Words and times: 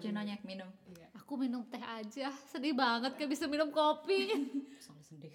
cappuccinonya 0.00 0.36
minum 0.42 0.70
Iya. 0.88 1.06
Aku 1.18 1.34
minum 1.34 1.60
teh 1.66 1.82
aja, 1.82 2.30
sedih 2.46 2.72
banget 2.72 3.12
kayak 3.12 3.28
bisa 3.28 3.44
minum 3.44 3.68
kopi. 3.68 4.30
soal 4.78 5.02
sendiri 5.02 5.34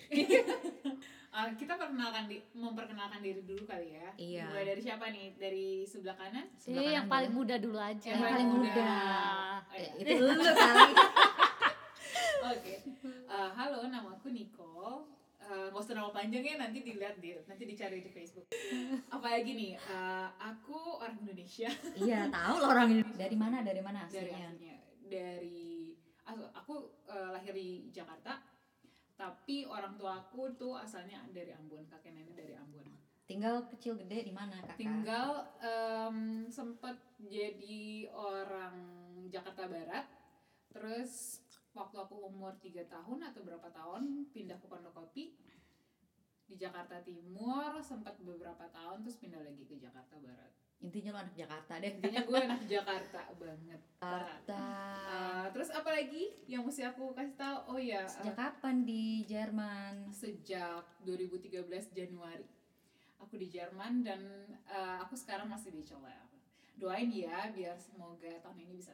Ah, 1.29 1.49
kita 1.59 1.75
perkenalkan 1.75 2.25
di 2.25 2.39
memperkenalkan 2.51 3.19
diri 3.19 3.43
dulu 3.43 3.65
kali 3.65 3.93
ya. 3.93 4.09
Iya. 4.15 4.45
Mulai 4.47 4.65
dari 4.65 4.81
siapa 4.81 5.05
nih? 5.09 5.27
Dari 5.35 5.67
sebelah 5.83 6.15
kanan? 6.15 6.45
Sebelah 6.55 6.79
Eh, 6.79 6.91
yang 6.93 7.05
kanan 7.05 7.11
paling 7.11 7.31
boleh. 7.31 7.41
muda 7.43 7.55
dulu 7.59 7.77
aja. 7.77 8.07
Yang 8.07 8.23
paling 8.23 8.49
muda. 8.49 8.85
Oh, 8.85 9.57
Eh, 9.73 9.87
iya. 9.99 10.05
itu 10.07 10.23
lu 10.23 10.31
kali 10.45 10.93
Oke. 12.53 12.73
Eh, 13.25 13.49
halo, 13.51 13.77
nama 13.87 14.09
aku 14.11 14.27
Nicole. 14.29 15.12
Eh, 15.43 15.67
Gak 15.69 15.83
usah 15.83 15.93
nama 15.93 16.09
panjangnya 16.09 16.55
nanti 16.57 16.79
dilihat 16.81 17.19
di 17.19 17.35
nanti 17.43 17.63
dicari 17.63 17.99
di 17.99 18.07
Facebook. 18.07 18.47
Apalagi 19.15 19.51
nih, 19.51 19.73
eh, 19.75 20.27
aku 20.39 20.97
orang 20.97 21.19
Indonesia. 21.19 21.67
Iya 21.93 22.31
tahu 22.31 22.55
lo 22.57 22.67
orang 22.71 22.87
ini 22.89 23.01
dari 23.13 23.35
mana 23.35 23.59
dari 23.59 23.81
mana 23.83 24.07
dari 24.07 24.31
aslinya? 24.31 24.49
aslinya. 24.49 24.77
Dari 25.03 25.91
aku, 26.23 26.43
aku 26.55 26.73
eh, 27.11 27.29
lahir 27.35 27.51
di 27.51 27.91
Jakarta, 27.91 28.39
tapi 29.13 29.67
orang 29.67 29.99
tua 29.99 30.23
aku 30.23 30.55
tuh 30.55 30.73
asalnya 30.73 31.19
dari 31.29 31.51
Ambon, 31.51 31.83
kakek 31.85 32.15
nenek 32.15 32.33
dari 32.33 32.55
Ambon. 32.55 32.87
tinggal 33.23 33.65
kecil 33.67 33.95
gede 33.95 34.27
di 34.27 34.33
mana 34.35 34.59
kakak? 34.61 34.77
Tinggal 34.77 35.31
em, 35.63 36.17
sempet 36.51 36.95
jadi 37.23 38.11
orang 38.11 38.75
Jakarta 39.31 39.63
Barat 39.65 40.05
terus 40.67 41.39
waktu 41.73 41.95
aku 41.97 42.29
umur 42.29 42.53
3 42.61 42.85
tahun 42.85 43.19
atau 43.33 43.41
berapa 43.41 43.67
tahun 43.73 44.29
pindah 44.29 44.57
ke 44.61 44.65
Pondokopi 44.69 45.33
di 46.43 46.55
Jakarta 46.55 47.01
Timur 47.01 47.81
sempat 47.81 48.17
beberapa 48.21 48.69
tahun 48.69 49.01
terus 49.01 49.17
pindah 49.17 49.41
lagi 49.41 49.65
ke 49.65 49.81
Jakarta 49.81 50.21
Barat. 50.21 50.53
Intinya 50.83 51.15
lo 51.15 51.19
anak 51.23 51.35
Jakarta 51.39 51.79
deh. 51.79 51.95
Intinya 51.95 52.21
gue 52.27 52.39
anak 52.43 52.63
Jakarta 52.67 53.21
banget 53.39 53.81
Jakarta. 53.97 54.63
Eh, 55.07 55.45
terus 55.55 55.69
apa 55.71 55.89
lagi 55.95 56.23
yang 56.45 56.67
mesti 56.67 56.83
aku 56.83 57.15
kasih 57.15 57.35
tahu? 57.39 57.57
Oh 57.73 57.79
ya 57.79 58.03
sejak 58.03 58.35
kapan 58.35 58.83
di 58.83 59.23
Jerman? 59.25 60.11
sejak 60.11 60.83
2013 61.07 61.65
Januari. 61.95 62.45
Aku 63.23 63.39
di 63.39 63.47
Jerman 63.47 64.03
dan 64.03 64.21
eh, 64.67 64.97
aku 64.99 65.15
sekarang 65.15 65.47
masih 65.47 65.71
di 65.71 65.81
Colel 65.87 66.33
doain 66.77 67.09
ya 67.13 67.53
biar 67.53 67.77
semoga 67.77 68.33
tahun 68.41 68.65
ini 68.65 68.73
bisa 68.81 68.93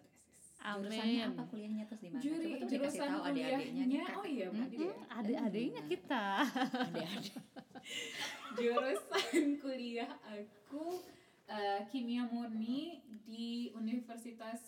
tesis 0.59 0.75
jurusannya 0.83 1.19
Amin. 1.19 1.31
apa 1.31 1.43
kuliahnya 1.45 1.83
terus 1.85 1.99
di 1.99 2.09
mana 2.09 2.21
Juri, 2.21 2.35
coba 2.35 2.57
tuh 2.59 2.67
dikasih 2.67 2.69
jurusan 2.69 3.07
tahu 3.09 3.21
adik-adiknya 3.23 3.83
nih, 3.85 3.99
kuliahnya 3.99 4.03
oh 4.13 4.25
iya 4.27 4.45
Hmm? 4.45 4.53
berarti 4.53 4.75
ya 4.77 4.93
Adik-adiknya 5.09 5.81
kita. 5.87 6.25
adik-adik 6.83 7.33
jurusan 8.59 9.43
kuliah 9.57 10.11
aku 10.21 10.83
eh, 11.45 11.79
kimia 11.87 12.23
murni 12.25 12.81
di 13.23 13.45
Universitas 13.71 14.61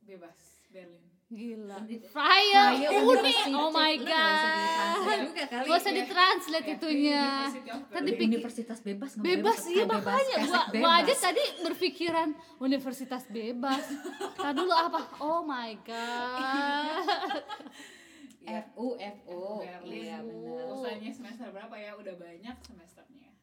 Bebas 0.00 0.38
Berlin 0.68 1.02
Gila. 1.26 1.82
Fraya 2.06 2.70
Uni. 3.02 3.34
Oh 3.50 3.66
my 3.68 3.98
god. 3.98 5.26
Gak 5.34 5.66
usah 5.66 5.90
ya. 5.90 5.98
ditranslate 5.98 6.62
Ya, 6.64 6.74
itunya. 6.78 7.24
Kan 7.90 8.02
dipikir- 8.06 8.38
Universitas 8.38 8.78
bebas 8.78 9.18
Bebas 9.18 9.58
iya 9.66 9.84
makanya 9.84 10.36
gua, 10.46 10.62
gua 10.70 10.92
aja 11.02 11.14
tadi 11.18 11.42
berpikiran 11.60 12.30
universitas 12.62 13.26
bebas. 13.26 13.82
Tadi 14.38 14.54
dulu 14.54 14.70
apa? 14.70 15.02
Oh 15.18 15.42
my 15.42 15.74
god. 15.82 17.02
Iya. 18.46 18.62
FU 18.62 18.94
FU 18.94 19.58
Berlin. 19.58 20.06
iya 20.06 20.22
benar 20.22 20.62
Usahanya 20.70 21.10
semester 21.10 21.50
berapa 21.50 21.74
ya? 21.74 21.98
Udah 21.98 22.14
banyak 22.14 22.54
semesternya. 22.62 22.95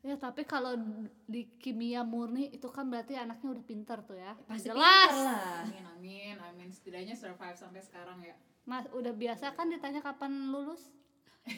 Ya 0.03 0.19
tapi 0.19 0.43
kalau 0.43 0.75
di 1.23 1.47
kimia 1.63 2.03
murni 2.03 2.51
itu 2.51 2.67
kan 2.67 2.91
berarti 2.91 3.15
anaknya 3.15 3.55
udah 3.55 3.63
pinter 3.63 3.97
tuh 4.03 4.19
ya. 4.19 4.35
pasti 4.43 4.67
Jelas. 4.67 5.15
pintar 5.15 5.15
lah 5.15 5.63
Amin 5.63 5.85
amin 5.95 6.35
amin 6.43 6.67
setidaknya 6.67 7.15
survive 7.15 7.55
sampai 7.55 7.79
sekarang 7.79 8.19
ya. 8.19 8.35
Mas 8.67 8.83
udah 8.91 9.15
biasa 9.15 9.55
kan 9.55 9.71
ditanya 9.71 10.03
kapan 10.03 10.51
lulus? 10.51 10.91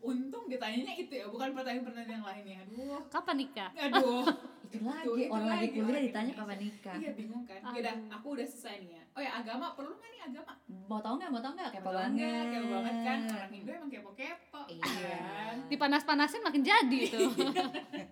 Untung 0.00 0.46
ditanyanya 0.48 0.96
itu 0.96 1.12
ya, 1.12 1.26
bukan 1.28 1.52
pertanyaan-pertanyaan 1.52 2.14
yang 2.22 2.26
lainnya. 2.26 2.58
Aduh. 2.64 3.02
Kapan 3.10 3.36
nikah? 3.42 3.70
Aduh. 3.74 4.24
itu 4.70 4.78
lagi 4.80 5.02
itu 5.02 5.26
orang 5.28 5.48
lagi 5.48 5.58
lagi, 5.60 5.68
kuliah 5.72 5.90
orang 5.90 6.04
ditanya 6.04 6.32
kapan 6.32 6.58
nikah 6.58 6.94
Iya 6.94 7.10
bingung 7.12 7.42
kan. 7.42 7.58
Aduh. 7.60 7.74
Yaudah, 7.74 7.94
aku 8.12 8.26
udah 8.32 8.46
selesai 8.46 8.74
nih 8.80 8.90
ya. 8.92 9.02
Oh 9.10 9.20
ya 9.20 9.30
agama 9.36 9.66
perlu 9.74 9.92
nggak 9.92 10.08
nih 10.08 10.20
agama? 10.24 10.52
mau 10.86 11.00
tau 11.00 11.14
nggak 11.16 11.28
mau 11.28 11.40
tau 11.40 11.52
nggak 11.52 11.70
kepo 11.70 11.80
Kepo 11.80 11.90
banget 11.92 12.44
Kepo 12.48 12.68
banget 12.72 12.96
kan. 13.00 13.18
Orang 13.28 13.52
Indo 13.52 13.70
emang 13.72 13.90
kepo-kepo. 13.90 14.60
Iya. 14.68 14.86
kan? 15.10 15.56
Dipanas-panasin 15.66 16.40
makin 16.40 16.62
jadi 16.62 17.00
tuh. 17.08 17.30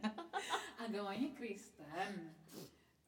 Agamanya 0.83 1.29
Kristen. 1.33 2.13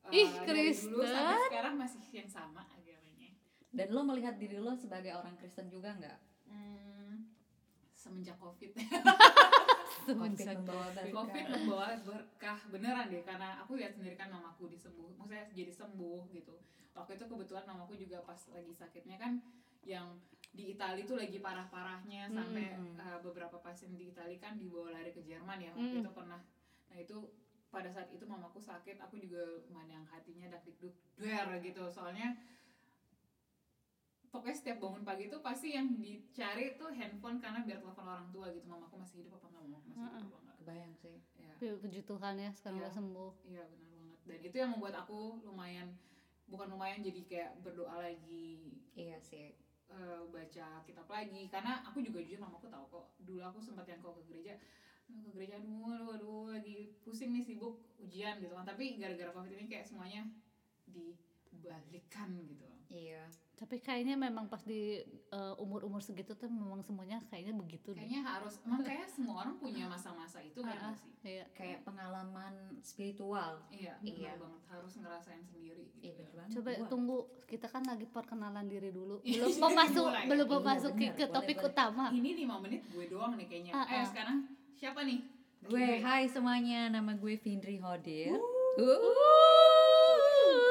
Eh, 0.04 0.16
Ih, 0.16 0.30
dari 0.40 0.70
dulu 0.70 1.02
sampai 1.02 1.22
Kristen. 1.28 1.48
sekarang 1.48 1.74
masih 1.76 2.02
yang 2.12 2.26
sama 2.26 2.62
agamanya. 2.68 3.30
dan 3.70 3.86
lo 3.88 4.02
melihat 4.02 4.34
diri 4.34 4.58
lo 4.58 4.74
sebagai 4.74 5.10
orang 5.12 5.34
Kristen 5.34 5.66
juga 5.66 5.90
nggak 5.92 6.18
Hmm, 6.46 7.30
semenjak 7.92 8.34
Covid. 8.36 8.74
Membawa 10.10 10.86
berkah. 10.94 11.12
Covid 11.14 11.44
membawa 11.50 11.88
berkah 12.02 12.58
beneran 12.70 13.06
deh 13.10 13.22
karena 13.26 13.58
aku 13.62 13.72
lihat 13.76 13.92
sendiri 13.94 14.14
kan 14.14 14.30
mamaku 14.30 14.70
disembuh, 14.70 15.10
maksudnya 15.18 15.46
jadi 15.52 15.72
sembuh 15.72 16.30
gitu. 16.30 16.54
Waktu 16.94 17.16
itu 17.18 17.24
kebetulan 17.26 17.64
mamaku 17.66 17.94
juga 17.98 18.22
pas 18.26 18.40
lagi 18.50 18.72
sakitnya 18.74 19.16
kan 19.18 19.38
yang 19.86 20.18
di 20.50 20.74
Italia 20.74 21.06
tuh 21.06 21.14
lagi 21.14 21.38
parah-parahnya 21.38 22.26
sampai 22.26 22.74
Mm. 22.74 22.98
uh, 22.98 23.18
beberapa 23.22 23.62
pasien 23.62 23.94
di 23.94 24.10
Italia 24.10 24.36
kan 24.42 24.58
dibawa 24.58 24.90
lari 24.90 25.14
ke 25.14 25.22
Jerman 25.22 25.62
ya 25.62 25.70
waktu 25.72 25.96
Mm. 25.98 26.02
itu 26.02 26.10
pernah. 26.10 26.40
Nah 26.90 26.98
itu 26.98 27.16
pada 27.70 27.86
saat 27.86 28.10
itu 28.10 28.26
mamaku 28.26 28.58
sakit, 28.58 28.98
aku 28.98 29.14
juga 29.22 29.38
lumayan 29.70 30.02
yang 30.02 30.06
hatinya 30.10 30.50
dak 30.50 30.66
dikduk 30.66 30.90
der 31.14 31.46
gitu 31.62 31.86
soalnya 31.86 32.34
pokoknya 34.30 34.54
setiap 34.54 34.78
bangun 34.78 35.02
pagi 35.02 35.26
tuh 35.26 35.40
pasti 35.40 35.74
yang 35.74 35.90
dicari 35.92 36.74
tuh 36.74 36.90
handphone 36.90 37.36
karena 37.36 37.60
biar 37.60 37.78
telepon 37.78 38.06
orang 38.06 38.30
tua 38.30 38.46
gitu 38.48 38.64
mamaku 38.64 38.94
masih 38.96 39.16
hidup 39.20 39.36
apa 39.36 39.46
enggak? 39.48 39.62
Mamaku 39.66 39.86
masih 39.90 40.06
hidup 40.16 40.30
apa 40.30 40.38
enggak? 40.40 40.56
Kebayang 40.56 40.92
sih 40.94 41.16
ya. 41.36 41.52
Puji 41.76 42.00
Tuhan 42.04 42.34
ya 42.36 42.50
sekarang 42.52 42.76
Iya. 42.76 42.82
udah 42.82 42.92
sembuh. 42.92 43.30
iya 43.44 43.62
benar 43.66 43.88
banget. 43.90 44.18
Dan 44.24 44.38
itu 44.40 44.56
yang 44.56 44.70
membuat 44.70 44.94
aku 44.96 45.20
lumayan 45.42 45.88
bukan 46.46 46.66
lumayan 46.68 46.98
jadi 47.00 47.20
kayak 47.24 47.50
berdoa 47.60 47.96
lagi 48.00 48.48
iya 48.94 49.18
sih. 49.20 49.54
eh, 49.90 50.22
baca 50.24 50.66
kitab 50.80 51.02
lagi. 51.04 51.50
Karena 51.50 51.82
aku 51.82 51.98
juga 51.98 52.22
jujur 52.22 52.38
mamaku 52.38 52.70
tahu 52.70 52.86
kok 52.88 53.06
dulu 53.18 53.42
aku 53.42 53.58
sempat 53.58 53.82
yang 53.84 53.98
kok 53.98 54.14
ke 54.14 54.30
gereja 54.30 54.54
"Aduh, 55.10 55.18
ke 55.20 55.30
gereja 55.34 55.58
aduh 55.58 55.82
aduh 55.90 56.10
aduh 56.14 56.42
lagi 56.48 56.94
pusing 57.02 57.34
nih 57.34 57.42
sibuk 57.42 57.74
ujian 57.98 58.38
gitu 58.38 58.54
kan. 58.54 58.62
Tapi 58.62 58.94
gara-gara 58.96 59.34
covid 59.34 59.50
ini 59.50 59.66
kayak 59.66 59.82
semuanya 59.82 60.22
dibalikan 60.86 62.30
gitu 62.46 62.70
iya 62.90 63.24
Tapi 63.54 63.76
kayaknya 63.76 64.16
memang 64.16 64.48
pas 64.48 64.64
di 64.64 64.96
uh, 65.28 65.52
umur-umur 65.56 66.00
segitu 66.00 66.32
tuh 66.32 66.48
memang 66.48 66.80
semuanya 66.80 67.20
kayaknya 67.26 67.52
begitu 67.54 67.92
deh. 67.92 68.00
kayaknya 68.00 68.24
harus 68.24 68.56
emang 68.62 68.80
kayak 68.80 69.04
semua 69.06 69.34
orang 69.38 69.54
punya 69.54 69.84
masa-masa 69.84 70.40
itu 70.40 70.56
kan 70.58 70.96
sih 70.96 71.12
Iya. 71.20 71.44
kayak 71.52 71.84
pengalaman 71.84 72.52
spiritual 72.80 73.60
iya 73.68 74.00
Iya. 74.00 74.32
benar 74.32 74.36
banget 74.40 74.62
harus 74.66 74.92
ngerasain 74.96 75.44
sendiri 75.44 75.92
gitu 75.94 76.24
iya 76.24 76.40
ya. 76.40 76.44
Coba 76.50 76.70
Gua- 76.74 76.88
tunggu, 76.88 77.18
kita 77.44 77.66
kan 77.66 77.84
lagi 77.84 78.06
perkenalan 78.06 78.64
diri 78.64 78.88
dulu. 78.90 79.20
Iya, 79.20 79.44
Belum 79.44 79.52
mau 79.62 79.72
masuk, 79.76 80.06
mulai. 80.08 80.24
belum 80.24 80.46
mau 80.46 80.56
Iya, 80.56 80.68
masuk 80.70 80.92
bener. 80.94 81.12
ke 81.12 81.20
Boleh, 81.20 81.34
topik 81.36 81.56
boleh. 81.58 81.68
utama. 81.68 82.04
ini 82.10 82.30
lima 82.34 82.56
menit 82.58 82.82
gue 82.86 83.04
doang 83.06 83.32
nih 83.34 83.46
kayaknya 83.46 83.72
Ah, 83.74 83.84
eh 83.86 83.94
ah. 83.94 84.04
sekarang 84.04 84.36
siapa 84.72 85.04
nih 85.04 85.20
gue 85.60 85.86
hai 86.00 86.24
semuanya 86.24 86.88
nama 86.88 87.12
gue 87.12 87.36
Vindri 87.36 87.76
Hodir 87.76 88.40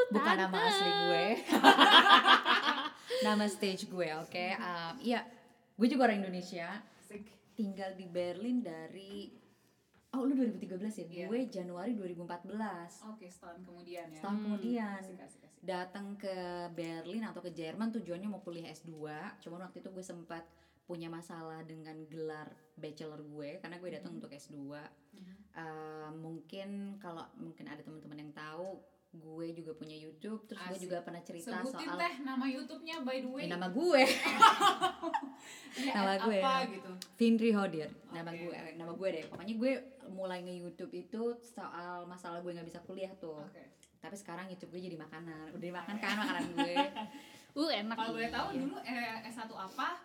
bukan 0.10 0.36
nama 0.38 0.58
asli 0.60 0.92
gue. 0.92 1.26
Nama 3.20 3.46
stage 3.46 3.84
gue 3.86 4.08
oke? 4.16 4.46
Um, 4.56 4.94
iya 5.02 5.28
gue 5.76 5.88
juga 5.88 6.08
orang 6.08 6.24
Indonesia. 6.24 6.80
Tinggal 7.52 7.92
di 7.94 8.08
Berlin 8.08 8.60
dari 8.60 9.28
oh 10.10 10.24
lu 10.24 10.34
2013 10.34 10.80
ya? 11.04 11.06
Iya. 11.06 11.26
gue 11.28 11.40
Januari 11.46 11.92
2014 11.94 12.56
oke 13.12 13.26
setahun 13.28 13.60
kemudian 13.62 14.08
ya. 14.10 14.18
Setahun 14.18 14.34
Hmm, 14.34 14.46
kemudian. 14.48 14.98
asik 14.98 15.20
asik 15.20 15.42
asik. 15.44 15.60
Datang 15.60 16.16
ke 16.16 16.32
Berlin 16.72 17.24
atau 17.26 17.40
ke 17.40 17.52
Jerman 17.52 17.92
tujuannya 17.92 18.26
mau 18.26 18.40
kuliah 18.40 18.72
S2 18.72 18.96
cuman 19.40 19.60
waktu 19.62 19.78
itu 19.80 19.90
gue 19.90 20.02
sempat 20.02 20.48
punya 20.86 21.06
masalah 21.06 21.62
dengan 21.62 21.94
gelar 22.08 22.48
bachelor 22.74 23.22
gue 23.22 23.60
karena 23.60 23.78
gue 23.78 23.90
datang 23.92 24.16
Mhm. 24.16 24.18
untuk 24.18 24.32
S2 24.32 24.56
Mhm. 25.12 25.34
Uh, 25.52 26.10
mungkin 26.16 26.70
kalau 26.98 27.28
mungkin 27.36 27.68
ada 27.68 27.82
teman-teman 27.82 28.16
yang 28.18 28.32
tahu 28.32 28.80
gue 29.10 29.48
juga 29.58 29.74
punya 29.74 29.98
YouTube 29.98 30.46
terus 30.46 30.62
gue 30.62 30.78
Asik. 30.78 30.86
juga 30.86 30.98
pernah 31.02 31.22
cerita 31.26 31.50
sebutin 31.50 31.90
soal 31.90 31.98
teh 31.98 32.14
nama 32.22 32.46
YouTube-nya 32.46 32.96
by 33.02 33.18
the 33.20 33.30
way. 33.30 33.44
Eh, 33.46 33.50
nama 33.50 33.68
gue. 33.68 34.02
Ini 35.76 35.90
nama 35.98 36.12
at 36.14 36.22
gue, 36.22 36.38
apa 36.38 36.52
nama- 36.62 36.70
gitu. 36.70 36.92
Vindri 37.18 37.50
Hodir. 37.50 37.90
Nama 38.14 38.30
Oke. 38.30 38.40
gue 38.46 38.54
eh, 38.54 38.74
nama 38.78 38.92
gue 38.94 39.10
deh. 39.10 39.24
Pokoknya 39.26 39.56
gue 39.58 39.72
mulai 40.10 40.46
nge 40.46 40.56
YouTube 40.62 40.94
itu 40.94 41.24
soal 41.42 42.06
masalah 42.06 42.40
gue 42.40 42.52
nggak 42.54 42.70
bisa 42.70 42.80
kuliah 42.86 43.10
tuh. 43.18 43.42
Oke. 43.42 43.66
Tapi 44.00 44.16
sekarang 44.16 44.46
YouTube 44.48 44.78
gue 44.78 44.82
jadi 44.86 44.98
makanan. 44.98 45.58
Udah 45.58 45.66
dimakan 45.66 45.96
kan 45.98 46.14
makanan 46.16 46.46
gue. 46.54 46.76
Uh, 47.58 47.66
enak. 47.66 47.98
kalau 47.98 48.14
boleh 48.14 48.30
tahu 48.30 48.48
dulu 48.56 48.78
eh, 48.86 49.26
S1 49.26 49.50
apa 49.50 49.98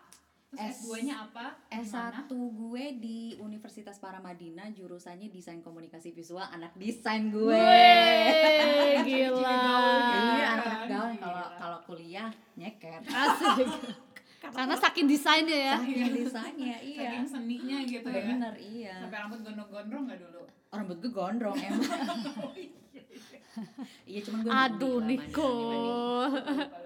Terus 0.55 0.71
S- 0.71 0.81
S2-nya 0.81 1.15
apa? 1.21 1.45
Di 1.67 1.83
mana? 1.83 2.09
S1 2.15 2.31
gue 2.31 2.85
di 2.95 3.19
Universitas 3.37 3.99
Paramadina 3.99 4.71
jurusannya 4.71 5.27
desain 5.27 5.59
komunikasi 5.59 6.09
visual 6.09 6.43
anak 6.43 6.71
desain 6.73 7.27
gue. 7.29 7.51
Weh, 7.51 9.03
gila. 9.07 9.61
Iya, 10.09 10.45
anak 10.55 10.79
gaul 10.87 11.11
kalau 11.17 11.45
kalau 11.55 11.79
kuliah 11.83 12.31
nyeker. 12.55 13.03
Asik. 13.11 13.67
Karena 14.45 14.75
saking 14.77 15.07
desainnya 15.09 15.57
ya. 15.57 15.75
Saking 15.75 16.13
desainnya, 16.15 16.77
iya. 16.79 16.99
Saking 17.03 17.25
seninya 17.27 17.77
gitu 17.83 18.07
ya. 18.07 18.23
Bener, 18.23 18.53
iya. 18.55 18.95
Sampai 19.01 19.17
rambut 19.19 19.39
gondrong-gondrong 19.41 20.03
nggak 20.07 20.19
dulu? 20.21 20.41
Rambut 20.71 20.97
gue 21.01 21.11
gondrong 21.11 21.57
emang. 21.57 21.83
Iya, 24.09 24.19
cuman 24.21 24.39
gue 24.41 24.51
Aduh, 24.51 24.97
Niko. 25.01 25.53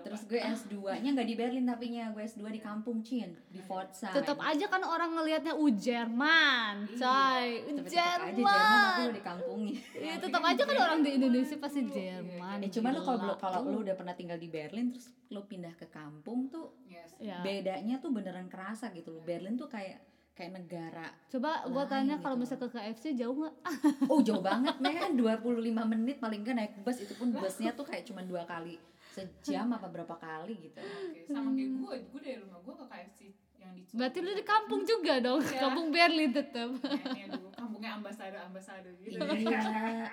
Terus 0.01 0.21
gue 0.25 0.39
S2-nya 0.39 1.09
nggak 1.11 1.27
di 1.27 1.35
Berlin 1.35 1.65
tapi 1.65 1.85
nya 1.91 2.09
gue 2.09 2.23
S2 2.23 2.41
di 2.49 2.61
kampung 2.61 3.01
Cin, 3.01 3.35
di 3.47 3.59
Pforzheim. 3.59 4.15
Tetap 4.15 4.37
aja 4.39 4.65
kan 4.65 4.81
orang 4.81 5.11
ngelihatnya 5.13 5.53
u 5.53 5.67
Jerman, 5.69 6.87
coy. 6.93 7.47
U 7.65 7.69
Tapi 7.75 7.87
tetap 7.87 8.19
aja 8.19 8.33
Jerman 8.33 8.33
tapi 8.33 8.41
Jerman. 8.41 8.99
lo 8.99 9.11
di 9.11 9.23
kampungnya. 9.23 9.79
Iya, 9.93 10.15
tetap 10.17 10.41
aja 10.41 10.61
kan 10.63 10.77
orang 10.79 10.99
di 10.99 11.09
Indonesia 11.15 11.55
pasti 11.57 11.79
Jerman. 11.83 12.57
Ya 12.59 12.69
cuman 12.69 12.91
lo 12.91 13.01
kalau 13.03 13.35
kalau 13.35 13.59
lo 13.65 13.77
udah 13.81 13.95
pernah 13.95 14.13
tinggal 14.13 14.37
di 14.37 14.47
Berlin 14.47 14.89
terus 14.89 15.09
lo 15.29 15.45
pindah 15.45 15.73
ke 15.75 15.87
kampung 15.89 16.49
tuh 16.49 16.73
Yes. 16.89 17.13
Ya. 17.21 17.37
bedanya 17.45 18.01
tuh 18.01 18.09
beneran 18.09 18.49
kerasa 18.49 18.89
gitu 18.91 19.13
loh. 19.13 19.21
Berlin 19.21 19.53
tuh 19.53 19.69
kayak 19.69 20.01
kayak 20.39 20.55
negara. 20.55 21.07
Coba 21.27 21.67
gua 21.67 21.83
Lain 21.83 21.91
tanya 21.91 22.15
gitu. 22.15 22.23
kalau 22.23 22.35
misalnya 22.35 22.63
ke 22.63 22.69
KFC 22.73 23.05
jauh 23.13 23.35
nggak? 23.35 23.55
Oh 24.11 24.19
jauh 24.19 24.39
banget 24.39 24.75
men, 24.79 25.11
25 25.13 25.43
menit 25.85 26.17
paling 26.17 26.39
nggak 26.41 26.55
naik 26.55 26.73
bus 26.79 26.97
itu 26.97 27.11
pun 27.13 27.29
busnya 27.29 27.75
tuh 27.75 27.83
kayak 27.83 28.07
cuma 28.07 28.23
dua 28.23 28.47
kali 28.47 28.79
sejam 29.09 29.67
apa 29.69 29.85
berapa 29.85 30.15
kali 30.15 30.55
gitu. 30.63 30.79
Oke, 30.79 31.27
sama 31.27 31.51
kayak 31.51 31.71
gue, 31.75 31.95
gue 32.07 32.21
dari 32.21 32.37
rumah 32.39 32.59
gue 32.61 32.71
ke 32.73 32.85
KFC 32.87 33.19
yang 33.59 33.71
di 33.73 33.81
berarti 33.91 34.17
lu 34.17 34.31
di 34.31 34.45
kampung 34.45 34.81
juga 34.83 35.13
dong, 35.19 35.41
Iya. 35.41 35.59
kampung 35.59 35.87
Berlin 35.89 36.31
tetap. 36.31 36.69
Kayaknya 36.79 37.27
dulu 37.35 37.49
kampungnya 37.51 37.91
ambasado 37.93 38.37
ambasado 38.39 38.87
gitu. 38.97 39.19
iya, 39.19 39.59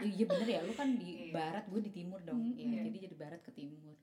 iya 0.00 0.24
bener 0.26 0.48
ya. 0.48 0.60
Lu 0.60 0.72
kan 0.72 0.88
di 0.92 1.30
Iya. 1.30 1.32
barat, 1.32 1.64
gue 1.68 1.80
di 1.80 1.92
timur 1.94 2.18
dong. 2.20 2.42
Iya, 2.42 2.58
iya. 2.58 2.80
jadi 2.82 2.98
jadi 3.06 3.14
barat 3.14 3.40
ke 3.40 3.52
timur. 3.52 3.94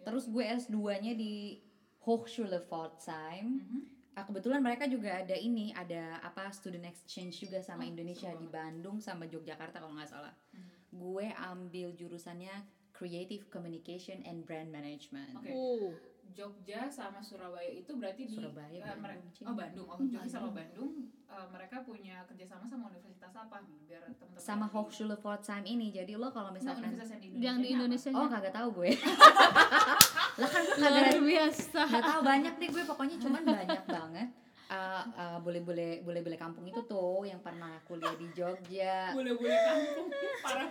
Terus 0.00 0.24
gue 0.24 0.40
S2-nya 0.40 1.12
di 1.12 1.60
Hochschule 2.00 2.62
Pforzheim. 2.62 3.60
Mhm. 3.60 3.80
Ah, 4.16 4.24
kebetulan 4.26 4.58
mereka 4.62 4.88
juga 4.90 5.20
ada 5.22 5.36
ini, 5.36 5.70
ada 5.76 6.18
apa 6.24 6.50
student 6.50 6.86
exchange 6.88 7.46
juga 7.46 7.62
sama 7.62 7.86
Oh, 7.86 7.90
Indonesia 7.90 8.30
di 8.34 8.46
Bandung 8.50 8.98
sama 8.98 9.28
Yogyakarta 9.28 9.78
kalau 9.78 9.94
nggak 9.94 10.10
salah. 10.10 10.34
Mhm. 10.54 10.68
Gue 10.94 11.26
ambil 11.36 11.92
jurusannya 11.94 12.54
Creative 12.90 13.46
Communication 13.46 14.24
and 14.26 14.42
Brand 14.42 14.74
Management. 14.74 15.38
Oke. 15.38 15.50
Oh. 15.54 15.94
Jogja 16.28 16.86
sama 16.92 17.24
Surabaya 17.24 17.72
itu 17.72 17.88
berarti 17.96 18.28
di 18.28 18.36
Surabaya, 18.36 18.68
eh, 18.70 18.98
Bandung, 19.00 19.46
oh 19.48 19.54
Bandung 19.56 19.88
oh 19.88 19.96
Hmm, 19.96 20.12
Jogja 20.12 20.28
sama 20.28 20.50
Bandung. 20.52 21.08
Eh, 21.24 21.46
mereka 21.50 21.76
punya 21.82 22.24
kerjasama 22.28 22.68
sama 22.68 22.92
universitas 22.92 23.32
apa 23.32 23.64
nih 23.64 23.78
biar 23.88 24.02
teman-teman 24.12 24.38
Sama 24.44 24.66
Hochschule 24.68 25.16
Pforzheim 25.16 25.64
ini. 25.64 25.88
Jadi 25.88 26.14
lo 26.20 26.28
kalau 26.30 26.52
misalkan 26.52 26.94
universitas 26.94 27.10
yang 27.16 27.20
di 27.20 27.28
Yang 27.40 27.56
di 27.58 27.68
Indonesia 27.74 28.10
Indonesia 28.12 28.28
Oh, 28.28 28.28
kagak 28.28 28.54
tahu 28.54 28.68
gue. 28.82 28.90
lah 30.38 30.48
kan 30.48 30.62
gue 30.62 30.76
kagak 30.78 31.18
biasa. 31.20 31.80
nggak 31.84 32.04
tahu 32.04 32.20
banyak 32.22 32.54
deh 32.56 32.68
gue 32.70 32.84
pokoknya 32.84 33.16
cuman 33.18 33.42
banyak 33.44 33.82
banget. 33.96 34.28
Eh, 34.68 35.02
eh, 35.16 35.38
boleh-boleh 35.40 36.04
boleh-boleh 36.04 36.36
kampung 36.36 36.62
itu 36.62 36.84
tuh 36.84 37.24
yang 37.24 37.40
pernah 37.40 37.80
kuliah 37.82 38.12
di 38.14 38.28
Jogja. 38.30 39.10
boleh-boleh 39.10 39.58
kampung 39.58 40.06
parah 40.44 40.68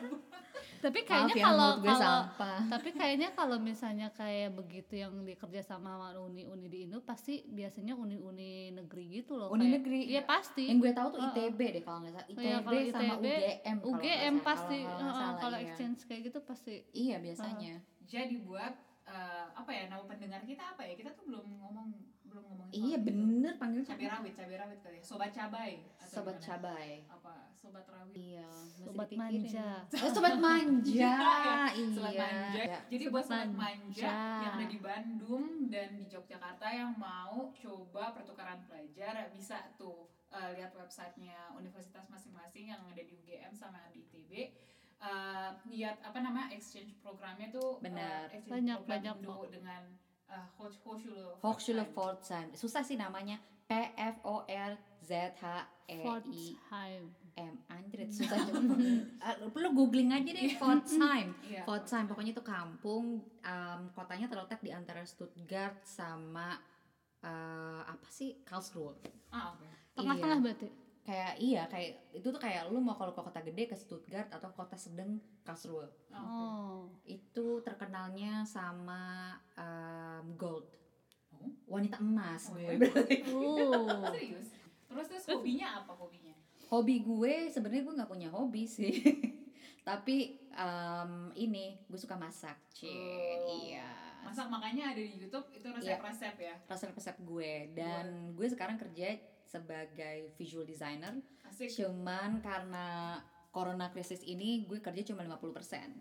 Tapi 0.77 0.99
Maaf 0.99 1.09
kayaknya 1.09 1.33
ya, 1.33 1.43
kalau 1.43 1.71
kalau 1.81 1.97
sampah. 2.21 2.59
tapi 2.73 2.89
kayaknya 2.93 3.29
kalau 3.33 3.57
misalnya 3.57 4.13
kayak 4.13 4.53
begitu 4.53 4.93
yang 4.95 5.25
dikerja 5.25 5.65
sama 5.65 5.97
sama 5.97 6.13
uni-uni 6.15 6.69
di 6.69 6.85
Indo 6.85 7.01
pasti 7.01 7.41
biasanya 7.43 7.97
uni-uni 7.97 8.69
negeri 8.71 9.17
gitu 9.17 9.33
loh. 9.33 9.49
Uni 9.49 9.65
kayak- 9.65 9.73
negeri, 9.75 9.99
Iya 10.05 10.13
iya. 10.13 10.21
pasti. 10.23 10.69
Yang 10.69 10.77
gue 10.79 10.91
tahu 10.93 11.07
tuh. 11.09 11.19
ITB 11.25 11.59
deh 11.71 11.81
kalau 11.81 11.97
nggak 11.99 12.13
salah. 12.13 12.27
ITB, 12.29 12.37
Iya, 12.39 12.57
kalau 12.59 12.81
sama 12.85 13.01
ITB, 13.09 13.25
UGM. 13.25 13.77
UGM 13.81 14.13
salah. 14.35 14.45
pasti 14.45 14.77
Kalau 14.85 15.13
salah, 15.15 15.33
kalau 15.35 15.57
iya. 15.57 15.65
exchange 15.65 15.99
kayak 16.05 16.21
gitu 16.23 16.39
pasti. 16.39 16.75
Iya 16.93 17.15
biasanya. 17.17 17.75
jadi 18.05 18.35
buat 18.39 18.73
eh, 19.07 19.45
apa 19.51 19.69
ya 19.69 19.83
nama 19.87 20.03
pendengar 20.03 20.43
kita 20.43 20.63
apa 20.69 20.83
ya 20.83 20.93
kita 20.93 21.09
tuh 21.11 21.23
belum 21.25 21.47
ngomong 21.57 21.87
belum 22.23 22.43
ngomong 22.45 22.67
Iya 22.69 22.99
bener 22.99 23.55
panggilnya 23.55 23.87
cabai 23.87 24.07
rawit 24.09 24.33
cabai 24.35 24.55
rawit 24.57 24.79
kali 24.81 24.97
ya 24.99 25.03
sobat 25.03 25.31
cabai 25.31 25.71
atau 25.97 26.11
Sobat 26.13 26.35
gimana? 26.35 26.45
cabai. 26.45 26.89
apa 27.07 27.33
sobat 27.53 27.85
rawit 27.87 28.13
Iya, 28.13 28.47
Sobat 28.77 29.09
manja. 29.13 29.69
Oh, 30.03 30.09
sobat 30.09 30.35
manja. 30.37 30.91
iya. 30.99 31.15
Sobat 31.89 32.15
manja. 32.17 32.61
Ya. 32.61 32.79
Jadi 32.85 33.03
Sobat 33.03 33.13
buat 33.13 33.25
sobat 33.25 33.49
manja. 33.49 33.55
manja 33.55 34.15
yang 34.43 34.53
ada 34.53 34.67
di 34.67 34.79
Bandung 34.79 35.45
dan 35.67 35.89
di 35.93 36.05
Yogyakarta 36.07 36.67
yang 36.69 36.91
mau 36.95 37.51
coba 37.53 38.03
pertukaran 38.11 38.59
pelajar 38.63 39.27
bisa 39.29 39.71
tuh 39.75 40.07
eh, 40.29 40.49
lihat 40.55 40.71
websitenya 40.73 41.55
universitas 41.55 42.07
masing-masing 42.07 42.67
yang 42.67 42.81
ada 42.83 42.99
di 42.99 43.11
UGM 43.13 43.51
sama 43.51 43.79
di 43.91 44.03
ITB. 44.03 44.31
Eh, 44.97 45.49
lihat 45.69 46.01
apa 46.01 46.17
nama 46.17 46.49
exchange 46.49 46.97
programnya 46.99 47.53
tuh 47.53 47.77
eh, 47.77 47.85
Benar. 47.85 48.33
exchange 48.33 48.49
Banyak, 48.49 48.77
program 48.81 48.91
banyak 48.91 49.15
Indo 49.15 49.37
dengan 49.47 49.81
uh, 50.25 50.47
Hoch- 50.57 50.81
Hochschule 50.81 51.37
Hochschule 51.37 51.85
Pforzheim. 51.87 52.49
Susah 52.53 52.81
sih 52.81 52.97
namanya. 52.97 53.37
P 53.63 53.71
F 53.93 54.17
O 54.25 54.41
R 54.43 54.73
Z 54.99 55.11
H 55.37 55.45
E 55.85 56.01
I. 56.01 56.89
M. 57.37 57.53
Anjir, 57.69 58.09
susah 58.09 58.41
juga. 58.41 58.57
Ah, 59.21 59.37
Lu 59.37 59.69
googling 59.69 60.09
aja 60.09 60.25
deh 60.25 60.57
Pforzheim. 60.57 61.29
Iya. 61.45 61.61
Pforzheim 61.61 62.05
pokoknya 62.09 62.33
itu 62.33 62.41
kampung 62.41 63.21
um, 63.21 63.81
kotanya 63.93 64.25
terletak 64.25 64.57
di 64.59 64.73
antara 64.73 65.05
Stuttgart 65.05 65.77
sama 65.85 66.57
uh, 67.21 67.85
apa 67.85 68.09
sih 68.09 68.41
Karlsruhe. 68.41 68.97
Ah, 69.29 69.53
oke. 69.53 69.69
Tengah-tengah 69.93 70.41
Iya. 70.41 70.43
berarti. 70.43 70.67
Kayak 71.07 71.39
iya 71.39 71.63
kayak 71.71 72.11
itu 72.11 72.27
tuh 72.27 72.35
kayak 72.35 72.67
lu 72.67 72.83
mau 72.83 72.99
kalau 72.99 73.15
ke 73.15 73.23
kota 73.23 73.39
gede 73.39 73.63
ke 73.71 73.79
Stuttgart 73.79 74.27
atau 74.27 74.51
kota 74.51 74.75
sedang 74.75 75.23
Karlsruhe. 75.47 75.87
Oh. 76.11 76.91
Itu 77.07 77.63
terkenalnya 77.63 78.43
sama 78.43 79.31
um, 79.55 80.35
gold. 80.35 80.67
Oh. 81.31 81.47
Wanita 81.79 82.03
emas 82.03 82.51
Oh, 82.51 82.59
ya? 82.59 82.75
berarti. 82.75 83.23
Oh. 83.31 84.03
Serius? 84.11 84.51
Terus 84.91 85.07
terus 85.07 85.25
hobinya 85.31 85.79
apa 85.79 85.95
hobinya? 85.95 86.35
Hobi 86.67 86.99
gue 86.99 87.47
sebenarnya 87.55 87.87
gue 87.87 87.97
nggak 88.03 88.11
punya 88.11 88.27
hobi 88.27 88.67
sih. 88.67 88.99
Tapi 89.87 90.43
um, 90.59 91.31
ini 91.39 91.79
gue 91.87 91.95
suka 91.95 92.19
masak, 92.19 92.59
cie. 92.75 92.91
Oh. 92.91 93.63
Iya. 93.63 93.87
Masak 94.27 94.51
makanya 94.51 94.91
ada 94.91 94.99
di 94.99 95.23
YouTube 95.23 95.47
itu 95.55 95.71
resep-resep 95.71 96.35
ya. 96.35 96.55
Resep-resep 96.67 97.15
gue 97.23 97.71
dan 97.71 98.35
gue 98.35 98.47
sekarang 98.51 98.75
kerja 98.75 99.15
sebagai 99.47 100.35
visual 100.35 100.63
designer. 100.63 101.15
Asik. 101.43 101.71
Cuman 101.71 102.39
karena 102.39 103.17
corona 103.49 103.89
krisis 103.89 104.21
ini 104.21 104.63
gue 104.63 104.77
kerja 104.77 105.01
cuma 105.07 105.23
50%. 105.23 105.95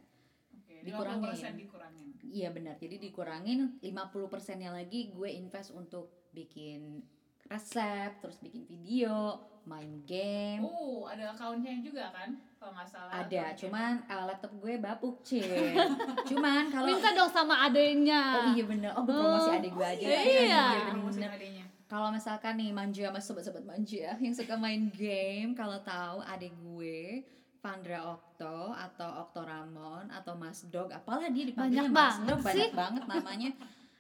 Oke, 0.53 0.83
Dikurangin. 0.83 1.31
50% 1.33 1.55
dikurangin. 1.57 2.09
Iya 2.27 2.49
benar. 2.51 2.75
Jadi 2.77 2.99
dikurangin 2.99 3.79
50%-nya 3.81 4.71
lagi 4.71 5.09
gue 5.09 5.31
invest 5.31 5.71
untuk 5.73 6.29
bikin 6.31 7.01
resep, 7.47 8.19
terus 8.19 8.43
bikin 8.43 8.67
video, 8.67 9.39
main 9.63 10.03
game. 10.03 10.67
Oh, 10.67 11.07
ada 11.07 11.31
akunnya 11.31 11.79
juga 11.79 12.11
kan? 12.11 12.35
Kalau 12.59 12.75
nggak 12.75 12.89
salah. 12.91 13.23
Ada, 13.23 13.55
cuman 13.55 14.03
uh, 14.05 14.25
laptop 14.27 14.53
gue 14.59 14.75
bapuk, 14.77 15.23
Cin. 15.23 15.47
cuman 16.27 16.67
kalau 16.75 16.91
Minta 16.91 17.15
dong 17.15 17.31
sama 17.31 17.63
adenya. 17.63 18.23
Oh 18.35 18.47
iya 18.51 18.65
bener, 18.67 18.91
oh 18.93 19.07
gue 19.07 19.15
promosi 19.15 19.49
Oh, 19.49 19.59
adik 19.63 19.73
gue 19.73 19.87
aja. 19.87 20.03
iya. 20.03 20.27
Iya 20.27 20.63
Promosi 20.91 21.23
bener. 21.23 21.31
Kalau 21.87 22.11
misalkan 22.11 22.57
nih 22.57 22.71
manja 22.71 23.07
sama 23.07 23.21
sobat-sobat 23.21 23.63
manja 23.63 24.15
yang 24.25 24.35
suka 24.35 24.55
main 24.55 24.91
game, 24.91 25.55
kalau 25.55 25.79
tahu 25.81 26.19
adik 26.25 26.51
gue 26.57 27.23
Vandra 27.57 27.99
Okto 28.09 28.71
atau 28.71 29.09
Okto 29.23 29.43
Ramon 29.43 30.07
atau 30.09 30.35
Mas 30.35 30.67
Dog, 30.67 30.91
apalah 30.91 31.27
dia 31.27 31.43
dipanggilnya 31.45 31.87
Banyak 31.87 31.95
Mas 31.95 32.15
banget 32.17 32.27
Dog, 32.29 32.39
sih. 32.39 32.45
banyak 32.45 32.73
banget 32.73 33.03
namanya. 33.13 33.51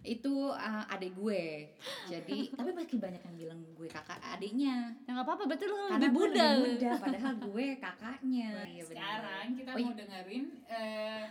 Itu 0.02 0.35
uh, 0.49 0.87
adik 0.88 1.14
gue. 1.14 1.66
Jadi, 2.07 2.55
tapi 2.55 2.71
makin 2.71 2.99
banyak 3.00 3.23
yang 3.23 3.35
bilang 3.37 3.59
gue 3.69 3.88
kakak 3.88 4.23
adiknya. 4.28 4.95
Ya 5.02 5.11
nggak 5.11 5.26
apa-apa, 5.26 5.43
berarti 5.45 5.66
lu 5.66 5.75
Karena 5.75 5.99
lebih 6.00 6.11
muda. 6.12 6.47
lebih 6.52 6.62
muda, 6.69 6.90
padahal 6.95 7.35
gue 7.40 7.66
kakaknya. 7.76 8.50
Iya. 8.66 8.83
Sekarang 8.87 9.47
kita 9.52 9.71
Oh, 9.71 9.78
iya. 9.78 9.85
mau 9.85 9.95
dengerin 9.97 10.45
eh, 10.71 11.23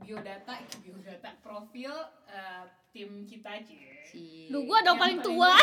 biodata, 0.00 0.52
biodata 0.80 1.30
profil 1.38 1.92
eh, 2.26 2.64
tim 2.90 3.22
kita 3.22 3.60
aja. 3.60 3.74
Duh, 4.48 4.62
gua 4.62 4.78
dong 4.80 4.96
Yang 4.96 5.02
paling 5.02 5.18
paling 5.18 5.18
tua. 5.22 5.52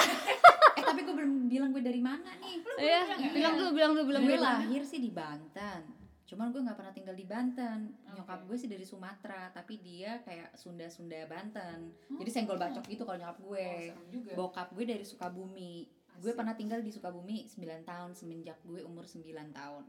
Eh 0.71 0.83
tapi 0.83 1.03
gue 1.03 1.13
belum 1.13 1.45
bilang 1.45 1.69
gue 1.69 1.83
dari 1.83 1.99
mana 1.99 2.31
nih. 2.39 2.63
Iya, 2.79 2.99
bilang 3.11 3.31
bilang 3.31 3.53
dulu, 3.53 3.69
bilang 3.75 3.91
dulu, 3.93 4.03
bilang 4.07 4.23
gue 4.23 4.39
lahir 4.39 4.81
sih 4.81 4.97
di 4.97 5.11
Banten 5.11 6.01
cuman 6.31 6.47
gue 6.47 6.63
nggak 6.63 6.79
pernah 6.79 6.95
tinggal 6.95 7.11
di 7.11 7.27
Banten 7.27 7.91
nyokap 8.07 8.39
Oke. 8.39 8.47
gue 8.47 8.57
sih 8.63 8.71
dari 8.71 8.87
Sumatera 8.87 9.51
tapi 9.51 9.83
dia 9.83 10.23
kayak 10.23 10.55
Sunda 10.55 10.87
Sunda 10.87 11.27
Banten 11.27 11.91
jadi 12.07 12.23
Oh. 12.23 12.31
senggol 12.31 12.55
bacok 12.55 12.87
gitu 12.87 13.03
kalau 13.03 13.19
nyokap 13.19 13.39
gue 13.43 13.67
Oh, 13.91 14.07
juga. 14.07 14.31
bokap 14.39 14.67
gue 14.71 14.85
dari 14.87 15.03
Sukabumi 15.03 15.91
gue 15.91 16.31
Asik. 16.31 16.39
pernah 16.39 16.55
tinggal 16.55 16.79
di 16.79 16.87
Sukabumi 16.87 17.43
9 17.43 17.83
tahun 17.83 18.15
semenjak 18.15 18.63
gue 18.63 18.79
umur 18.79 19.03
9 19.03 19.27
tahun 19.51 19.83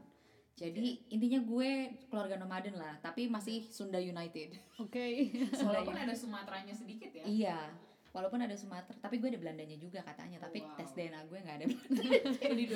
jadi 0.53 0.81
intinya 1.09 1.39
gue 1.41 1.71
keluarga 2.07 2.35
nomaden 2.35 2.75
lah 2.75 2.93
tapi 2.99 3.25
masih 3.25 3.65
Sunda 3.65 3.97
United 3.97 4.53
Oke. 4.77 5.33
Sunda 5.51 5.73
Walaupun 5.75 5.97
ada 5.97 6.13
Sumateranya 6.13 6.71
sedikit 6.71 7.09
ya. 7.11 7.23
iya 7.23 7.59
walaupun 8.13 8.37
ada 8.37 8.53
Sumatera 8.53 8.93
tapi 8.99 9.17
gue 9.17 9.25
ada 9.27 9.41
Belandanya 9.41 9.73
juga 9.75 9.99
katanya 9.99 10.37
tapi 10.39 10.61
Wow. 10.61 10.77
tes 10.77 10.93
DNA 10.93 11.17
gue 11.23 11.39
nggak 11.39 11.55
ada 11.55 11.65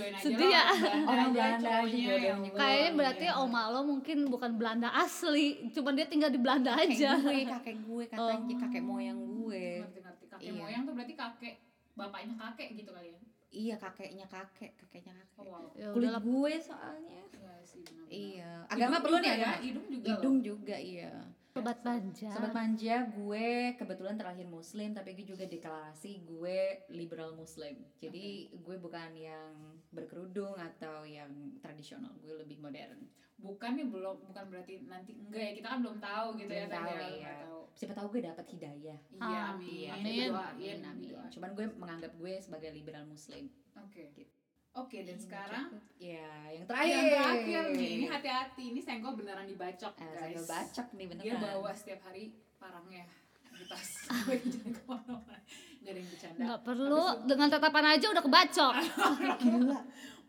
aja 0.09 0.17
Sedih 0.17 0.49
ya. 0.49 0.65
Orang 1.05 1.29
Belanda 1.29 1.69
aja 1.77 1.85
jodohnya. 1.85 2.15
yang 2.17 2.39
Kayaknya 2.49 2.91
berarti 2.91 3.25
oma 3.37 3.61
lo 3.69 3.81
mungkin 3.83 4.17
bukan 4.27 4.57
Belanda 4.57 4.89
asli, 4.91 5.69
cuma 5.69 5.93
dia 5.93 6.05
tinggal 6.05 6.27
di 6.27 6.41
Belanda 6.41 6.73
aja. 6.75 7.13
kakek 7.13 7.21
gue 7.21 7.45
kakek 7.45 7.77
gue 7.79 8.03
katanya 8.11 8.33
Oh. 8.49 8.59
kakek 8.59 8.81
moyang 8.83 9.19
gue 9.21 9.65
ngerti 9.79 9.99
ngerti 10.01 10.25
kakek 10.27 10.41
Iya. 10.43 10.53
moyang 10.57 10.81
tuh 10.83 10.93
berarti 10.97 11.13
kakek 11.15 11.55
bapaknya 11.93 12.33
kakek 12.35 12.67
gitu 12.73 12.89
kali 12.89 13.07
ya 13.07 13.19
iya 13.51 13.75
kakeknya 13.79 14.25
kakek 14.27 14.75
kakeknya 14.79 15.13
kakek. 15.15 15.47
Oh, 15.47 15.51
wow. 15.51 15.71
Ya 15.75 15.87
kulit 15.93 16.13
gue 16.19 16.53
soalnya. 16.59 17.21
Iya 17.31 17.53
sih 17.63 17.83
iya 18.07 18.51
Hidung 18.71 18.87
agama 18.87 18.97
perlu 19.03 19.17
juga 19.17 19.23
nih 19.23 19.29
ya 19.29 19.35
agama 19.37 19.57
hidung 19.63 19.87
juga 19.91 20.07
hidung 20.07 20.37
juga 20.43 20.75
iya 20.79 21.13
Sobat 21.57 21.79
manja. 21.81 22.29
Sobat 22.29 22.53
manja, 22.53 22.95
gue 23.09 23.49
kebetulan 23.73 24.13
terlahir 24.13 24.45
muslim 24.45 24.93
tapi 24.93 25.09
gue 25.11 25.25
juga 25.25 25.43
deklarasi 25.43 26.21
gue 26.23 26.59
liberal 26.89 27.33
muslim. 27.33 27.81
Jadi 27.97 28.25
gue 28.53 28.75
bukan 28.77 29.09
yang 29.11 29.53
berkerudung 29.89 30.53
atau 30.53 31.01
yang 31.01 31.29
tradisional, 31.59 32.13
gue 32.21 32.37
lebih 32.37 32.57
modern. 32.57 33.09
bukan 33.37 33.77
nih 33.77 33.85
belum 33.85 34.17
bukan 34.25 34.49
berarti 34.49 34.81
nanti 34.89 35.13
enggak 35.13 35.37
ya 35.37 35.51
kita 35.53 35.67
kan 35.69 35.79
belum 35.85 36.01
tahu 36.01 36.27
gitu 36.41 36.49
ya 36.49 36.65
Belum 36.65 36.73
tadi 36.73 36.89
tahu, 36.89 36.97
ya, 36.97 37.09
iya. 37.13 37.33
tahu. 37.45 37.61
Siapa 37.77 37.93
tahu 37.93 38.07
gue 38.09 38.21
dapat 38.25 38.45
hidayah. 38.49 38.99
iya 39.13 39.39
amin 39.53 39.69
Iya, 39.69 39.89
Amin. 39.93 40.29
Amin, 40.33 40.77
amin. 40.81 41.07
doain. 41.13 41.29
Cuman 41.29 41.49
gue 41.53 41.65
menganggap 41.77 42.11
gue 42.17 42.33
sebagai 42.41 42.73
liberal 42.73 43.05
muslim. 43.05 43.45
oke 43.77 44.03
Gitu. 44.17 44.33
Oke 44.77 44.97
dan 44.99 45.17
sekarang 45.17 45.65
Ya, 45.97 46.21
yang 46.47 46.53
yang 46.53 46.65
terakhir. 46.67 47.09
terakhir 47.11 47.63
nih 47.73 47.89
ini 47.91 48.05
hati-hati 48.05 48.63
ini 48.67 48.79
senggol 48.79 49.13
beneran 49.13 49.43
dibacok 49.43 49.93
Eh, 49.95 50.05
guys 50.05 50.37
sambil 50.37 50.43
bacok 50.47 50.87
nih 50.93 51.05
beneran. 51.07 51.25
dia 51.25 51.35
bawa 51.35 51.69
setiap 51.71 51.99
hari 52.03 52.23
parangnya 52.55 53.03
di 53.49 53.65
tas 53.65 53.89
gue 54.23 54.37
jangan 54.39 54.71
ke 54.71 54.81
mana-mana 54.85 55.37
nggak 55.79 55.89
ada 55.89 55.97
yang 55.97 56.07
bercanda 56.07 56.39
Nggak 56.39 56.61
perlu, 56.63 57.03
dengan 57.23 57.47
tatapan 57.49 57.85
aja 57.89 58.05
udah 58.07 58.21
kebacok. 58.21 58.73
Gila. 59.41 59.79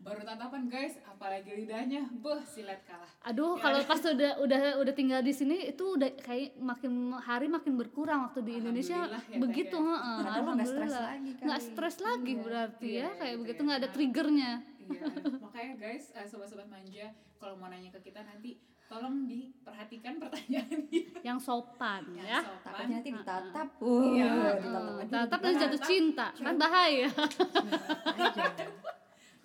Baru 0.09 0.21
tatapan 0.23 0.61
guys 0.65 0.97
apalagi 1.03 1.51
lidahnya 1.53 2.01
beh 2.15 2.41
silet 2.43 2.81
kalah 2.83 3.05
Aduh, 3.23 3.53
Ya. 3.53 3.61
kalau 3.61 3.79
pas 3.83 4.01
udah 4.09 4.31
udah 4.39 4.61
udah 4.77 4.93
tinggal 4.93 5.21
di 5.21 5.29
sini 5.31 5.69
itu 5.69 5.83
udah 5.91 6.09
kayak 6.17 6.57
makin 6.57 6.91
hari 7.15 7.45
makin 7.47 7.75
berkurang 7.75 8.25
waktu 8.25 8.41
di 8.41 8.53
Indonesia 8.57 9.05
ya, 9.05 9.37
begitu, 9.37 9.75
ya. 9.75 9.93
heeh. 9.93 10.17
Stres 10.19 10.33
Alhamdulillah. 10.35 11.05
Nggak 11.39 11.61
stres 11.61 11.95
lagi 11.99 12.33
Iya, 12.33 12.41
berarti 12.41 12.89
iya, 12.89 13.01
ya, 13.03 13.09
kayak 13.15 13.33
gitu 13.33 13.41
begitu 13.43 13.59
ya. 13.59 13.65
nggak 13.65 13.79
ada 13.79 13.89
triggernya. 13.89 14.51
Iya, 14.81 15.03
makanya 15.37 15.73
guys, 15.77 16.05
eh, 16.11 16.25
sobat-sobat 16.25 16.65
manja, 16.65 17.05
kalau 17.37 17.53
mau 17.53 17.67
nanya 17.67 17.89
ke 17.91 18.01
kita 18.01 18.21
nanti 18.21 18.57
tolong 18.85 19.23
diperhatikan 19.23 20.17
pertanyaan 20.17 20.79
Yang 21.27 21.39
sopan 21.39 22.01
yang 22.11 22.25
ya. 22.25 22.41
sopan. 22.41 22.63
Takutnya 22.65 22.95
nanti 22.95 23.09
ditatap. 23.13 23.67
Iya, 23.77 24.25
Wah, 24.25 24.33
heeh. 24.33 24.55
ditatap 24.57 24.93
aja. 24.95 25.11
Tatap 25.19 25.39
dan 25.39 25.51
Tatap. 25.51 25.61
jatuh 25.61 25.81
cinta, 25.83 26.27
kan 26.33 26.55
bahaya. 26.57 27.09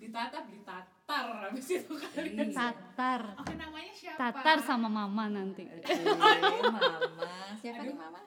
Ditatap, 0.05 0.43
ditatar 0.45 1.25
habis 1.41 1.67
itu 1.67 1.93
kan. 1.93 2.13
Iya. 2.19 2.45
Tatar, 2.51 3.21
Oke, 3.35 3.53
namanya 3.55 3.89
siapa? 3.91 4.19
tatar 4.29 4.57
sama 4.61 4.85
mama 4.85 5.25
nanti. 5.27 5.65
Oke, 5.65 5.93
mama. 6.63 6.79
Siapa 7.57 7.81
nih 7.81 7.95
mama? 7.95 8.19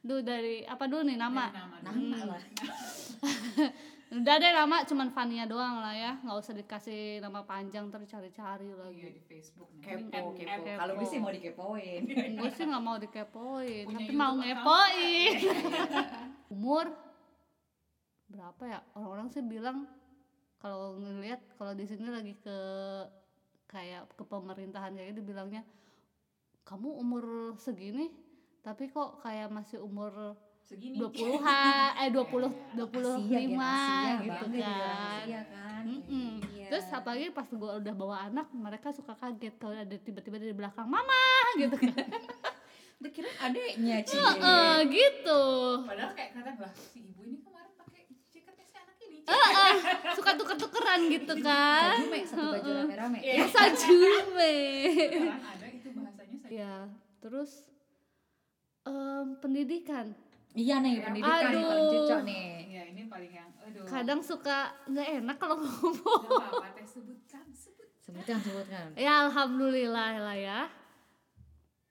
Duh 0.00 0.18
dari 0.18 0.64
apa 0.64 0.84
dulu 0.84 1.04
nih 1.04 1.14
nama? 1.14 1.46
Dari 1.46 1.60
nama 1.60 1.76
Nama 1.78 1.92
dulu. 1.94 2.24
lah. 2.26 2.42
Udah 4.12 4.34
deh 4.36 4.52
nama 4.52 4.84
cuman 4.84 5.08
Fania 5.08 5.48
doang 5.48 5.80
lah 5.80 5.96
ya, 5.96 6.20
nggak 6.20 6.36
usah 6.36 6.52
dikasih 6.52 7.24
nama 7.24 7.40
panjang 7.42 7.88
terus 7.88 8.04
cari-cari 8.06 8.68
Iya 8.68 8.76
lagi. 8.76 9.08
di 9.08 9.22
Facebook. 9.22 9.72
Kepo, 9.80 10.36
kepo. 10.36 10.68
Kalau 10.68 10.92
gue 10.94 11.06
sih 11.06 11.16
mau 11.16 11.32
dikepoin. 11.32 12.02
Gue 12.36 12.50
sih 12.50 12.64
nggak 12.66 12.82
mau 12.82 12.96
dikepoin, 12.98 13.84
Punya 13.84 13.96
tapi 13.96 14.04
YouTube 14.04 14.20
mau 14.20 14.32
ngepoin. 14.36 15.32
Umur 16.54 16.86
berapa 18.26 18.62
ya? 18.66 18.78
Orang-orang 18.92 19.28
sih 19.28 19.40
bilang 19.40 19.88
kalau 20.62 20.94
ngelihat 20.96 21.42
kalau 21.58 21.74
di 21.74 21.84
sini 21.84 22.06
lagi 22.06 22.38
ke 22.38 22.58
kayak 23.66 24.06
ke 24.14 24.22
pemerintahan 24.22 24.94
kayak 24.94 25.18
gitu 25.18 25.34
bilangnya 25.34 25.66
kamu 26.62 26.88
umur 27.02 27.54
segini 27.58 28.14
tapi 28.62 28.86
kok 28.86 29.18
kayak 29.26 29.50
masih 29.50 29.82
umur 29.82 30.38
Segini. 30.62 30.94
20-an 30.94 32.06
eh 32.06 32.08
20 32.14 32.78
25 32.78 32.94
Asia, 32.94 33.38
gen 33.42 33.58
Asia, 33.58 34.14
gitu 34.22 34.46
kan. 34.62 35.18
Asia 35.26 35.40
kan. 35.50 35.82
Mm-mm. 35.82 36.30
Iya. 36.54 36.66
Terus 36.70 36.86
apalagi 36.94 37.26
pas 37.34 37.48
gue 37.50 37.72
udah 37.82 37.94
bawa 37.98 38.16
anak, 38.30 38.46
mereka 38.54 38.94
suka 38.94 39.18
kaget 39.18 39.58
kalau 39.58 39.74
ada 39.74 39.96
tiba-tiba 39.98 40.38
dari 40.38 40.54
belakang 40.54 40.86
mama 40.86 41.26
gitu 41.60 41.74
kan. 41.74 42.06
Udah 43.02 43.10
kira 43.10 43.30
adeknya 43.42 44.06
Ci. 44.06 44.14
Eh, 44.14 44.78
gitu. 44.86 45.42
Padahal 45.82 46.14
kayak 46.14 46.30
kata 46.38 46.50
lah 46.62 46.72
si 46.78 47.02
ibu 47.10 47.20
ini 47.26 47.41
anak 49.26 49.50
ini. 49.52 49.80
Suka 50.14 50.30
tuker-tukeran 50.36 51.00
gitu 51.10 51.34
kan. 51.40 51.96
Sajume 51.98 52.18
satu 52.26 52.46
baju 52.58 52.70
rame-rame. 52.82 53.18
Iya. 53.22 53.44
Sajume. 53.50 54.54
Ada 55.32 55.66
itu 55.70 55.88
bahasanya 55.94 56.36
saya. 56.42 56.50
ya, 56.52 56.74
terus 57.22 57.50
em, 58.84 59.26
pendidikan. 59.38 60.06
Iya 60.52 60.84
nih 60.84 61.00
pendidikan 61.00 61.48
nih 61.48 61.64
paling 61.64 61.84
Aduh. 61.88 61.92
cocok 61.96 62.20
nih. 62.28 62.44
Iya, 62.68 62.82
ini 62.92 63.02
paling 63.08 63.32
yang 63.32 63.50
aduh. 63.56 63.84
Kadang 63.88 64.20
suka 64.20 64.58
nggak 64.84 65.08
enak 65.24 65.36
kalau 65.40 65.56
ngomong. 65.64 66.22
Nggak 66.28 66.44
apa-apa 66.44 66.68
teh 66.76 66.86
sebutkan, 66.86 67.46
sebut. 67.56 67.88
Sebutkan 68.04 68.36
sebutkan. 68.44 68.86
Ya 69.00 69.24
alhamdulillah 69.28 70.12
lah 70.20 70.36
ya. 70.36 70.60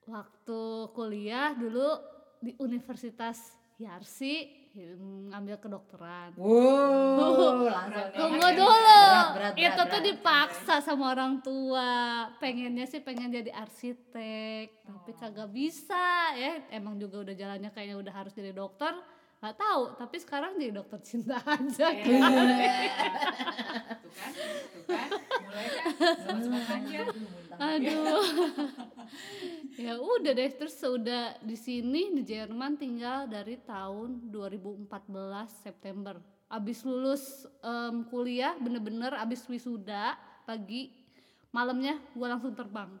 Waktu 0.06 0.62
kuliah 0.94 1.54
dulu 1.58 1.98
di 2.42 2.54
Universitas 2.58 3.54
Yarsi 3.78 4.61
ngambil 4.72 5.56
kedokteran. 5.56 6.32
Wow, 6.34 7.68
langsung. 7.76 8.08
Tunggu 8.10 8.40
Berat, 8.40 8.56
dulu. 8.56 8.72
Berat, 8.72 9.28
berat, 9.32 9.52
itu 9.54 9.68
berat, 9.68 9.76
tuh 9.76 10.00
berat. 10.00 10.08
dipaksa 10.08 10.74
sama 10.80 11.04
orang 11.12 11.34
tua. 11.40 11.90
Pengennya 12.36 12.84
sih 12.84 13.00
pengen 13.00 13.28
jadi 13.28 13.52
arsitek, 13.52 14.66
tapi 14.82 15.10
Oh. 15.12 15.16
kagak 15.18 15.48
bisa 15.50 16.06
ya. 16.34 16.64
Emang 16.68 16.96
juga 16.96 17.20
udah 17.20 17.34
jalannya 17.34 17.68
kayaknya 17.68 18.00
udah 18.00 18.12
harus 18.14 18.32
jadi 18.32 18.50
dokter. 18.50 18.96
Gak 19.42 19.58
tahu, 19.58 19.98
tapi 19.98 20.22
sekarang 20.22 20.54
jadi 20.54 20.70
dokter 20.70 21.02
cinta 21.02 21.34
aja. 21.58 21.90
Iya. 21.90 22.30
Tuh 24.70 24.86
kan, 24.86 25.10
tuh 25.10 25.26
kan, 25.26 25.40
mulai 25.42 25.66
kan. 25.66 25.90
Muntah. 27.10 27.58
Aduh. 27.58 28.22
ya 29.82 29.98
udah 29.98 30.30
deh 30.30 30.50
terus 30.54 30.78
udah 30.78 31.42
di 31.42 31.58
sini 31.58 32.14
di 32.14 32.22
Jerman 32.22 32.78
tinggal 32.78 33.26
dari 33.26 33.58
tahun 33.58 34.30
2014 34.30 34.86
September. 35.50 36.22
Abis 36.46 36.86
lulus 36.86 37.42
em, 37.66 38.06
kuliah 38.06 38.54
bener-bener 38.62 39.10
abis 39.18 39.42
wisuda 39.50 40.14
pagi 40.46 40.94
malamnya 41.50 41.98
gue 42.14 42.26
langsung 42.30 42.54
terbang. 42.54 42.94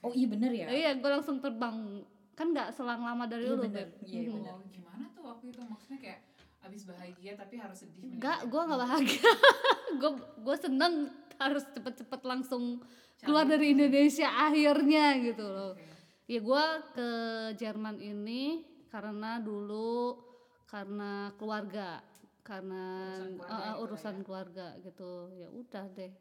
Oh 0.00 0.16
iya 0.16 0.24
bener 0.24 0.56
ya. 0.56 0.66
Iya 0.72 0.90
gue 0.96 1.10
langsung 1.20 1.36
terbang 1.36 2.00
kan 2.32 2.48
nggak 2.48 2.72
selang 2.72 3.04
lama 3.04 3.28
dari 3.28 3.44
Iya 3.44 3.52
lu 3.52 3.60
bener, 3.60 3.86
iya. 4.08 4.56
Oh, 4.56 4.64
gimana 4.72 5.04
tuh 5.09 5.09
waktu 5.40 5.56
itu 5.56 5.62
maksudnya 5.64 5.98
kayak 5.98 6.20
abis 6.60 6.84
bahagia 6.84 7.32
tapi 7.32 7.56
harus 7.56 7.78
sedih 7.80 8.04
Enggak, 8.04 8.44
gue 8.44 8.60
nggak 8.60 8.80
bahagia. 8.84 9.30
gue 10.00 10.10
gue 10.44 10.56
seneng 10.60 11.08
harus 11.40 11.64
cepet-cepet 11.72 12.20
langsung 12.20 12.84
keluar 13.16 13.48
Cabut. 13.48 13.52
dari 13.56 13.72
Indonesia 13.72 14.28
akhirnya 14.28 15.16
gitu 15.24 15.48
loh. 15.48 15.72
Oke. 15.72 15.88
Ya 16.28 16.40
gue 16.44 16.64
ke 16.92 17.08
Jerman 17.56 17.96
ini 17.98 18.60
karena 18.92 19.40
dulu 19.40 20.20
karena 20.68 21.32
keluarga, 21.34 22.04
karena 22.44 22.84
Urusan 23.16 23.32
keluarga 23.32 23.64
gitu 23.64 23.80
urusan 23.80 24.14
ya. 24.14 24.22
keluarga 24.22 24.66
gitu. 24.78 25.10
Ya 25.32 25.48
udah 25.48 25.84
deh, 25.90 26.12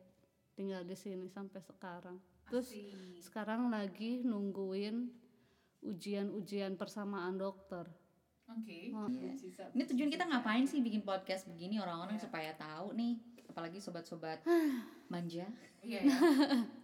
tinggal 0.56 0.82
di 0.82 0.96
sini 0.96 1.28
sampai 1.28 1.60
sekarang. 1.60 2.16
Terus 2.48 2.72
Asik. 2.72 3.22
sekarang 3.22 3.68
lagi 3.68 4.24
nungguin 4.24 5.12
ujian-ujian 5.84 6.74
persamaan 6.76 7.36
dokter. 7.36 7.84
Oke. 8.50 8.90
Oh. 8.92 9.06
Sisa- 9.36 9.70
Ini 9.72 9.84
tujuan 9.86 10.10
kita 10.10 10.26
ngapain 10.26 10.66
sih 10.66 10.80
bikin 10.80 11.02
podcast 11.02 11.46
begini 11.46 11.78
orang-orang 11.78 12.16
Iya. 12.16 12.26
supaya 12.26 12.52
tahu 12.54 12.94
nih, 12.94 13.16
apalagi 13.46 13.78
sobat-sobat 13.78 14.42
manja. 15.14 15.46
Iya 15.80 16.00
ya. 16.02 16.10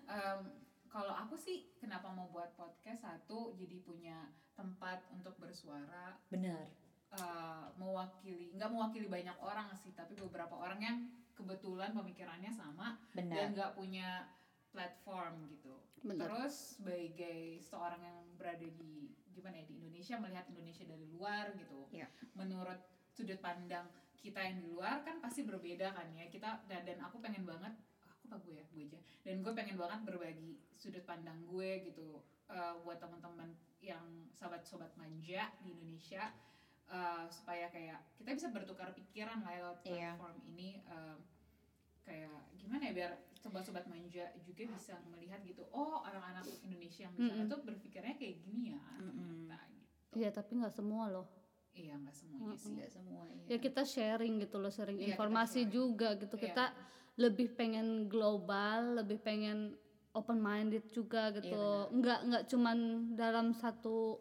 Em, 0.07 0.39
kalau 0.87 1.11
aku 1.11 1.35
sih 1.35 1.73
kenapa 1.75 2.07
mau 2.07 2.29
buat 2.29 2.53
podcast 2.53 3.03
satu 3.03 3.51
jadi 3.53 3.81
punya 3.81 4.17
tempat 4.53 5.03
untuk 5.09 5.35
bersuara 5.35 6.15
Benar. 6.29 6.63
eh, 7.11 7.65
mewakili 7.75 8.53
nggak 8.53 8.69
mewakili 8.69 9.05
banyak 9.05 9.35
orang 9.37 9.67
sih 9.75 9.91
tapi 9.91 10.15
beberapa 10.15 10.55
orang 10.55 10.79
yang 10.79 10.97
kebetulan 11.33 11.91
pemikirannya 11.91 12.47
sama 12.47 12.95
dan 13.11 13.27
Benar. 13.27 13.51
nggak 13.51 13.71
punya 13.75 14.23
platform 14.71 15.47
gitu. 15.49 15.75
Bener. 15.99 16.23
Terus 16.27 16.79
sebagai 16.79 17.59
seorang 17.59 17.99
yang 17.99 18.19
berada 18.35 18.67
di 18.69 19.11
gimana 19.35 19.59
ya 19.59 19.65
di 19.67 19.75
Indonesia 19.77 20.15
melihat 20.17 20.45
Indonesia 20.47 20.83
dari 20.87 21.05
luar 21.11 21.51
gitu. 21.59 21.91
Iya. 21.91 22.07
Menurut 22.39 22.79
sudut 23.11 23.39
pandang 23.43 23.91
kita 24.15 24.41
yang 24.41 24.57
di 24.57 24.65
luar 24.71 25.03
kan 25.03 25.19
pasti 25.19 25.43
berbeda 25.43 25.91
kan 25.91 26.07
ya. 26.15 26.31
Kita 26.31 26.63
dan, 26.71 26.87
dan 26.87 26.97
aku 27.03 27.19
pengen 27.19 27.43
banget 27.43 27.75
aku 28.01 28.31
apa 28.31 28.35
gue 28.41 28.55
ya 28.57 28.63
gue 28.71 28.81
aja 28.89 28.99
dan 29.21 29.45
gue 29.45 29.53
pengen 29.53 29.77
banget 29.77 29.99
berbagi 30.01 30.57
sudut 30.73 31.05
pandang 31.05 31.45
gue 31.45 31.85
gitu 31.85 32.25
eh, 32.49 32.73
buat 32.81 32.97
teman-teman 32.97 33.53
yang 33.85 34.01
sobat-sobat 34.33 34.89
manja 34.97 35.53
di 35.61 35.77
Indonesia 35.77 36.33
uh, 36.89 37.25
supaya 37.29 37.69
kayak 37.69 38.01
kita 38.17 38.33
bisa 38.33 38.47
bertukar 38.49 38.93
pikiran 38.97 39.41
lah 39.45 39.53
lewat 39.53 39.77
Iya. 39.85 40.17
platform 40.17 40.37
ini 40.49 40.81
um, 40.89 41.17
kayak 42.05 42.33
gimana 42.57 42.81
ya 42.89 42.93
biar 42.93 43.11
sobat-sobat 43.45 43.85
manja 43.85 44.25
juga 44.41 44.65
bisa 44.65 44.97
melihat 45.05 45.37
gitu 45.45 45.61
oh 45.69 46.01
anak-anak 46.01 46.41
Indonesia 46.65 47.05
yang 47.05 47.13
di 47.13 47.21
sana 47.21 47.37
Mm-mm. 47.37 47.51
tuh 47.53 47.59
berpikirnya 47.61 48.13
kayak 48.17 48.35
gini 48.41 48.73
ya 48.73 48.81
Mm-mm. 48.97 49.45
ternyata 49.45 49.57
gitu 49.69 49.85
Iya 50.15 50.29
tapi 50.31 50.51
nggak 50.55 50.73
semua 50.73 51.05
loh. 51.11 51.27
iya 51.75 51.93
nggak 51.93 52.15
semuanya 52.15 52.55
sih 52.55 52.71
Nggak 52.73 52.87
semua 52.89 53.21
iya. 53.27 53.45
Ya 53.45 53.57
kita 53.59 53.81
sharing 53.83 54.33
gitu 54.39 54.57
loh, 54.57 54.71
sharing 54.71 54.95
Iya, 54.95 55.11
informasi 55.11 55.61
sharing. 55.61 55.75
juga 55.75 56.09
gitu. 56.15 56.35
Iya. 56.39 56.43
Kita 56.47 56.65
lebih 57.15 57.47
pengen 57.53 58.07
global, 58.07 59.03
lebih 59.03 59.19
pengen 59.19 59.75
open 60.11 60.39
minded 60.39 60.87
juga 60.89 61.35
gitu. 61.35 61.51
Iya, 61.51 61.91
nggak 61.91 62.19
nggak 62.31 62.43
cuman 62.47 62.77
dalam 63.13 63.51
satu 63.51 64.15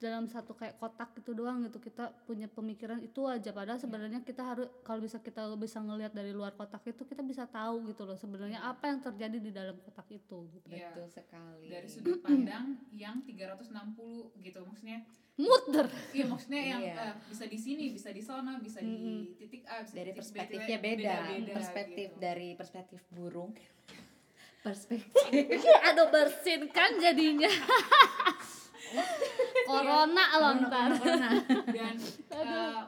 dalam 0.00 0.24
satu 0.26 0.52
kayak 0.52 0.74
kotak 0.74 1.12
gitu 1.14 1.36
doang 1.36 1.60
gitu 1.62 1.76
kita 1.76 2.08
punya 2.24 2.48
pemikiran 2.48 2.98
itu 2.98 3.20
aja 3.24 3.50
padahal 3.50 3.76
Iya. 3.76 3.84
sebenarnya 3.84 4.20
kita 4.20 4.42
harus 4.42 4.66
kalau 4.80 4.98
bisa 4.98 5.20
kita 5.20 5.44
bisa 5.54 5.76
ngelihat 5.78 6.10
dari 6.10 6.32
luar 6.32 6.52
kotak 6.52 6.80
itu 6.86 7.04
kita 7.04 7.20
bisa 7.22 7.44
tahu 7.44 7.84
gitu 7.86 8.02
loh 8.02 8.16
sebenarnya 8.16 8.58
Iya. 8.58 8.70
apa 8.70 8.84
yang 8.86 8.98
terjadi 8.98 9.38
di 9.38 9.50
dalam 9.50 9.76
kotak 9.78 10.08
itu 10.10 10.48
gitu. 10.50 10.66
Iya. 10.66 10.88
betul 10.90 11.06
sekali 11.06 11.68
dari 11.68 11.84
sudut 11.86 12.18
pandang 12.18 12.80
yang 12.90 13.20
360 13.20 14.32
gitu 14.40 14.58
maksudnya 14.62 15.04
muter 15.36 15.86
iya 16.10 16.24
maksudnya 16.24 16.62
yang 16.66 16.80
Iya. 16.82 16.96
eh, 17.02 17.14
bisa 17.26 17.44
di 17.44 17.58
sini 17.58 17.84
bisa 17.90 18.08
di 18.10 18.20
sana 18.20 18.56
bisa 18.56 18.80
di 18.80 18.96
titik 19.36 19.62
A 19.66 19.84
bisa 19.84 19.94
dari 19.94 20.04
di 20.06 20.10
titik 20.10 20.16
B, 20.16 20.18
perspektifnya 20.18 20.76
beda- 20.78 20.96
beda, 20.96 21.14
beda-beda 21.28 21.52
perspektif 21.54 22.08
gitu. 22.08 22.18
dari 22.18 22.48
perspektif 22.54 23.00
burung 23.10 23.52
perspektif 24.60 25.44
aduh 25.88 26.08
bersin 26.08 26.68
kan 26.68 26.96
jadinya 26.98 27.48
corona 29.68 30.24
lontar 30.40 30.88
Corona. 30.96 31.30
dan 31.76 31.94
eh, 32.32 32.82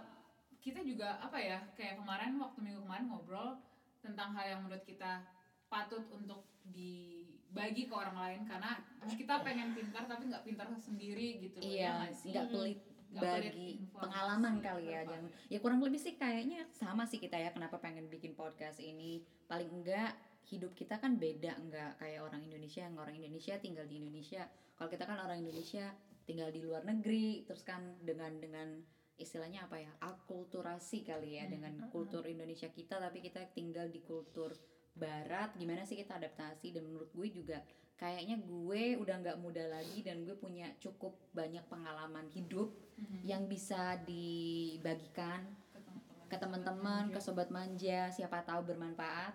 kita 0.62 0.80
juga 0.87 1.18
apa 1.18 1.38
ya 1.38 1.58
kayak 1.75 1.99
kemarin 1.99 2.38
waktu 2.38 2.58
minggu 2.62 2.80
kemarin 2.87 3.06
ngobrol 3.11 3.58
tentang 4.02 4.34
hal 4.34 4.46
yang 4.58 4.61
menurut 4.66 4.82
kita 4.82 5.22
patut 5.66 6.04
untuk 6.12 6.46
dibagi 6.68 7.88
ke 7.88 7.94
orang 7.94 8.16
lain 8.18 8.40
karena 8.44 8.78
kita 9.14 9.40
pengen 9.42 9.75
pintar 9.75 10.04
tapi 10.06 10.30
nggak 10.30 10.44
pintar 10.46 10.68
sendiri 10.78 11.42
gitu 11.42 11.58
loh, 11.58 11.72
ya 11.72 12.06
iya 12.22 12.42
nggak 12.42 12.46
pelit 12.52 12.78
bagi 13.12 13.84
pengalaman 13.92 14.64
kali 14.64 14.88
ya 14.88 15.04
jangan 15.04 15.28
ya 15.52 15.58
kurang 15.61 15.84
lebih 15.84 16.00
sih 16.00 16.16
kayaknya 16.16 16.64
sama 16.72 17.04
sih 17.04 17.20
kita 17.20 17.37
ya 17.37 17.52
kenapa 17.52 17.76
pengen 17.76 18.08
bikin 18.08 18.32
podcast 18.32 18.80
ini. 18.80 19.20
Paling 19.44 19.68
enggak 19.68 20.16
hidup 20.49 20.75
kita 20.75 20.99
kan 20.99 21.16
beda 21.16 21.54
enggak 21.56 21.99
kayak 21.99 22.20
orang 22.22 22.42
Indonesia 22.42 22.82
yang 22.82 22.99
orang 22.99 23.14
Indonesia 23.14 23.54
tinggal 23.58 23.87
di 23.87 23.96
Indonesia. 23.99 24.42
Kalau 24.75 24.88
kita 24.88 25.04
kan 25.04 25.18
orang 25.18 25.38
Indonesia 25.40 25.94
tinggal 26.22 26.50
di 26.50 26.62
luar 26.62 26.82
negeri 26.82 27.42
terus 27.42 27.62
kan 27.62 27.99
dengan 28.00 28.38
dengan 28.38 28.78
istilahnya 29.18 29.66
apa 29.66 29.78
ya 29.78 29.90
akulturasi 30.02 31.02
kali 31.02 31.38
ya 31.38 31.44
Hmm. 31.46 31.52
dengan 31.52 31.75
kultur 31.90 32.26
Indonesia 32.26 32.66
kita 32.68 32.96
tapi 32.96 33.20
kita 33.20 33.44
tinggal 33.52 33.87
di 33.87 34.02
kultur 34.02 34.54
barat 34.92 35.54
gimana 35.56 35.82
sih 35.82 35.96
kita 35.96 36.18
adaptasi? 36.18 36.70
Dan 36.70 36.90
menurut 36.90 37.11
gue 37.11 37.28
juga 37.30 37.58
kayaknya 37.94 38.38
gue 38.38 38.99
udah 38.99 39.16
nggak 39.18 39.38
muda 39.38 39.62
lagi 39.68 40.02
dan 40.02 40.26
gue 40.26 40.34
punya 40.34 40.66
cukup 40.78 41.14
banyak 41.30 41.62
pengalaman 41.66 42.26
hidup 42.28 42.75
Mhm. 42.99 43.20
yang 43.25 43.42
bisa 43.46 43.96
dibagikan 44.04 45.42
ke 45.72 45.78
teman-teman 45.78 46.26
ke 46.28 46.37
teman-teman 46.37 47.04
ke 47.08 47.18
sobat 47.18 47.49
manja 47.49 48.11
siapa 48.11 48.42
tahu 48.42 48.64
bermanfaat 48.64 49.33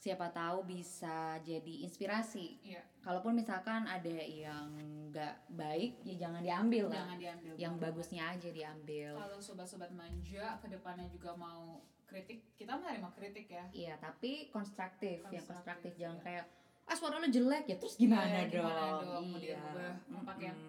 siapa 0.00 0.32
tahu 0.32 0.64
bisa 0.64 1.36
jadi 1.40 1.74
inspirasi. 1.84 2.56
Iya. 2.64 2.80
kalaupun 3.00 3.32
misalkan 3.32 3.84
ada 3.84 4.12
yang 4.20 4.68
nggak 5.08 5.34
baik 5.50 6.00
ya 6.04 6.16
jangan 6.18 6.40
diambil 6.40 6.84
lah. 6.88 6.96
Jangan 7.00 7.16
diambil 7.16 7.52
yang 7.56 7.74
banget. 7.76 7.84
bagusnya 7.88 8.22
aja 8.28 8.48
diambil. 8.50 9.10
Kalau 9.16 9.38
sobat-sobat 9.38 9.92
manja 9.92 10.56
ke 10.56 10.66
depannya 10.68 11.08
juga 11.08 11.32
mau 11.32 11.80
kritik 12.04 12.44
kita 12.56 12.74
menerima 12.74 13.08
kritik 13.14 13.46
ya. 13.46 13.64
Iya 13.70 13.94
tapi 13.96 14.48
konstruktif, 14.48 15.20
yang 15.22 15.32
Konstruktif, 15.32 15.52
konstruktif. 15.52 15.92
Jangan 15.96 16.16
iya. 16.16 16.24
kayak 16.24 16.44
ah 16.84 16.96
suara 16.96 17.16
lu 17.16 17.28
jelek. 17.28 17.64
Ya 17.66 17.76
terus 17.76 17.94
gimana 17.96 18.24
Iya, 18.26 18.40
dong? 18.48 18.64
gimana 18.64 18.82
dong, 18.98 19.24
mau 19.26 19.38
iya. 19.38 19.60
mau 20.08 20.22
pakai 20.24 20.44
yang 20.46 20.60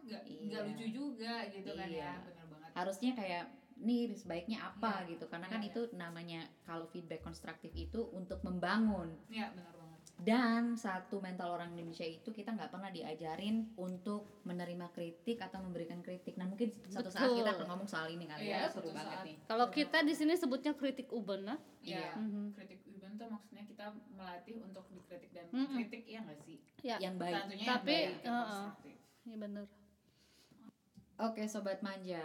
nggak 0.00 0.22
Iya. 0.26 0.58
lucu 0.64 0.86
juga 0.88 1.34
gitu 1.48 1.70
kan 1.72 1.88
Iya. 1.88 2.04
ya 2.04 2.12
benar 2.24 2.46
banget. 2.48 2.70
Harusnya 2.72 3.10
kayak 3.14 3.44
nih 3.80 4.12
sebaiknya 4.12 4.60
apa 4.66 5.02
Iya, 5.02 5.16
gitu. 5.16 5.24
Karena 5.26 5.46
kan 5.46 5.60
iya, 5.60 5.68
itu 5.68 5.80
namanya 5.92 6.40
kalau 6.62 6.84
feedback 6.86 7.20
konstruktif 7.20 7.72
itu 7.72 8.00
untuk 8.12 8.40
membangun. 8.40 9.16
Ya 9.26 9.48
benar 9.50 9.72
banget. 9.72 10.00
Dan 10.20 10.76
satu 10.76 11.16
mental 11.18 11.48
orang 11.50 11.72
Indonesia 11.72 12.04
itu 12.04 12.28
kita 12.28 12.52
nggak 12.52 12.68
pernah 12.68 12.88
diajarin 12.88 13.72
untuk 13.74 14.44
menerima 14.44 14.92
kritik 14.92 15.40
atau 15.40 15.58
memberikan 15.58 16.00
kritik. 16.00 16.36
Nah 16.36 16.44
mungkin 16.44 16.68
suatu 16.86 17.08
saat 17.08 17.32
kita 17.32 17.50
akan 17.50 17.66
ngomong 17.66 17.88
soal 17.88 18.04
ini 18.06 18.28
kali 18.28 18.44
Iya, 18.46 18.56
ya 18.56 18.68
seru 18.68 18.84
suatu 18.84 18.90
banget 18.94 19.16
saat. 19.16 19.24
nih. 19.24 19.36
Kalau 19.48 19.66
kita 19.70 19.98
di 20.02 20.12
sini 20.12 20.32
sebutnya 20.36 20.72
kritik 20.72 21.08
uben 21.08 21.48
nah? 21.48 21.56
Ya 21.80 22.04
Iya. 22.04 22.12
Mhm. 22.16 22.52
kritik 22.52 22.80
Uben 22.90 23.16
tuh 23.16 23.28
maksudnya 23.28 23.64
kita 23.64 23.86
melatih 24.12 24.60
untuk 24.60 24.84
dikritik 24.90 25.32
dan 25.32 25.48
Mm-mm. 25.48 25.72
kritik 25.74 26.04
ya 26.04 26.20
nggak 26.20 26.40
sih? 26.42 26.60
Ya 26.80 26.96
yang 27.00 27.16
baik. 27.16 27.32
Tentunya 27.40 27.64
Tapi, 27.66 27.88
yang 27.88 28.04
baik, 28.12 28.20
yang 28.20 28.28
uh-uh. 28.30 28.44
konstruktif. 28.44 28.96
iya 29.20 29.36
bener 29.36 29.64
oke 31.18 31.42
sobat 31.44 31.80
manja 31.80 32.24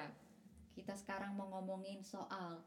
kita 0.76 0.92
sekarang 0.92 1.40
mau 1.40 1.48
ngomongin 1.56 2.04
soal 2.04 2.60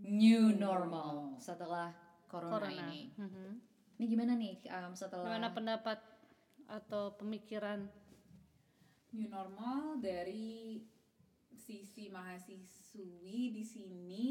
new 0.00 0.56
normal 0.56 1.36
setelah 1.36 1.92
corona, 2.24 2.52
corona. 2.56 2.88
ini. 2.88 3.12
Mhm. 3.14 3.48
ini 3.96 4.04
gimana 4.08 4.32
nih 4.36 4.60
um, 4.72 4.92
setelah 4.92 5.24
gimana 5.28 5.48
pendapat 5.52 6.00
atau 6.66 7.16
pemikiran 7.16 7.88
new 9.14 9.28
normal 9.30 10.00
dari 10.00 10.82
sisi 11.56 12.12
mahasiswi 12.12 13.52
di 13.52 13.64
sini. 13.64 14.28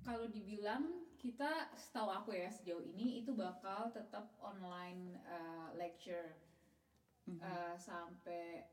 Kalau 0.00 0.30
dibilang 0.32 1.12
kita 1.20 1.76
setahu 1.76 2.08
aku 2.08 2.30
ya 2.32 2.48
sejauh 2.48 2.80
ini 2.80 3.20
itu 3.20 3.36
bakal 3.36 3.92
tetap 3.92 4.32
online 4.40 5.18
uh, 5.28 5.74
lecture. 5.76 6.34
Mhm. 7.28 7.36
uh, 7.36 7.76
sampai 7.76 8.64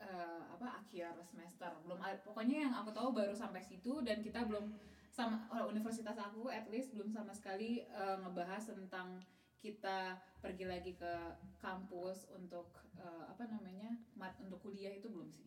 uh, 0.00 0.42
apa 0.54 0.82
akhir 0.82 1.14
semester. 1.26 1.70
Belum 1.86 1.98
pokoknya 2.24 2.70
yang 2.70 2.74
aku 2.74 2.90
tahu 2.90 3.14
baru 3.14 3.34
sampai 3.34 3.62
situ 3.62 4.00
dan 4.02 4.22
kita 4.24 4.46
belum 4.46 4.74
sama 5.14 5.46
uh, 5.54 5.70
universitas 5.70 6.18
aku 6.18 6.50
at 6.50 6.66
least 6.70 6.90
belum 6.90 7.06
sama 7.14 7.30
sekali 7.30 7.86
uh, 7.94 8.18
ngebahas 8.26 8.66
tentang 8.66 9.22
kita 9.62 10.18
pergi 10.42 10.66
lagi 10.68 10.92
ke 10.92 11.14
kampus 11.62 12.28
untuk 12.34 12.68
uh, 13.00 13.24
apa 13.30 13.48
namanya 13.48 13.96
mat 14.18 14.36
untuk 14.42 14.60
kuliah 14.60 14.92
itu 14.92 15.08
belum 15.08 15.30
sih. 15.30 15.46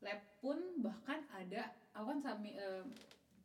Lab 0.00 0.18
pun 0.40 0.80
bahkan 0.82 1.22
ada 1.30 1.70
aku 1.92 2.16
kan 2.16 2.18
sami, 2.20 2.56
uh, 2.56 2.84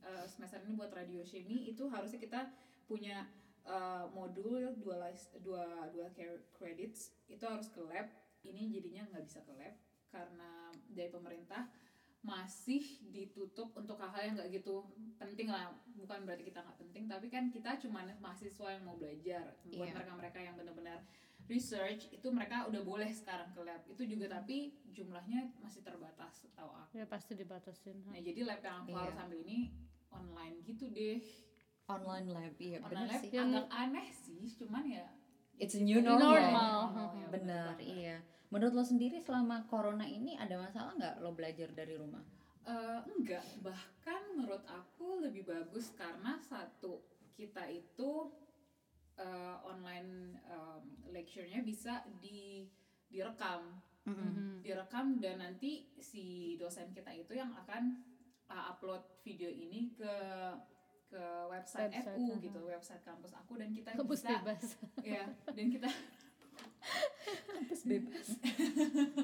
uh, 0.07 0.25
semester 0.25 0.63
ini 0.63 0.73
buat 0.73 0.91
radio 0.95 1.21
chemie 1.21 1.69
itu 1.69 1.85
harusnya 1.91 2.17
kita 2.17 2.49
punya 2.89 3.27
uh, 3.67 4.09
modul 4.11 4.73
dua 4.81 5.13
dua 5.43 5.91
dua 5.93 6.07
credits 6.57 7.13
itu 7.29 7.43
harus 7.45 7.69
ke 7.69 7.81
lab 7.85 8.09
ini 8.41 8.73
jadinya 8.73 9.05
nggak 9.13 9.25
bisa 9.29 9.39
ke 9.45 9.53
lab 9.53 9.73
karena 10.11 10.49
dari 10.87 11.09
pemerintah 11.09 11.65
masih 12.21 12.83
ditutup 13.09 13.73
untuk 13.73 13.97
hal-hal 13.97 14.21
yang 14.23 14.35
nggak 14.37 14.51
gitu 14.53 14.85
penting 15.17 15.49
lah 15.49 15.73
bukan 15.95 16.21
berarti 16.21 16.45
kita 16.45 16.61
nggak 16.61 16.77
penting 16.77 17.03
tapi 17.07 17.27
kan 17.27 17.49
kita 17.49 17.79
cuma 17.79 18.05
mahasiswa 18.15 18.67
yang 18.69 18.83
mau 18.83 18.93
belajar 18.93 19.41
buat 19.65 19.89
Iya. 19.89 19.95
mereka-mereka 19.95 20.37
yang 20.39 20.53
benar-benar 20.53 21.01
research 21.47 22.13
itu 22.13 22.27
mereka 22.29 22.69
udah 22.69 22.81
boleh 22.81 23.09
sekarang 23.09 23.49
ke 23.49 23.61
lab 23.61 23.81
itu 23.87 24.05
juga 24.05 24.29
tapi 24.31 24.69
jumlahnya 24.87 25.49
masih 25.57 25.81
terbatas 25.81 26.45
tahu 26.53 26.69
aku 26.69 26.93
ya 26.93 27.05
pasti 27.05 27.33
dibatasin 27.33 27.97
nah 28.05 28.21
jadi 28.21 28.45
lab 28.45 28.61
yang 28.61 28.75
aku 28.79 28.89
Iya. 28.91 29.01
harus 29.01 29.17
ambil 29.17 29.39
ini 29.41 29.59
online 30.11 30.55
gitu 30.61 30.85
deh 30.87 31.17
online 31.87 32.27
lab 32.29 32.53
iya 32.55 32.77
online 32.79 32.93
benar 33.01 33.07
lab 33.09 33.21
sih 33.23 33.29
agak 33.33 33.65
aneh 33.67 34.07
sih 34.13 34.43
cuman 34.55 34.85
ya 34.85 35.07
It's 35.57 35.73
a 35.73 35.81
new 35.81 35.97
New 35.97 36.05
normal. 36.05 36.89
normal. 36.89 37.09
ya, 37.15 37.27
bener 37.29 37.65
banget. 37.73 37.79
iya 37.87 38.17
menurut 38.51 38.73
lo 38.73 38.83
sendiri 38.83 39.17
selama 39.17 39.63
corona 39.65 40.03
ini 40.03 40.35
ada 40.35 40.59
masalah 40.59 40.91
nggak 40.93 41.15
lo 41.19 41.31
belajar 41.31 41.71
dari 41.71 41.95
rumah? 41.95 42.21
Eh, 42.61 42.99
enggak, 43.09 43.41
bahkan 43.59 44.21
menurut 44.35 44.61
aku 44.63 45.17
lebih 45.19 45.43
bagus 45.43 45.89
karena 45.91 46.37
satu 46.37 47.01
kita 47.33 47.65
itu 47.65 48.29
eh, 49.13 49.57
online 49.61 50.35
em, 50.43 50.81
lecture-nya 51.09 51.61
bisa 51.61 52.01
di 52.17 52.65
direkam, 53.05 53.77
Mhm. 54.01 54.61
direkam 54.61 55.21
dan 55.21 55.37
nanti 55.37 55.85
si 55.95 56.57
dosen 56.57 56.89
kita 56.89 57.13
itu 57.13 57.37
yang 57.37 57.53
akan 57.53 58.01
uh, 58.49 58.73
upload 58.73 59.05
video 59.21 59.45
ini 59.45 59.93
ke 59.93 60.09
ke 61.05 61.21
website, 61.45 61.93
Website, 61.93 62.17
FU 62.17 62.25
aha. 62.31 62.41
gitu, 62.41 62.59
website 62.65 63.03
kampus 63.03 63.35
aku 63.35 63.59
dan 63.59 63.69
kita 63.69 63.93
kampus 63.93 64.25
bisa 64.25 64.41
bebas. 64.41 64.63
ya 65.05 65.23
dan 65.45 65.67
kita 65.69 65.85
kampus 67.61 67.81
bebas. 67.85 68.27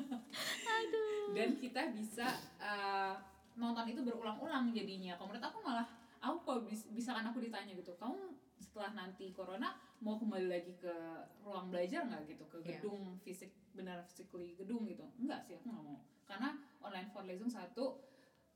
Dan 1.36 1.58
kita 1.58 1.89
bisa 1.93 2.28
uh, 2.62 3.17
nonton 3.58 3.89
itu 3.89 4.02
berulang-ulang 4.06 4.69
jadinya. 4.69 5.17
Kalau 5.17 5.34
menurut 5.34 5.45
aku 5.50 5.60
malah 5.65 5.88
aku 6.21 6.38
kalau 6.45 6.62
bis, 6.65 6.86
misalkan 6.93 7.26
aku 7.26 7.41
ditanya 7.41 7.73
gitu, 7.73 7.97
kamu 7.97 8.38
setelah 8.58 8.93
nanti 8.93 9.34
corona 9.34 9.78
mau 10.02 10.17
kembali 10.17 10.50
lagi 10.50 10.73
ke 10.78 10.93
ruang 11.41 11.73
belajar 11.73 12.06
nggak 12.06 12.21
gitu? 12.30 12.43
Ke 12.45 12.58
Iya. 12.62 12.65
gedung 12.78 13.17
fisik 13.26 13.52
benar 13.73 14.06
physically 14.06 14.54
gedung 14.54 14.86
gitu? 14.86 15.06
Enggak 15.17 15.41
sih 15.45 15.58
aku 15.58 15.73
nggak 15.73 15.86
mau. 15.86 16.00
Karena 16.30 16.54
online 16.82 17.10
Vorlesung 17.10 17.50
satu 17.50 17.97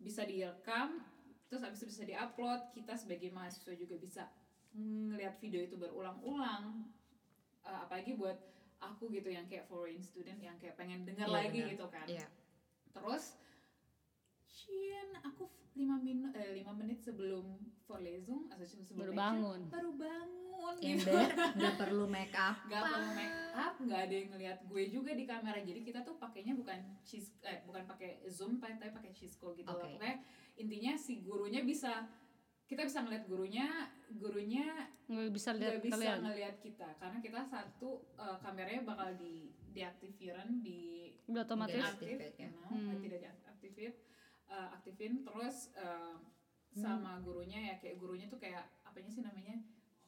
bisa 0.02 0.26
direkam 0.26 1.02
terus 1.50 1.66
abis 1.66 1.84
itu 1.84 1.88
bisa 1.92 2.04
diupload. 2.08 2.62
Kita 2.74 2.94
sebagai 2.96 3.30
mahasiswa 3.34 3.74
juga 3.76 3.98
bisa 3.98 4.24
ngelihat 4.78 5.36
video 5.42 5.60
itu 5.60 5.76
berulang-ulang. 5.76 6.88
Eh, 7.62 7.80
apalagi 7.86 8.18
buat 8.18 8.38
aku 8.82 9.08
gitu 9.10 9.30
yang 9.30 9.46
kayak 9.46 9.64
foreign 9.64 10.02
student 10.02 10.38
yang 10.38 10.58
kayak 10.58 10.74
pengen 10.74 11.06
dengar 11.06 11.24
Iya, 11.24 11.36
lagi 11.38 11.60
benar. 11.60 11.72
gitu 11.72 11.86
kan 11.88 12.06
Iya. 12.06 12.26
terus 12.92 13.26
Cien, 14.44 15.10
aku 15.18 15.48
lima 15.72 15.96
menit 15.98 16.36
eh, 16.36 16.52
lima 16.54 16.74
menit 16.76 17.00
sebelum 17.00 17.56
Vorlesung 17.82 18.48
atau 18.48 18.64
sebelum 18.64 19.00
Baru 19.02 19.14
bangun. 19.14 19.62
baru 19.68 19.92
bangun 19.96 20.76
gitu 20.78 21.08
nggak 21.58 21.76
perlu 21.76 22.06
make 22.06 22.34
up. 22.34 22.60
nggak 22.66 22.84
perlu 22.84 23.10
make 23.14 23.40
up 23.52 23.74
nggak 23.78 24.02
ada 24.02 24.14
yang 24.14 24.30
ngeliat 24.30 24.58
gue 24.62 24.84
juga 24.88 25.12
di 25.12 25.26
kamera 25.26 25.60
jadi 25.60 25.80
kita 25.82 26.00
tuh 26.02 26.16
pakainya 26.16 26.54
bukan 26.54 26.78
cheese 27.02 27.32
eh, 27.42 27.64
bukan 27.64 27.84
pakai 27.86 28.22
zoom 28.28 28.60
tapi 28.60 28.92
pakai 28.92 29.12
Cisco 29.12 29.52
gitu 29.54 29.66
loh 29.66 29.80
Oke. 29.80 29.96
pokoknya 29.96 30.18
intinya 30.56 30.94
si 30.96 31.22
gurunya 31.22 31.62
bisa 31.62 32.06
kita 32.66 32.84
bisa 32.84 33.02
ngeliat 33.02 33.26
gurunya 33.26 33.90
gurunya 34.14 34.66
nggak 35.06 35.30
bisa 35.30 35.50
lihat 35.52 35.80
bisa 35.80 35.96
kalian? 35.96 36.20
ngeliat 36.22 36.56
kita. 36.58 36.90
Karena 36.96 37.18
kita 37.18 37.42
satu 37.44 37.90
eh, 38.16 38.38
kameranya 38.40 38.84
bakal 38.84 39.16
di 39.16 39.34
deaktifiran 39.72 40.60
di 40.60 41.12
udah 41.26 41.44
otomatis. 41.44 41.80
aktif 41.80 42.18
ya. 42.34 42.50
nah, 42.52 42.70
Hmm. 42.70 43.00
tidak 43.00 43.20
diaktifin 43.22 43.94
eh, 44.48 44.68
aktifin. 44.74 45.14
Terus 45.22 45.72
eh, 45.76 46.16
sama 46.74 47.20
gurunya 47.20 47.60
ya 47.62 47.76
kayak 47.78 47.98
gurunya 47.98 48.26
tuh 48.26 48.38
kayak 48.38 48.64
apanya 48.82 49.08
sih 49.08 49.22
namanya? 49.22 49.60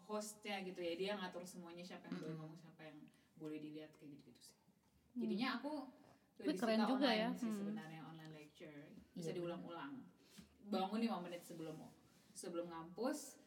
Hostnya 0.02 0.60
gitu 0.62 0.80
ya. 0.80 0.94
Dia 0.94 1.12
ngatur 1.16 1.44
semuanya 1.44 1.82
siapa 1.82 2.08
yang 2.08 2.20
boleh 2.20 2.36
ngomong 2.36 2.58
siapa 2.58 2.82
yang 2.84 3.00
boleh 3.34 3.60
dilihat 3.60 3.92
kayak 3.94 4.14
gitu 4.14 4.30
gitu 4.30 4.42
sih 4.42 4.56
jadinya 5.14 5.58
aku 5.58 5.86
Tapi 6.34 6.48
lebih 6.48 6.58
keren 6.58 6.80
suka 6.80 6.90
juga 6.90 7.06
online 7.06 7.20
ya. 7.20 7.30
sih 7.34 7.46
Hmm. 7.46 7.58
sebenarnya 7.60 8.02
online 8.02 8.34
lecture. 8.34 8.86
Bisa 9.14 9.30
Iya, 9.30 9.36
diulang-ulang. 9.38 9.94
Bangun 10.66 11.00
lima 11.00 11.18
menit 11.20 11.42
sebelum 11.44 11.78
sebelum 12.34 12.66
ngampus 12.66 13.38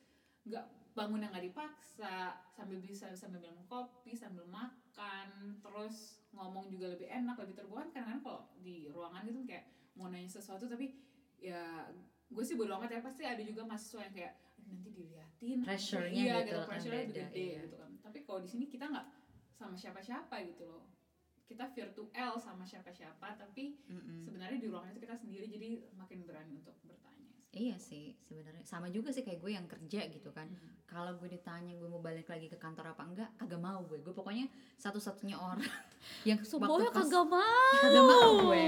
nggak 0.47 0.65
bangun 0.97 1.21
yang 1.21 1.31
nggak 1.35 1.47
dipaksa 1.53 2.41
sambil 2.49 2.81
bisa 2.81 3.13
sambil 3.13 3.43
minum 3.43 3.61
kopi 3.69 4.17
sambil 4.17 4.49
makan 4.49 5.61
terus 5.61 6.25
ngomong 6.33 6.73
juga 6.73 6.97
lebih 6.97 7.11
enak 7.11 7.37
lebih 7.37 7.55
terbuka 7.59 7.85
kan 7.85 7.91
kadang-kadang 7.93 8.23
kalau 8.25 8.41
di 8.65 8.89
ruangan 8.89 9.29
gitu 9.29 9.45
kayak 9.45 9.69
mau 9.93 10.09
nanya 10.09 10.31
sesuatu 10.31 10.65
tapi 10.65 10.97
ya 11.37 11.85
gue 12.27 12.43
sih 12.43 12.57
bodo 12.57 12.75
amat 12.81 12.97
ya 12.97 13.01
pasti 13.05 13.23
ada 13.23 13.43
juga 13.45 13.69
mahasiswa 13.69 14.03
yang 14.09 14.15
kayak 14.17 14.35
"Aduh, 14.57 14.73
nanti 14.73 14.89
diliatin 14.91 15.59
Pressure-nya 15.63 16.23
iya, 16.25 16.35
gitu 16.43 16.59
kan 16.65 16.69
pressure-nya 16.73 17.03
lebih 17.07 17.17
gede 17.29 17.45
iya. 17.45 17.61
gitu 17.69 17.77
kan 17.77 17.91
tapi 18.01 18.19
kalau 18.25 18.41
di 18.41 18.49
sini 18.49 18.65
kita 18.67 18.85
nggak 18.89 19.07
sama 19.53 19.77
siapa-siapa 19.77 20.37
gitu 20.49 20.65
loh 20.65 20.85
kita 21.47 21.71
virtual 21.71 22.33
sama 22.43 22.67
siapa-siapa 22.67 23.39
tapi 23.39 23.79
Mm-mm. 23.87 24.27
sebenarnya 24.27 24.59
di 24.59 24.67
ruangan 24.67 24.91
itu 24.91 25.01
kita 25.07 25.17
sendiri 25.17 25.47
jadi 25.47 25.71
makin 25.95 26.27
berani 26.27 26.59
untuk 26.59 26.75
bertanya 26.83 27.16
Iya 27.57 27.77
sih 27.81 28.12
sebenarnya 28.29 28.61
sama 28.69 28.92
juga 28.92 29.09
sih 29.09 29.25
kayak 29.25 29.40
gue 29.40 29.51
yang 29.57 29.64
kerja 29.64 30.05
gitu 30.12 30.29
kan. 30.29 30.45
Hmm. 30.45 30.77
Kalau 30.85 31.16
gue 31.16 31.25
ditanya 31.27 31.73
gue 31.73 31.88
mau 31.88 32.05
balik 32.05 32.29
lagi 32.29 32.47
ke 32.47 32.61
kantor 32.61 32.92
apa 32.92 33.03
enggak, 33.03 33.31
kagak 33.40 33.59
mau 33.59 33.81
gue. 33.88 33.97
Gue 34.05 34.12
pokoknya 34.12 34.45
satu-satunya 34.77 35.40
orang 35.40 35.64
yang 36.29 36.37
semuanya 36.45 36.92
pas- 36.92 37.09
kagak 37.09 37.25
mau 37.27 37.73
kagak 37.81 38.05
mau 38.05 38.31
gue. 38.45 38.62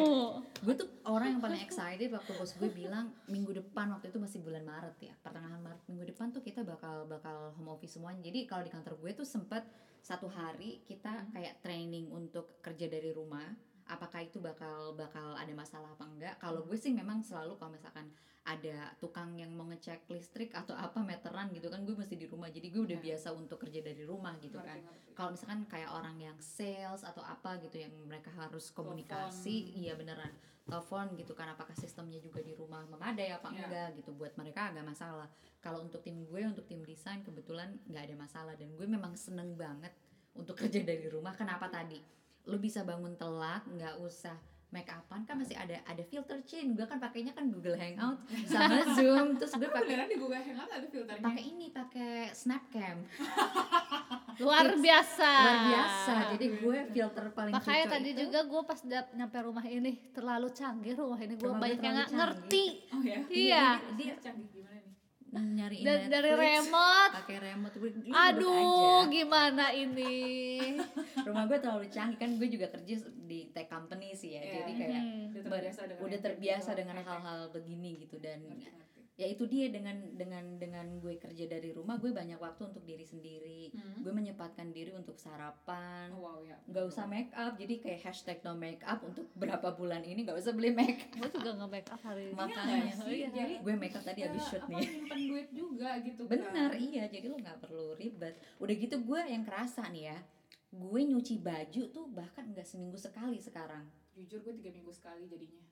Gue 0.65 0.75
tuh 0.75 0.89
orang 1.05 1.37
yang 1.37 1.43
paling 1.45 1.61
excited 1.61 2.09
waktu 2.09 2.33
bos 2.35 2.57
gue 2.57 2.71
bilang 2.73 3.13
minggu 3.29 3.53
depan 3.53 3.93
waktu 3.93 4.09
itu 4.09 4.19
masih 4.19 4.41
bulan 4.41 4.65
Maret 4.65 4.97
ya, 5.05 5.15
pertengahan 5.21 5.61
Maret 5.61 5.85
minggu 5.87 6.05
depan 6.09 6.33
tuh 6.33 6.41
kita 6.41 6.65
bakal 6.65 7.05
bakal 7.05 7.53
home 7.61 7.77
office 7.77 8.01
semuanya. 8.01 8.25
Jadi 8.25 8.49
kalau 8.49 8.65
di 8.65 8.73
kantor 8.73 8.97
gue 9.05 9.13
tuh 9.13 9.29
sempet 9.29 9.69
satu 10.01 10.33
hari 10.33 10.81
kita 10.89 11.29
kayak 11.37 11.61
training 11.61 12.09
untuk 12.09 12.57
kerja 12.65 12.89
dari 12.89 13.13
rumah. 13.13 13.45
Apakah 13.89 14.21
itu 14.21 14.37
bakal 14.39 14.93
bakal 14.95 15.33
ada 15.33 15.51
masalah 15.53 15.89
apa 15.91 16.05
enggak? 16.05 16.37
Kalau 16.37 16.63
gue 16.63 16.77
sih 16.77 16.93
memang 16.93 17.21
selalu 17.21 17.57
kalau 17.57 17.73
misalkan 17.73 18.07
ada 18.45 18.93
tukang 18.97 19.33
yang 19.35 19.49
mau 19.51 19.65
ngecek 19.67 20.09
listrik 20.09 20.53
atau 20.53 20.73
apa 20.73 21.01
meteran 21.01 21.49
gitu 21.51 21.69
kan 21.69 21.83
gue 21.83 21.93
mesti 21.93 22.15
di 22.15 22.25
rumah. 22.25 22.49
Jadi 22.49 22.69
gue 22.69 22.83
udah 22.83 22.97
Ya. 22.97 23.05
biasa 23.13 23.33
untuk 23.33 23.59
kerja 23.59 23.81
dari 23.81 24.05
rumah 24.05 24.37
gitu 24.39 24.57
kan. 24.59 24.81
kalau 25.13 25.35
misalkan 25.35 25.67
kayak 25.67 25.91
orang 25.91 26.15
yang 26.17 26.39
sales 26.39 27.03
atau 27.03 27.21
apa 27.21 27.59
gitu 27.59 27.75
yang 27.77 27.91
mereka 28.07 28.31
harus 28.31 28.71
komunikasi 28.71 29.67
Telepon. 29.67 29.75
iya 29.77 29.93
beneran 29.93 30.31
telepon 30.63 31.17
gitu 31.17 31.33
kan 31.33 31.49
apakah 31.49 31.75
sistemnya 31.75 32.21
juga 32.21 32.39
di 32.39 32.53
rumah 32.53 32.87
memadai 32.87 33.33
apa 33.33 33.51
Iya. 33.51 33.67
enggak 33.67 33.89
gitu. 33.97 34.11
Buat 34.13 34.37
mereka 34.37 34.71
agak 34.71 34.85
masalah. 34.85 35.27
Kalau 35.59 35.83
untuk 35.83 36.01
tim 36.01 36.23
gue 36.23 36.43
untuk 36.47 36.63
tim 36.65 36.79
desain 36.83 37.19
kebetulan 37.21 37.83
nggak 37.85 38.05
ada 38.05 38.15
masalah. 38.17 38.55
Dan 38.55 38.73
gue 38.73 38.87
memang 38.87 39.13
seneng 39.15 39.53
banget 39.55 39.91
untuk 40.33 40.55
kerja 40.55 40.81
dari 40.81 41.09
rumah. 41.09 41.35
Kenapa 41.35 41.67
tadi 41.67 41.99
lu 42.49 42.57
bisa 42.57 42.81
bangun 42.83 43.13
telat 43.15 43.63
nggak 43.67 44.01
usah 44.01 44.35
make 44.69 44.85
upan 44.87 45.25
kan 45.25 45.33
masih 45.35 45.57
ada 45.57 45.81
ada 45.83 46.03
filter 46.03 46.37
chin 46.43 46.73
gue 46.73 46.85
kan 46.85 46.97
pakainya 46.99 47.33
kan 47.33 47.49
Google 47.49 47.73
Hangout 47.75 48.21
sama 48.45 48.85
Zoom. 48.97 49.37
Terus 49.37 49.53
gue 49.55 49.65
pakai 49.67 50.05
di 50.07 50.17
Google 50.17 50.37
Hangout 50.39 50.69
ada 50.69 50.85
filternya? 50.85 51.25
Pakai 51.25 51.43
ini 51.47 51.67
pakai 51.71 52.13
Snapcam. 52.31 53.01
Luar 54.39 54.71
biasa. 54.71 55.33
luar 55.35 55.59
biasa. 55.67 56.15
Jadi 56.37 56.47
gue 56.59 56.79
filter 56.91 57.25
paling 57.33 57.51
makanya 57.51 57.87
tadi 57.91 58.11
itu- 58.13 58.21
juga 58.23 58.41
gue 58.45 58.63
pas 58.63 58.81
dap- 58.83 59.11
nyampe 59.13 59.39
rumah 59.41 59.65
ini 59.67 59.91
terlalu 60.11 60.49
canggih 60.53 60.95
rumah 60.95 61.19
ini 61.19 61.35
gue 61.35 61.49
banyak 61.51 61.81
yang 61.81 61.95
nggak 61.97 62.13
ngerti. 62.13 62.65
Oh 62.93 63.03
ya? 63.03 63.19
Iya. 63.27 63.67
Dia 63.97 64.15
canggih 64.21 64.47
gimana 64.53 64.78
Da- 65.81 66.09
dari 66.11 66.31
Netflix, 66.31 66.53
remote 66.65 67.13
pakai 67.15 67.37
remote 67.41 67.75
gue 67.77 67.91
aduh 68.09 68.59
aja. 69.01 69.11
gimana 69.11 69.65
ini 69.71 70.17
rumah 71.27 71.45
gue 71.45 71.59
terlalu 71.59 71.87
canggih 71.89 72.17
kan 72.17 72.31
gue 72.35 72.49
juga 72.49 72.67
kerja 72.69 72.95
di 73.23 73.49
tech 73.49 73.67
company 73.67 74.13
sih 74.13 74.31
ya 74.31 74.41
Iya. 74.41 74.53
jadi 74.57 74.73
kayak 74.75 74.93
Hmm. 74.99 75.25
udah 75.29 75.43
terbiasa 75.45 75.81
dengan 75.85 76.01
udah 76.01 76.11
yang 76.11 76.25
terbiasa 76.25 76.69
kayak 76.69 76.79
dengan 76.81 76.97
hal-hal 77.01 77.41
begini 77.49 77.91
gitu 78.01 78.17
dan. 78.19 78.41
Ya 79.19 79.27
itu 79.27 79.45
dia 79.45 79.67
dengan 79.67 79.99
dengan 80.15 80.57
dengan 80.57 80.87
gue 80.97 81.19
kerja 81.19 81.45
dari 81.45 81.71
rumah 81.71 81.99
gue 81.99 82.09
banyak 82.09 82.39
waktu 82.39 82.63
untuk 82.65 82.83
diri 82.83 83.03
sendiri 83.03 83.57
Hmm. 83.69 84.01
gue 84.01 84.13
menyempatkan 84.13 84.71
diri 84.71 84.91
untuk 84.93 85.19
sarapan 85.19 86.09
Oh, 86.11 86.23
wow 86.25 86.39
ya 86.41 86.55
nggak 86.65 86.85
usah 86.87 87.05
make 87.05 87.35
up 87.35 87.53
jadi 87.55 87.75
kayak 87.77 88.01
hashtag 88.01 88.39
no 88.41 88.55
make 88.55 88.81
up 88.83 89.03
untuk 89.03 89.27
berapa 89.35 89.75
bulan 89.75 90.01
ini 90.01 90.23
nggak 90.23 90.39
usah 90.39 90.53
beli 90.53 90.71
make 90.71 91.03
up 91.11 91.19
gue 91.21 91.31
juga 91.35 91.51
nggak 91.53 91.71
make 91.73 91.91
up 91.91 92.01
hari 92.01 92.23
ini 92.25 92.31
Iya 92.31 92.39
Makanya 92.39 92.93
sih? 92.95 93.19
Iya. 93.19 93.29
jadi 93.29 93.55
gue 93.59 93.75
make 93.77 93.93
up 93.93 94.05
tadi 94.05 94.21
habis 94.23 94.39
ya, 94.39 94.49
shoot 94.49 94.63
apa, 94.63 94.71
nih 94.71 94.87
nyimpen 94.89 95.21
duit 95.27 95.49
juga 95.51 95.91
gitu 95.99 96.23
kan. 96.23 96.31
Bener 96.33 96.71
iya 96.79 97.05
jadi 97.07 97.27
lo 97.27 97.37
nggak 97.37 97.59
perlu 97.61 97.87
ribet. 97.93 98.35
Udah 98.57 98.75
gitu 98.75 98.97
gue 98.99 99.21
yang 99.21 99.43
kerasa 99.43 99.83
nih 99.89 100.05
ya, 100.07 100.19
gue 100.71 101.01
nyuci 101.05 101.35
baju 101.39 101.83
tuh 101.89 102.07
bahkan 102.09 102.47
nggak 102.47 102.65
seminggu 102.65 102.97
sekali 102.97 103.37
sekarang. 103.39 103.83
jujur 104.15 104.41
gue 104.41 104.51
tiga 104.53 104.71
minggu 104.71 104.91
sekali 104.91 105.27
jadinya 105.27 105.63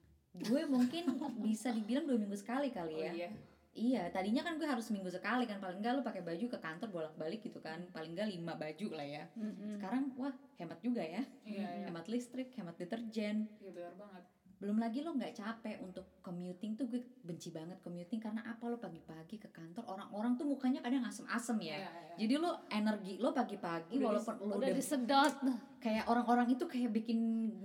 Gue 0.44 0.62
mungkin 0.68 1.16
bisa 1.40 1.72
dibilang 1.72 2.04
dua 2.04 2.18
minggu 2.20 2.36
sekali 2.36 2.68
kali 2.74 2.94
oh 2.96 3.00
ya. 3.00 3.12
iya 3.12 3.30
Iya, 3.76 4.08
tadinya 4.08 4.40
kan 4.40 4.56
gue 4.56 4.64
harus 4.64 4.88
seminggu 4.88 5.12
sekali 5.12 5.44
kan 5.44 5.60
paling 5.60 5.84
enggak 5.84 6.00
lo 6.00 6.00
pakai 6.00 6.24
baju 6.24 6.48
ke 6.48 6.56
kantor 6.64 6.88
bolak-balik 6.88 7.44
gitu 7.44 7.60
kan, 7.60 7.84
paling 7.92 8.16
enggak 8.16 8.32
lima 8.32 8.56
baju 8.56 8.88
lah 8.96 9.04
ya. 9.04 9.28
Mm-mm. 9.36 9.76
Sekarang 9.76 10.16
wah 10.16 10.32
hemat 10.56 10.80
juga 10.80 11.04
ya, 11.04 11.20
iya 11.44 11.60
iya 11.76 11.84
hemat 11.84 12.08
listrik, 12.08 12.56
hemat 12.56 12.72
deterjen. 12.80 13.44
iya 13.60 13.70
benar 13.76 13.92
banget 14.00 14.24
Belum 14.56 14.80
lagi 14.80 15.04
lo 15.04 15.12
nggak 15.12 15.36
capek 15.36 15.84
untuk 15.84 16.16
commuting 16.20 16.74
tuh 16.74 16.88
gue 16.88 17.04
benci 17.20 17.52
banget 17.52 17.76
commuting 17.80 18.16
karena 18.16 18.40
apa 18.40 18.64
lo 18.64 18.80
pagi-pagi 18.80 19.36
ke 19.36 19.52
kantor 19.52 19.84
orang-orang 19.84 20.32
tuh 20.34 20.48
mukanya 20.48 20.80
kadang 20.80 21.04
asem-asem 21.04 21.60
ya. 21.60 21.76
Iya, 21.76 21.88
iya. 21.92 22.14
Jadi 22.16 22.34
lo 22.40 22.50
energi 22.68 23.20
lo 23.20 23.30
pagi-pagi 23.30 24.00
walaupun 24.00 24.34
lo 24.40 24.56
udah 24.56 24.58
udah 24.58 24.70
disedot 24.72 25.34
kayak 25.76 26.08
orang-orang 26.08 26.48
itu 26.48 26.64
kayak 26.64 26.88
bikin 26.88 27.18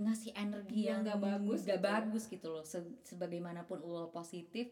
ngasih 0.04 0.36
energi 0.36 0.92
Yang 0.92 1.00
nggak 1.08 1.20
bagus 1.22 1.60
nggak 1.64 1.80
gitu 1.80 1.88
ya. 1.88 1.94
bagus 1.96 2.24
gitu 2.28 2.48
loh. 2.52 2.64
Se- 2.64 2.98
sebagaimanapun 3.02 3.80
lo 3.80 4.12
positif, 4.12 4.68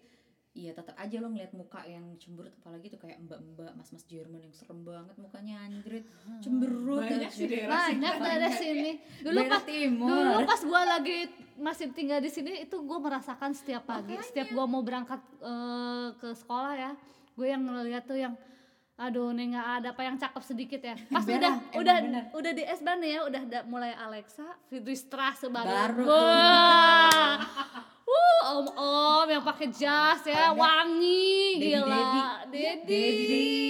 iya 0.52 0.74
tetap 0.74 0.96
aja 0.96 1.16
lo 1.18 1.30
ngeliat 1.30 1.54
muka 1.54 1.86
yang 1.86 2.18
cemberut 2.18 2.52
apalagi 2.54 2.90
tuh 2.90 2.98
kayak 2.98 3.22
mbak-mbak, 3.22 3.70
mas-mas 3.74 4.04
Jerman 4.04 4.42
yang 4.42 4.52
serem 4.52 4.82
banget 4.82 5.16
mukanya 5.16 5.62
anjrit, 5.62 6.04
cemberut 6.40 7.00
banyak 7.00 7.30
sih 7.30 7.46
daerah 7.46 7.86
sini. 7.86 7.94
banyak 7.96 8.16
daerah 8.18 8.52
sini 8.52 8.92
dulu 9.22 9.38
Daerah 9.38 9.52
pas 9.52 9.64
timur. 9.64 10.10
dulu 10.10 10.36
pas 10.44 10.62
gue 10.66 10.82
lagi 10.84 11.18
masih 11.56 11.86
tinggal 11.92 12.20
di 12.20 12.28
sini 12.28 12.64
itu 12.64 12.76
gue 12.76 13.00
merasakan 13.00 13.52
setiap 13.54 13.86
pagi 13.86 14.18
setiap 14.22 14.50
gue 14.50 14.66
mau 14.66 14.82
berangkat 14.82 15.22
eh, 15.40 16.08
ke 16.18 16.34
sekolah 16.34 16.74
ya 16.74 16.92
gue 17.36 17.48
yang 17.48 17.62
ngeliat 17.62 18.04
tuh 18.04 18.18
yang 18.18 18.34
aduh 19.00 19.32
nih 19.32 19.56
nggak 19.56 19.68
ada 19.80 19.88
apa 19.96 20.02
yang 20.04 20.20
cakep 20.20 20.44
sedikit 20.44 20.82
ya 20.84 20.96
pas 21.08 21.24
Bener, 21.24 21.40
udah 21.40 21.54
emang 21.56 21.80
udah 21.80 21.96
bener. 22.02 22.24
udah 22.36 22.52
di 22.52 22.64
S 22.68 22.80
ya 22.84 23.20
udah 23.24 23.44
da- 23.48 23.64
mulai 23.64 23.96
Alexa 23.96 24.44
Fitri 24.68 24.92
Strasse 24.92 25.48
baru 25.48 26.04
Baru. 26.04 26.20
Uh 28.50 28.58
om 28.60 28.68
om 28.74 29.28
yang 29.30 29.44
pakai 29.46 29.68
jas 29.70 30.26
ya 30.26 30.50
Ada 30.50 30.58
wangi 30.58 31.62
Dedi, 31.62 31.70
gila 31.70 32.10
Dedi, 32.50 33.06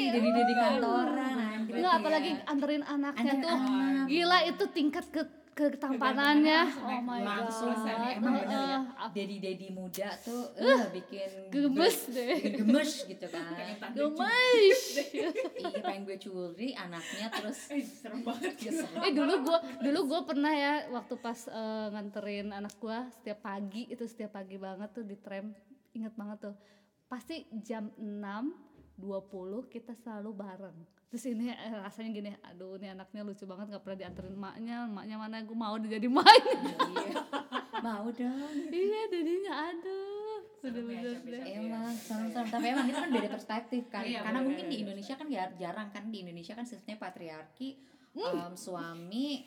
Dedi, 0.07 0.29
Dedi 0.31 0.53
kantoran. 0.55 1.57
Enggak, 1.69 1.93
apalagi 2.01 2.31
anterin 2.47 2.83
anaknya 2.83 3.33
Anterin 3.35 3.43
tuh 3.43 3.55
anak. 3.55 4.05
gila 4.07 4.37
itu 4.47 4.63
tingkat 4.71 5.05
ke 5.11 5.21
ketampanannya 5.69 6.61
oh 6.79 7.01
my 7.01 7.19
langsung 7.19 7.73
god. 7.73 7.83
nih, 7.83 8.11
emang 8.15 8.35
bener 8.37 8.47
ya 8.47 8.77
dedi 9.09 9.35
dedi 9.37 9.67
muda 9.69 10.09
tuh 10.19 10.55
eh, 10.55 10.87
bikin 10.91 11.29
gemes 11.49 11.97
gue- 12.05 12.13
deh. 12.13 12.37
gemes 12.55 12.91
gitu 13.03 13.25
kan. 13.25 13.43
Gemes. 13.97 14.81
iya 15.09 15.29
pengen 15.83 16.03
gue 16.03 16.17
curi 16.17 16.71
anaknya 16.73 17.27
terus 17.29 17.59
Eh, 17.69 17.81
serem 17.81 18.21
banget. 18.21 18.55
Gitu. 18.55 18.79
eh 18.79 19.11
dulu 19.11 19.33
gua 19.41 19.59
dulu 19.77 19.99
gua 20.07 20.21
pernah 20.23 20.51
ya 20.51 20.73
waktu 20.89 21.15
pas 21.17 21.39
eh, 21.45 21.87
nganterin 21.89 22.49
anak 22.49 22.77
gua 22.77 23.03
setiap 23.11 23.41
pagi 23.41 23.83
itu 23.85 24.03
setiap 24.03 24.33
pagi 24.33 24.55
banget 24.55 24.89
tuh 24.91 25.03
di 25.03 25.15
tram. 25.15 25.51
Inget 25.91 26.13
banget 26.13 26.37
tuh. 26.41 26.55
Pasti 27.05 27.41
jam 27.59 27.89
6.20 27.97 29.01
kita 29.67 29.97
selalu 29.97 30.31
bareng 30.33 30.77
terus 31.09 31.25
ini 31.25 31.49
eh, 31.49 31.73
rasanya 31.75 32.09
gini 32.11 32.29
aduh 32.43 32.77
ini 32.77 32.87
anaknya 32.87 33.21
lucu 33.23 33.43
banget 33.43 33.65
nggak 33.67 33.81
pernah 33.81 33.97
dianterin 33.97 34.33
emaknya 34.33 34.75
emaknya 34.85 35.15
mana 35.17 35.35
gue 35.41 35.57
mau 35.57 35.75
jadi 35.75 36.05
emaknya 36.05 36.53
iya 36.87 37.11
mau 37.79 38.05
dong. 38.11 38.53
Iya 38.67 39.01
jadinya 39.07 39.53
aduh. 39.71 40.37
Bener-bener 40.59 41.15
capek-capek. 41.15 41.31
deh 41.31 41.63
Emang 41.63 41.95
serem-serem 41.95 42.47
tapi 42.49 42.65
emang 42.67 42.85
itu 42.85 42.99
kan 42.99 43.09
beda 43.09 43.29
perspektif 43.31 43.83
kan. 43.87 44.03
Iya, 44.03 44.19
karena 44.19 44.35
bener, 44.35 44.47
mungkin 44.51 44.65
di 44.65 44.75
bener. 44.75 44.83
Indonesia 44.83 45.13
kan 45.15 45.27
ya 45.31 45.43
jarang 45.55 45.87
kan 45.87 46.03
di 46.05 46.17
Indonesia 46.19 46.53
kan 46.53 46.65
sistemnya 46.65 46.99
patriarki 46.99 47.69
Hmm. 48.09 48.51
em, 48.51 48.53
suami 48.57 49.45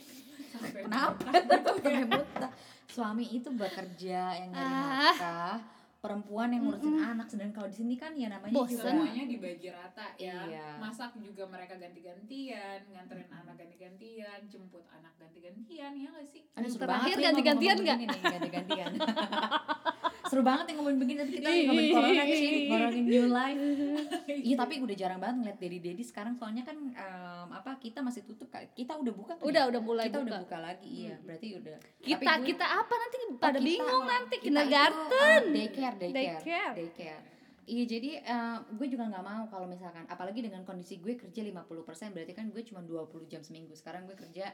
kenapa? 0.73 1.29
sampai 1.29 2.07
buta. 2.07 2.49
Suami 2.87 3.25
itu 3.29 3.51
bekerja 3.51 4.19
yang 4.33 4.49
nyari 4.49 4.65
Ah. 4.65 5.13
nafkah 5.13 5.57
perempuan 6.03 6.51
yang 6.51 6.67
ngurusin 6.67 6.99
anak 6.99 7.31
sedangkan 7.31 7.55
kalau 7.57 7.69
di 7.71 7.77
sini 7.79 7.95
kan 7.95 8.11
ya 8.13 8.27
namanya 8.27 8.51
Bosen. 8.51 8.75
juga 8.75 8.91
semuanya 8.91 9.23
dibagi 9.25 9.69
rata 9.71 10.07
ya 10.19 10.35
Iya. 10.45 10.67
masak 10.77 11.15
juga 11.17 11.47
mereka 11.47 11.79
ganti-gantian 11.79 12.83
nganterin 12.85 13.31
anak 13.31 13.55
ganti-gantian 13.55 14.41
jemput 14.45 14.83
anak 14.91 15.15
ganti-gantian 15.15 15.95
ya 15.95 16.09
gak 16.11 16.27
sih 16.27 16.43
Aduh, 16.53 16.59
Yang 16.61 16.73
seru 16.75 16.83
terakhir 16.83 17.15
banget 17.15 17.23
ganti-gantian 17.25 17.77
nih, 17.79 17.87
ganti-gantian. 18.21 18.91
seru 20.25 20.43
banget 20.43 20.65
nih 20.65 20.75
ngomongin 20.75 20.99
begini 20.99 21.19
tapi 21.21 21.33
kita 21.39 21.49
ngomongin 21.63 21.91
corona 21.93 22.23
sih, 22.27 22.51
new 23.05 23.27
life. 23.27 23.59
Iya 24.43 24.57
tapi 24.57 24.79
udah 24.79 24.93
jarang 24.93 25.19
banget 25.19 25.37
ngeliat 25.39 25.59
dedi 25.59 25.79
dedi 25.79 26.03
sekarang 26.03 26.35
soalnya 26.35 26.63
kan 26.63 26.75
em, 26.75 27.49
apa 27.53 27.77
kita 27.77 28.01
masih 28.01 28.23
tutup 28.23 28.47
kita 28.71 28.93
udah 28.93 29.13
buka 29.13 29.33
kan 29.35 29.45
udah 29.45 29.63
ya? 29.63 29.71
udah 29.71 29.81
mulai 29.81 30.07
kita 30.07 30.19
buka 30.19 30.27
udah 30.27 30.41
buka 30.43 30.59
lagi 30.59 30.89
iya 30.89 31.15
berarti 31.21 31.47
udah 31.55 31.77
Tapi 31.79 32.07
kita 32.09 32.33
gue- 32.33 32.47
kita 32.49 32.67
apa 32.67 32.95
nanti 32.95 33.17
Oh, 33.23 33.39
pada 33.39 33.53
kita- 33.55 33.67
bingung 33.67 34.05
nanti 34.05 34.37
kita 34.37 34.45
kindergarten 34.45 35.13
itu, 35.43 35.49
uh, 35.49 35.53
daycare, 35.53 35.97
daycare, 35.97 36.15
Daycare. 36.15 36.75
daycare. 36.75 37.23
Iya 37.65 37.85
jadi 37.87 38.11
uh, 38.21 38.59
gue 38.73 38.87
juga 38.89 39.05
nggak 39.07 39.25
mau 39.25 39.45
kalau 39.47 39.67
misalkan 39.67 40.03
apalagi 40.07 40.41
dengan 40.41 40.63
kondisi 40.63 40.99
gue 40.99 41.15
kerja 41.15 41.41
50% 41.41 41.63
berarti 42.11 42.33
kan 42.33 42.47
gue 42.49 42.63
cuma 42.65 42.81
20 42.81 42.99
jam 43.27 43.41
seminggu. 43.41 43.71
Sekarang 43.73 44.03
gue 44.05 44.17
kerja 44.17 44.51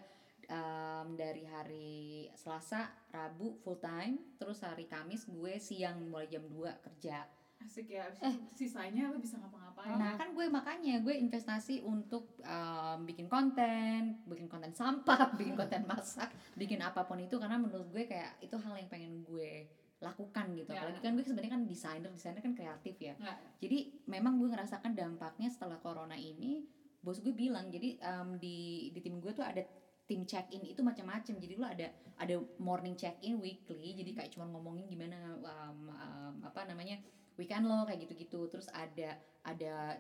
um, 0.47 1.15
dari 1.15 1.41
hari 1.43 1.99
Selasa, 2.35 2.85
Rabu 3.09 3.57
full 3.59 3.77
time, 3.79 4.37
terus 4.37 4.61
hari 4.61 4.85
Kamis 4.85 5.25
gue 5.25 5.57
siang 5.59 6.05
mulai 6.05 6.27
jam 6.27 6.45
2 6.45 6.53
kerja. 6.83 7.25
Asik 7.59 7.91
ya 7.91 8.07
abis 8.07 8.23
itu 8.23 8.31
sisanya 8.55 9.11
lo 9.11 9.19
bisa 9.19 9.35
ngapa-ngapain 9.39 9.99
Nah 9.99 10.15
kan 10.19 10.35
gue 10.35 10.47
makanya 10.51 10.99
gue 11.03 11.15
investasi 11.15 11.87
untuk 11.87 12.39
um, 12.43 13.07
bikin 13.07 13.31
konten, 13.31 14.23
bikin 14.27 14.51
konten 14.51 14.75
sampah, 14.75 15.31
bikin 15.39 15.55
konten 15.55 15.87
masak, 15.87 16.35
bikin 16.59 16.83
apa 16.83 17.07
pun 17.07 17.19
itu 17.23 17.39
karena 17.39 17.59
menurut 17.59 17.87
gue 17.91 18.05
kayak 18.07 18.43
itu 18.43 18.59
hal 18.59 18.75
yang 18.75 18.91
pengen 18.91 19.23
gue 19.23 19.71
lakukan 19.99 20.55
gitu. 20.55 20.71
Ya. 20.71 20.83
Apalagi 20.83 21.01
kan 21.03 21.13
gue 21.15 21.25
sebenarnya 21.27 21.53
kan 21.59 21.63
desainer, 21.67 22.11
desainer 22.11 22.41
kan 22.43 22.55
kreatif 22.55 22.95
ya. 22.99 23.15
Nggak, 23.19 23.37
Jadi 23.63 23.79
memang 24.07 24.39
gue 24.39 24.49
ngerasakan 24.51 24.93
dampaknya 24.95 25.49
setelah 25.51 25.79
corona 25.83 26.15
ini. 26.15 26.67
Bos 26.99 27.23
gue 27.23 27.35
bilang 27.35 27.71
jadi 27.71 27.99
um, 28.03 28.39
di 28.39 28.91
di 28.91 29.01
tim 29.03 29.23
gue 29.23 29.31
tuh 29.31 29.47
ada 29.47 29.63
tim 30.09 30.27
check 30.27 30.51
in 30.55 30.67
itu 30.67 30.83
macam-macam. 30.83 31.35
Jadi 31.39 31.55
lo 31.59 31.67
ada 31.67 31.87
ada 32.19 32.35
morning 32.59 32.95
check 32.95 33.19
in 33.23 33.39
weekly. 33.43 33.95
Jadi 33.95 34.11
kayak 34.15 34.31
cuma 34.35 34.47
ngomongin 34.51 34.87
gimana 34.87 35.35
um, 35.39 35.91
um, 35.91 36.35
apa 36.47 36.67
namanya 36.67 36.99
weekend 37.39 37.65
lo 37.65 37.83
kayak 37.83 38.03
gitu-gitu. 38.03 38.41
Terus 38.49 38.67
ada 38.69 39.15
ada 39.43 39.97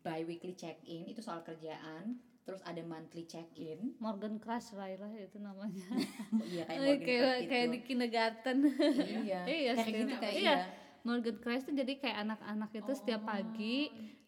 bi 0.00 0.22
weekly 0.22 0.54
check 0.54 0.78
in 0.82 1.04
itu 1.04 1.18
soal 1.18 1.42
kerjaan. 1.42 2.16
Terus 2.40 2.64
ada 2.64 2.80
monthly 2.80 3.22
check 3.24 3.44
in. 3.52 3.92
Morgan 3.98 4.38
Crush 4.38 4.72
Laila 4.72 5.04
itu 5.12 5.36
namanya 5.36 5.84
iya 6.48 6.64
kayak 6.64 6.80
Morgan 6.80 6.98
kayak 6.98 7.20
Crush 7.20 7.44
kayak 7.44 7.60
gitu. 7.60 7.74
di 7.74 7.78
kindergarten 7.82 8.56
Iya. 8.64 9.40
Iya, 9.58 9.72
kayak 9.74 9.76
setiap- 9.76 10.00
gitu 10.00 10.14
kayak 10.16 10.34
iya. 10.34 10.54
iya. 10.54 10.56
Morgan 11.00 11.36
Crush 11.36 11.64
tuh 11.64 11.74
jadi 11.74 11.92
kayak 11.94 12.18
anak-anak 12.22 12.70
itu 12.74 12.92
setiap 12.94 13.20
Oh. 13.20 13.28
pagi 13.28 13.76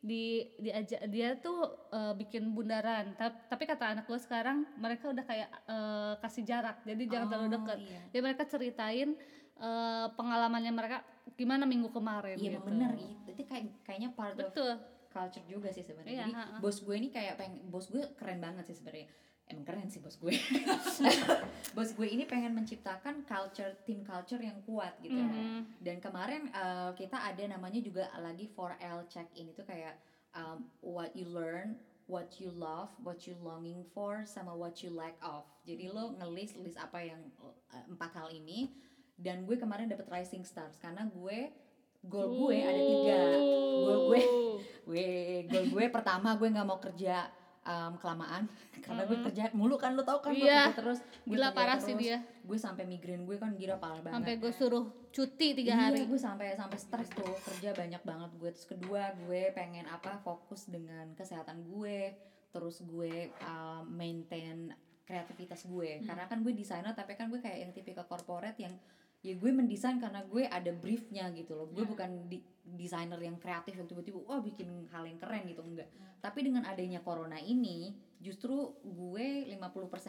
di 0.01 0.25
diajak 0.57 1.01
dia 1.09 1.37
tuh 1.37 1.61
eh, 1.89 2.13
bikin 2.15 2.53
bundaran 2.53 3.13
Ta- 3.15 3.37
tapi 3.47 3.65
kata 3.65 3.85
anak 3.91 4.05
gue 4.05 4.17
sekarang 4.19 4.65
mereka 4.75 5.09
udah 5.09 5.25
kayak 5.25 5.49
eh, 5.67 6.13
kasih 6.19 6.43
jarak 6.43 6.77
jadi 6.83 7.03
jangan 7.07 7.27
terlalu 7.27 7.47
Oh, 7.47 7.53
dekat 7.55 7.79
Iya. 7.83 8.01
jadi 8.11 8.21
mereka 8.23 8.45
ceritain 8.47 9.11
eh, 9.61 10.07
pengalamannya 10.17 10.73
mereka 10.73 10.99
gimana 11.37 11.65
minggu 11.69 11.93
kemarin 11.93 12.37
Iya 12.37 12.59
gitu. 12.59 12.67
bener 12.67 12.91
itu, 12.97 13.43
kayak 13.45 13.65
kayaknya 13.87 14.11
part 14.13 14.37
of 14.37 14.51
betul 14.51 14.77
culture 15.11 15.45
juga 15.51 15.69
sih 15.75 15.83
sebenarnya. 15.83 16.13
Iya, 16.13 16.25
Jadi 16.31 16.63
bos 16.63 16.79
gue 16.87 16.95
ini 16.95 17.09
kayak 17.11 17.35
peng 17.37 17.55
bos 17.69 17.91
gue 17.91 18.03
keren 18.15 18.39
banget 18.39 18.71
sih 18.71 18.79
sebenarnya. 18.79 19.11
Emang 19.51 19.67
keren 19.67 19.91
sih 19.91 19.99
bos 19.99 20.15
gue. 20.23 20.31
bos 21.77 21.91
gue 21.99 22.07
ini 22.07 22.23
pengen 22.31 22.55
menciptakan 22.55 23.27
culture 23.27 23.75
team 23.83 24.07
culture 24.07 24.39
yang 24.39 24.63
kuat 24.63 24.95
gitu. 25.03 25.19
Mhm. 25.19 25.83
Dan 25.83 25.99
kemarin 25.99 26.47
uh, 26.55 26.95
kita 26.95 27.19
ada 27.19 27.43
namanya 27.51 27.83
juga 27.83 28.07
lagi 28.23 28.47
4L 28.55 29.11
check 29.11 29.27
in 29.35 29.51
itu 29.51 29.67
kayak 29.67 29.99
um, 30.39 30.71
what 30.79 31.11
you 31.19 31.27
learn, 31.27 31.75
what 32.07 32.39
you 32.39 32.55
love, 32.55 32.95
what 33.03 33.27
you 33.27 33.35
longing 33.43 33.83
for, 33.91 34.23
sama 34.23 34.55
what 34.55 34.79
you 34.87 34.95
lack 34.95 35.19
of. 35.19 35.43
Jadi 35.67 35.91
lo 35.91 36.15
ngelis 36.23 36.55
list 36.63 36.79
apa 36.79 37.03
yang 37.03 37.19
uh, 37.43 37.85
empat 37.91 38.15
hal 38.15 38.31
ini. 38.31 38.71
Dan 39.21 39.45
gue 39.45 39.55
kemarin 39.55 39.85
dapet 39.87 40.09
rising 40.09 40.43
stars 40.43 40.75
karena 40.77 41.05
gue 41.05 41.53
goal 42.03 42.33
gue 42.41 42.57
ada 42.59 42.81
tiga. 42.81 43.21
Goal 43.79 44.01
gue 44.09 44.21
gue 44.89 45.07
goal 45.47 45.67
gue 45.71 45.85
pertama 45.89 46.35
gue 46.35 46.49
nggak 46.49 46.65
mau 46.65 46.79
kerja 46.79 47.29
um, 47.63 47.95
kelamaan 47.95 48.49
karena 48.81 49.05
gue 49.05 49.13
Mm-mm. 49.13 49.27
kerja 49.27 49.43
mulu 49.53 49.77
kan 49.77 49.93
lo 49.93 50.03
tau 50.03 50.19
kan 50.19 50.33
gue 50.33 50.43
Iya. 50.43 50.67
kerja 50.67 50.75
terus 50.75 50.99
gue 51.23 51.31
gila 51.31 51.53
parah 51.53 51.77
sih 51.77 51.93
terus. 51.93 52.01
dia 52.01 52.17
gue 52.43 52.59
sampai 52.59 52.85
migrain 52.85 53.23
gue 53.23 53.37
kan 53.37 53.53
gila 53.55 53.77
parah 53.77 54.01
banget 54.01 54.17
sampai 54.17 54.35
gue 54.37 54.51
suruh 54.51 54.85
cuti 55.11 55.49
tiga 55.55 55.71
Iya, 55.71 55.81
hari 55.85 56.01
gue 56.03 56.17
sampai 56.19 56.57
sampai 56.57 56.79
stres 56.79 57.09
tuh 57.11 57.29
kerja 57.45 57.71
banyak 57.73 58.03
banget 58.03 58.31
gue 58.35 58.51
terus 58.51 58.67
kedua 58.67 59.03
gue 59.21 59.53
pengen 59.53 59.85
apa 59.87 60.17
fokus 60.19 60.67
dengan 60.67 61.13
kesehatan 61.13 61.69
gue 61.69 62.17
terus 62.51 62.81
gue 62.81 63.15
um, 63.43 63.85
maintain 63.87 64.73
kreativitas 65.05 65.63
gue 65.65 66.01
Hmm. 66.01 66.07
karena 66.09 66.25
kan 66.25 66.41
gue 66.41 66.53
desainer 66.53 66.95
tapi 66.95 67.15
kan 67.15 67.29
gue 67.29 67.39
kayak 67.39 67.59
yang 67.61 67.71
tipikal 67.71 68.07
corporate 68.07 68.57
yang 68.57 68.75
ya 69.21 69.37
gue 69.37 69.51
mendesain 69.53 70.01
karena 70.01 70.25
gue 70.25 70.49
ada 70.49 70.73
briefnya 70.73 71.29
gitu 71.31 71.53
loh 71.53 71.69
gue 71.69 71.85
Ya. 71.85 71.89
bukan 71.89 72.11
di, 72.27 72.41
desainer 72.65 73.19
yang 73.19 73.37
kreatif 73.37 73.77
yang 73.77 73.85
tiba-tiba 73.85 74.17
wah 74.25 74.41
bikin 74.41 74.89
hal 74.89 75.05
yang 75.05 75.19
keren 75.19 75.45
gitu 75.45 75.61
enggak 75.61 75.89
Ya. 75.93 76.09
tapi 76.25 76.41
dengan 76.41 76.65
adanya 76.65 77.01
corona 77.01 77.37
ini 77.37 77.93
justru 78.17 78.73
gue 78.81 79.45
50% 79.49 79.61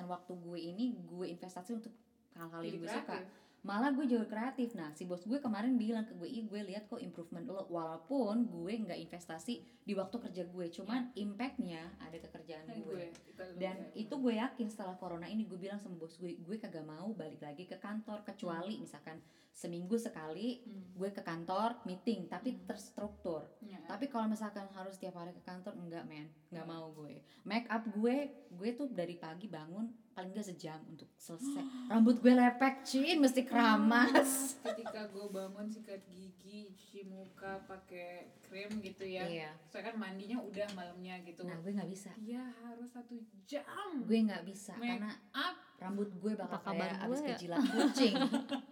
waktu 0.08 0.32
gue 0.32 0.60
ini 0.60 0.96
gue 1.02 1.28
investasi 1.28 1.76
untuk 1.76 1.92
hal-hal 2.36 2.64
yang 2.64 2.80
gue 2.80 2.88
suka. 2.88 3.16
Malah 3.62 3.90
gue 3.90 4.06
juga 4.06 4.26
kreatif. 4.26 4.74
Nah 4.74 4.90
si 4.92 5.04
bos 5.04 5.22
gue 5.22 5.38
kemarin 5.38 5.76
bilang 5.76 6.02
ke 6.02 6.14
gue 6.14 6.26
ih 6.26 6.44
gue 6.44 6.62
lihat 6.64 6.86
kok 6.86 6.98
improvement 6.98 7.46
lo. 7.46 7.66
Walaupun 7.68 8.44
gue 8.44 8.74
nggak 8.80 8.98
investasi 9.00 9.54
di 9.82 9.94
waktu 9.94 10.18
kerja 10.20 10.44
gue 10.44 10.66
cuman 10.72 11.14
impactnya 11.14 11.82
ada 12.00 12.16
ke 12.16 12.28
kerjaan 12.28 12.66
Kan 12.66 12.78
gue 12.80 13.06
gue 13.12 13.46
dan 13.58 13.76
itu 13.94 14.14
gue. 14.16 14.34
yakin 14.34 14.68
setelah 14.68 14.94
corona 14.96 15.26
ini 15.26 15.44
gue 15.44 15.58
bilang 15.58 15.78
sama 15.78 15.94
bos 15.96 16.16
gue 16.16 16.36
gue 16.36 16.56
kagak 16.56 16.82
mau 16.84 17.12
balik 17.12 17.38
lagi 17.40 17.66
ke 17.66 17.78
kantor 17.78 18.22
kecuali 18.24 18.78
misalkan 18.78 19.22
seminggu 19.52 19.94
sekali 19.96 20.62
Hmm. 20.62 20.96
gue 20.96 21.10
ke 21.10 21.22
kantor 21.22 21.82
meeting 21.84 22.26
tapi 22.26 22.52
Hmm. 22.52 22.66
terstruktur. 22.66 23.46
Ya. 23.62 23.78
tapi 23.84 24.08
kalau 24.08 24.26
misalkan 24.26 24.66
harus 24.72 24.96
tiap 24.96 25.14
hari 25.14 25.32
ke 25.32 25.42
kantor 25.42 25.76
enggak 25.76 26.06
men. 26.06 26.30
Nggak 26.48 26.64
Hmm. 26.64 26.74
mau 26.74 26.88
gue. 26.94 27.20
Make 27.44 27.68
up 27.68 27.84
gue 27.88 28.18
gue 28.48 28.70
tuh 28.72 28.88
dari 28.88 29.16
pagi 29.16 29.46
bangun 29.46 29.86
paling 30.22 30.38
nggak 30.38 30.50
sejam 30.54 30.78
untuk 30.86 31.10
selesai. 31.18 31.66
Rambut 31.90 32.22
gue 32.22 32.30
lepek 32.30 32.86
cin 32.86 33.18
mesti 33.18 33.42
keramas. 33.42 34.54
Ketika 34.70 35.10
gue 35.10 35.26
bangun 35.34 35.66
sikat 35.66 36.06
gigi 36.14 36.70
cuci 36.78 37.10
muka 37.10 37.58
pakai 37.66 38.30
krim 38.46 38.70
gitu 38.86 39.02
ya. 39.02 39.26
Iya. 39.26 39.50
Saya 39.66 39.90
kan 39.90 39.98
mandinya 39.98 40.38
udah 40.38 40.70
malamnya 40.78 41.18
gitu. 41.26 41.42
Nah 41.42 41.58
gue 41.58 41.74
nggak 41.74 41.90
bisa. 41.90 42.14
Iya 42.22 42.54
harus 42.62 42.94
satu 42.94 43.18
jam. 43.50 44.06
Gue 44.06 44.22
nggak 44.30 44.46
bisa 44.46 44.78
Make 44.78 45.02
karena 45.02 45.10
up. 45.34 45.56
rambut 45.82 46.14
gue 46.14 46.32
bakal 46.38 46.62
Apa 46.62 46.70
kabar 46.70 46.86
kayak 46.86 47.02
gue 47.02 47.10
abis 47.10 47.18
ya? 47.18 47.28
kejilat 47.34 47.62
kucing. 47.66 48.16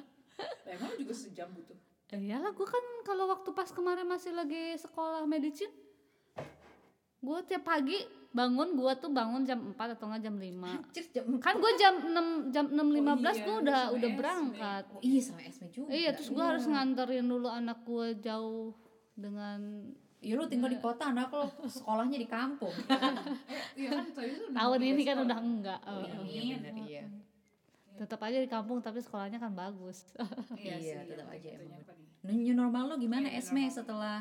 Emang 0.78 0.94
juga 1.02 1.14
sejam 1.18 1.50
butuh? 1.50 1.78
Eh, 2.14 2.22
iyalah 2.30 2.54
gue 2.54 2.68
kan 2.70 2.86
kalau 3.02 3.26
waktu 3.26 3.50
pas 3.58 3.70
kemarin 3.74 4.06
masih 4.06 4.38
lagi 4.38 4.78
sekolah 4.78 5.26
medicine 5.26 5.74
gue 7.20 7.40
tiap 7.52 7.68
pagi 7.68 8.00
bangun 8.30 8.78
gue 8.78 8.92
tuh 8.96 9.10
bangun 9.10 9.42
jam 9.42 9.58
4 9.74 9.96
atau 9.98 10.06
enggak 10.06 10.24
jam 10.24 10.36
5 10.38 10.46
Cir, 10.94 11.06
jam 11.10 11.26
kan 11.38 11.58
gue 11.58 11.72
jam 11.76 11.94
6 11.98 12.54
jam 12.54 12.66
6.15 12.70 12.78
iya, 12.78 13.02
gue 13.42 13.50
lu 13.50 13.58
udah 13.60 13.82
sama 13.82 13.96
udah 13.98 14.10
berangkat. 14.14 14.84
Oh 14.90 15.02
iya 15.02 15.20
sama 15.20 15.42
Esme 15.42 15.68
juga. 15.70 15.90
Iya 15.90 16.10
terus 16.14 16.30
gue 16.30 16.38
Iya. 16.38 16.48
harus 16.48 16.64
nganterin 16.64 17.26
dulu 17.26 17.48
anak 17.48 17.82
gue 17.82 18.08
jauh 18.20 18.78
dengan 19.14 19.60
Iya 20.20 20.36
lu 20.36 20.46
tinggal 20.46 20.68
di 20.68 20.78
kota 20.78 21.10
anak 21.10 21.32
lo 21.32 21.48
sekolahnya 21.66 22.18
di 22.18 22.28
kampung. 22.28 22.76
Iya 23.80 23.90
kan 23.90 24.06
tahun 24.52 24.80
ini 24.84 25.02
kan 25.02 25.16
16 25.16 25.26
udah 25.26 25.40
enggak. 25.40 25.80
Oh, 25.82 26.04
Eh, 26.04 26.28
iya, 26.28 26.42
eh. 26.44 26.60
bener, 26.60 26.74
iya. 26.84 27.04
tetap 27.96 28.20
aja 28.22 28.36
di 28.36 28.48
kampung 28.48 28.80
tapi 28.80 29.00
sekolahnya 29.00 29.38
kan 29.38 29.52
bagus. 29.52 30.04
Iya, 30.54 31.04
tetap 31.04 31.28
aja 31.30 31.48
emang. 31.56 31.82
New 32.22 32.52
normal 32.52 32.84
lo 32.86 32.96
gimana 32.96 33.26
Iya, 33.26 33.40
Esme 33.40 33.64
normal. 33.64 33.74
setelah 33.74 34.18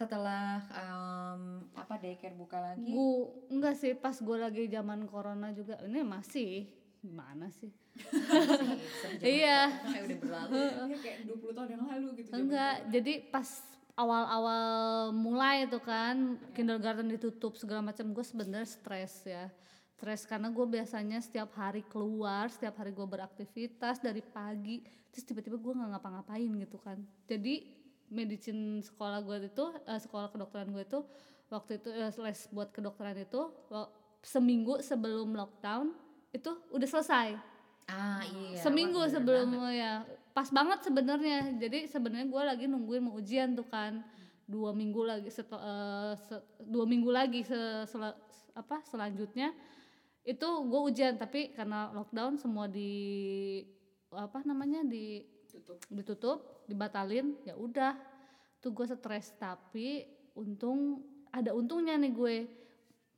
setelah 0.00 0.64
em, 0.72 1.42
apa 1.76 1.94
daycare 1.96 2.32
buka 2.32 2.56
lagi? 2.56 2.88
Gu 2.88 3.10
enggak 3.52 3.76
sih 3.76 3.92
pas 3.92 4.16
gue 4.16 4.36
lagi 4.36 4.64
zaman 4.66 5.04
corona 5.04 5.52
juga 5.52 5.76
ini 5.84 6.00
masih 6.00 6.64
gimana 7.00 7.48
sih 7.50 7.68
Iya. 9.20 9.72
kayak 9.82 10.02
udah 10.04 10.18
berlalu. 10.20 10.52
Iya, 10.56 10.96
kayak 11.00 11.18
20 11.26 11.52
tahun 11.52 11.68
yang 11.70 11.84
lalu 11.84 12.06
gitu. 12.16 12.30
enggak 12.32 12.74
jadi 12.88 13.12
pas 13.28 13.48
awal-awal 13.94 14.64
mulai 15.12 15.68
itu 15.68 15.76
kan 15.78 16.16
kindergarten 16.50 17.08
ditutup 17.08 17.56
segala 17.56 17.84
macam 17.84 18.08
gue 18.08 18.24
sebenarnya 18.24 18.64
stres 18.64 19.28
ya 19.28 19.52
stres 19.92 20.24
karena 20.24 20.48
gue 20.48 20.64
biasanya 20.64 21.20
setiap 21.20 21.52
hari 21.52 21.84
keluar 21.84 22.48
setiap 22.48 22.80
hari 22.80 22.96
gue 22.96 23.04
beraktivitas 23.04 24.00
dari 24.00 24.24
pagi 24.24 24.80
terus 25.12 25.28
tiba-tiba 25.28 25.60
gue 25.60 25.72
nggak 25.76 25.90
ngapa-ngapain 25.92 26.48
gitu 26.48 26.80
kan 26.80 26.96
jadi 27.28 27.60
medicine 28.10 28.78
sekolah 28.80 29.22
gue 29.22 29.46
itu 29.46 29.64
eh, 29.80 29.96
sekolah 29.96 30.28
kedokteran 30.28 30.68
gue 30.68 30.82
itu 30.82 31.00
waktu 31.48 31.78
itu 31.78 31.88
eh, 31.88 32.10
les 32.10 32.40
buat 32.50 32.68
kedokteran 32.68 33.16
itu 33.16 33.40
seminggu 34.20 34.78
sebelum 34.80 35.32
lockdown 35.32 35.94
itu 36.30 36.50
udah 36.70 36.88
selesai 36.88 37.28
Ah 37.86 38.22
iya. 38.22 38.54
seminggu 38.54 39.02
sebelum 39.08 39.50
banget. 39.50 39.82
ya 39.82 39.92
pas 40.30 40.46
banget 40.46 40.78
sebenarnya 40.84 41.58
jadi 41.58 41.90
sebenarnya 41.90 42.26
gue 42.26 42.42
lagi 42.44 42.64
nungguin 42.66 43.02
mau 43.02 43.18
ujian 43.18 43.54
tuh 43.54 43.66
kan 43.66 44.06
dua 44.46 44.70
minggu 44.70 45.02
lagi 45.02 45.26
setel- 45.26 45.58
eh, 45.58 46.14
se- 46.20 46.46
dua 46.60 46.86
minggu 46.86 47.10
lagi 47.10 47.42
se- 47.42 47.86
sela- 47.86 48.14
apa 48.54 48.78
selanjutnya 48.84 49.50
itu 50.22 50.46
gue 50.46 50.80
ujian 50.86 51.18
tapi 51.18 51.50
karena 51.50 51.90
lockdown 51.90 52.38
semua 52.38 52.66
di 52.66 52.92
apa 54.12 54.42
namanya 54.42 54.82
di 54.82 55.22
tutup. 55.48 55.78
ditutup 55.88 56.38
dibatalin 56.70 57.34
ya 57.42 57.58
udah. 57.58 57.98
Tuh 58.62 58.70
gue 58.70 58.86
stres 58.86 59.34
tapi 59.34 60.06
untung 60.38 61.02
ada 61.34 61.50
untungnya 61.50 61.98
nih 61.98 62.12
gue. 62.14 62.36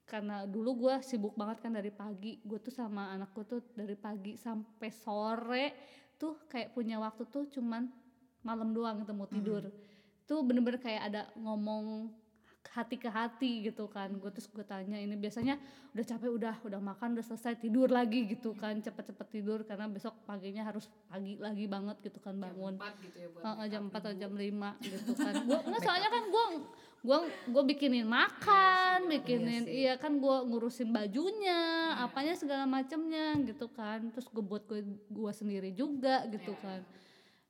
Karena 0.08 0.44
dulu 0.48 0.88
gue 0.88 0.94
sibuk 1.04 1.36
banget 1.36 1.60
kan 1.60 1.76
dari 1.76 1.92
pagi. 1.92 2.40
Gue 2.40 2.56
tuh 2.58 2.72
sama 2.72 3.12
anak 3.12 3.36
gue 3.36 3.44
tuh 3.44 3.60
dari 3.76 3.94
pagi 3.94 4.40
sampai 4.40 4.88
sore 4.88 5.66
tuh 6.16 6.48
kayak 6.48 6.72
punya 6.72 7.02
waktu 7.02 7.26
tuh 7.28 7.50
cuman 7.50 7.90
malam 8.40 8.72
doang 8.72 9.04
gitu 9.04 9.12
mau 9.12 9.28
tidur. 9.28 9.68
Tuh 10.24 10.40
bener-bener 10.40 10.80
kayak 10.80 11.02
ada 11.12 11.22
ngomong 11.36 12.14
hati 12.70 12.96
ke 12.96 13.10
hati 13.10 13.66
gitu 13.66 13.90
kan 13.90 14.08
gue 14.16 14.30
terus 14.30 14.46
gue 14.46 14.62
tanya 14.62 14.96
ini 14.96 15.18
biasanya 15.18 15.58
udah 15.92 16.04
capek 16.06 16.30
udah 16.30 16.54
udah 16.62 16.80
makan 16.80 17.18
udah 17.18 17.26
selesai 17.26 17.58
tidur 17.58 17.90
lagi 17.90 18.24
gitu 18.30 18.54
kan 18.54 18.78
cepet-cepet 18.78 19.26
tidur 19.28 19.66
karena 19.66 19.90
besok 19.90 20.14
paginya 20.24 20.62
harus 20.62 20.86
pagi 21.10 21.36
lagi 21.36 21.66
banget 21.68 21.98
gitu 22.00 22.22
kan 22.22 22.38
bangun 22.38 22.78
Jam 22.78 22.88
4 22.96 23.04
gitu 23.04 23.16
ya 23.18 23.28
buat 23.28 23.42
jam 23.68 23.84
up 23.90 23.92
4 23.92 24.00
atau 24.00 24.12
jam 24.16 24.32
5 24.32 24.88
gitu 24.88 25.12
kan. 25.18 25.34
Gua 25.44 25.58
enggak 25.66 25.82
soalnya 25.82 26.10
kan 26.12 26.24
gua 26.30 26.44
gua 27.02 27.18
gua 27.50 27.62
bikinin 27.66 28.06
makan, 28.06 28.98
Iya 29.04 29.04
sih, 29.04 29.10
bikinin 29.18 29.62
iya 29.66 29.74
iya 29.74 29.92
kan 29.98 30.22
gua 30.22 30.46
ngurusin 30.46 30.94
bajunya, 30.94 31.60
apanya 31.98 32.38
segala 32.38 32.64
macamnya 32.64 33.36
gitu 33.42 33.66
kan. 33.74 34.06
Terus 34.14 34.30
gua 34.30 34.44
buat 34.46 34.62
gua, 34.70 34.80
gua 35.10 35.32
sendiri 35.34 35.74
juga 35.74 36.24
gitu 36.30 36.54
Iya. 36.54 36.62
kan. 36.62 36.80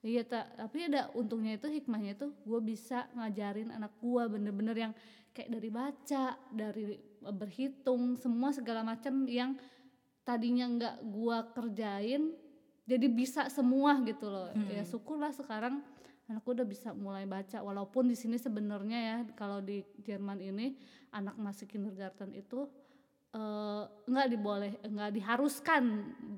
Iya 0.03 0.27
tak, 0.27 0.59
tapi 0.59 0.91
ada 0.91 1.15
untungnya 1.15 1.55
itu 1.55 1.71
hikmahnya 1.71 2.19
itu 2.19 2.35
gue 2.43 2.61
bisa 2.61 3.07
ngajarin 3.15 3.71
anak 3.71 3.95
gua 4.03 4.27
bener-bener 4.27 4.75
yang 4.75 4.93
kayak 5.31 5.55
dari 5.55 5.71
baca, 5.71 6.25
dari 6.51 6.99
berhitung, 7.23 8.19
semua 8.19 8.51
segala 8.51 8.83
macam 8.83 9.23
yang 9.31 9.55
tadinya 10.27 10.67
nggak 10.67 10.97
gua 11.07 11.47
kerjain 11.55 12.35
jadi 12.83 13.07
bisa 13.07 13.47
semua 13.47 14.03
gitu 14.03 14.27
loh. 14.27 14.51
Ya 14.67 14.83
syukurlah 14.83 15.31
sekarang 15.31 15.87
anakku 16.27 16.51
udah 16.51 16.67
bisa 16.67 16.91
mulai 16.91 17.23
baca. 17.23 17.63
Walaupun 17.63 18.11
di 18.11 18.19
sini 18.19 18.43
sebenarnya 18.43 18.99
ya 18.99 19.19
kalau 19.39 19.63
di 19.63 19.87
Jerman 20.03 20.43
ini 20.43 20.75
anak 21.15 21.39
masih 21.39 21.71
kindergarten 21.71 22.35
itu 22.35 22.67
eh, 23.33 23.83
nggak 24.05 24.29
diboleh 24.29 24.73
nggak 24.83 25.11
diharuskan 25.13 25.83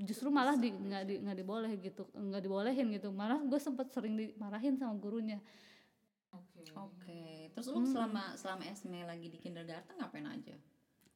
justru 0.00 0.30
malah 0.30 0.54
di 0.54 0.70
nggak 0.70 1.02
di 1.04 1.14
nggak 1.20 1.36
diboleh 1.36 1.72
gitu 1.78 2.06
nggak 2.10 2.38
dibolehin 2.40 2.86
gitu 2.90 3.10
malah 3.10 3.38
gue 3.40 3.58
sempet 3.58 3.90
sering 3.90 4.14
dimarahin 4.14 4.74
sama 4.74 4.94
gurunya 4.94 5.38
Oke. 6.34 6.66
Oke. 6.74 7.22
Terus 7.54 7.70
lu 7.70 7.86
selama 7.86 8.34
selama 8.34 8.66
Esme 8.66 9.06
lagi 9.06 9.30
di 9.30 9.38
kindergarten 9.38 9.94
ngapain 9.94 10.26
aja? 10.26 10.58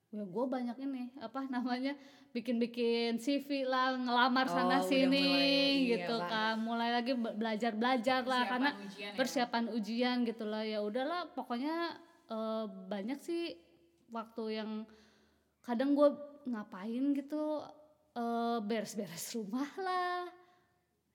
ya 0.09 0.25
gue 0.25 0.45
banyak 0.49 0.73
ini 0.81 1.13
apa 1.21 1.45
namanya 1.45 1.93
bikin-bikin 2.33 3.21
CV 3.21 3.69
lah 3.69 3.93
ngelamar 3.93 4.49
Oh, 4.49 4.55
sana 4.57 4.81
sini 4.81 5.21
mulai, 5.21 5.53
iya, 5.85 5.97
gitu 6.01 6.17
Pak. 6.17 6.29
kan 6.33 6.55
mulai 6.57 6.91
lagi 6.97 7.13
belajar 7.13 7.77
belajar 7.77 8.25
lah 8.25 8.41
Persiapan 8.41 8.49
karena 8.49 8.71
ujian 8.81 9.05
ya. 9.05 9.13
persiapan 9.13 9.65
ujian 9.69 10.17
gitu 10.25 10.45
lah 10.49 10.65
ya 10.65 10.81
udahlah 10.81 11.29
pokoknya 11.37 11.77
eh, 12.25 12.65
banyak 12.89 13.21
sih 13.21 13.53
waktu 14.09 14.43
yang 14.57 14.71
kadang 15.69 15.93
gue 15.93 16.09
ngapain 16.49 17.05
gitu 17.13 17.61
eh, 18.17 18.59
beres-beres 18.65 19.37
rumah 19.37 19.69
lah. 19.77 20.25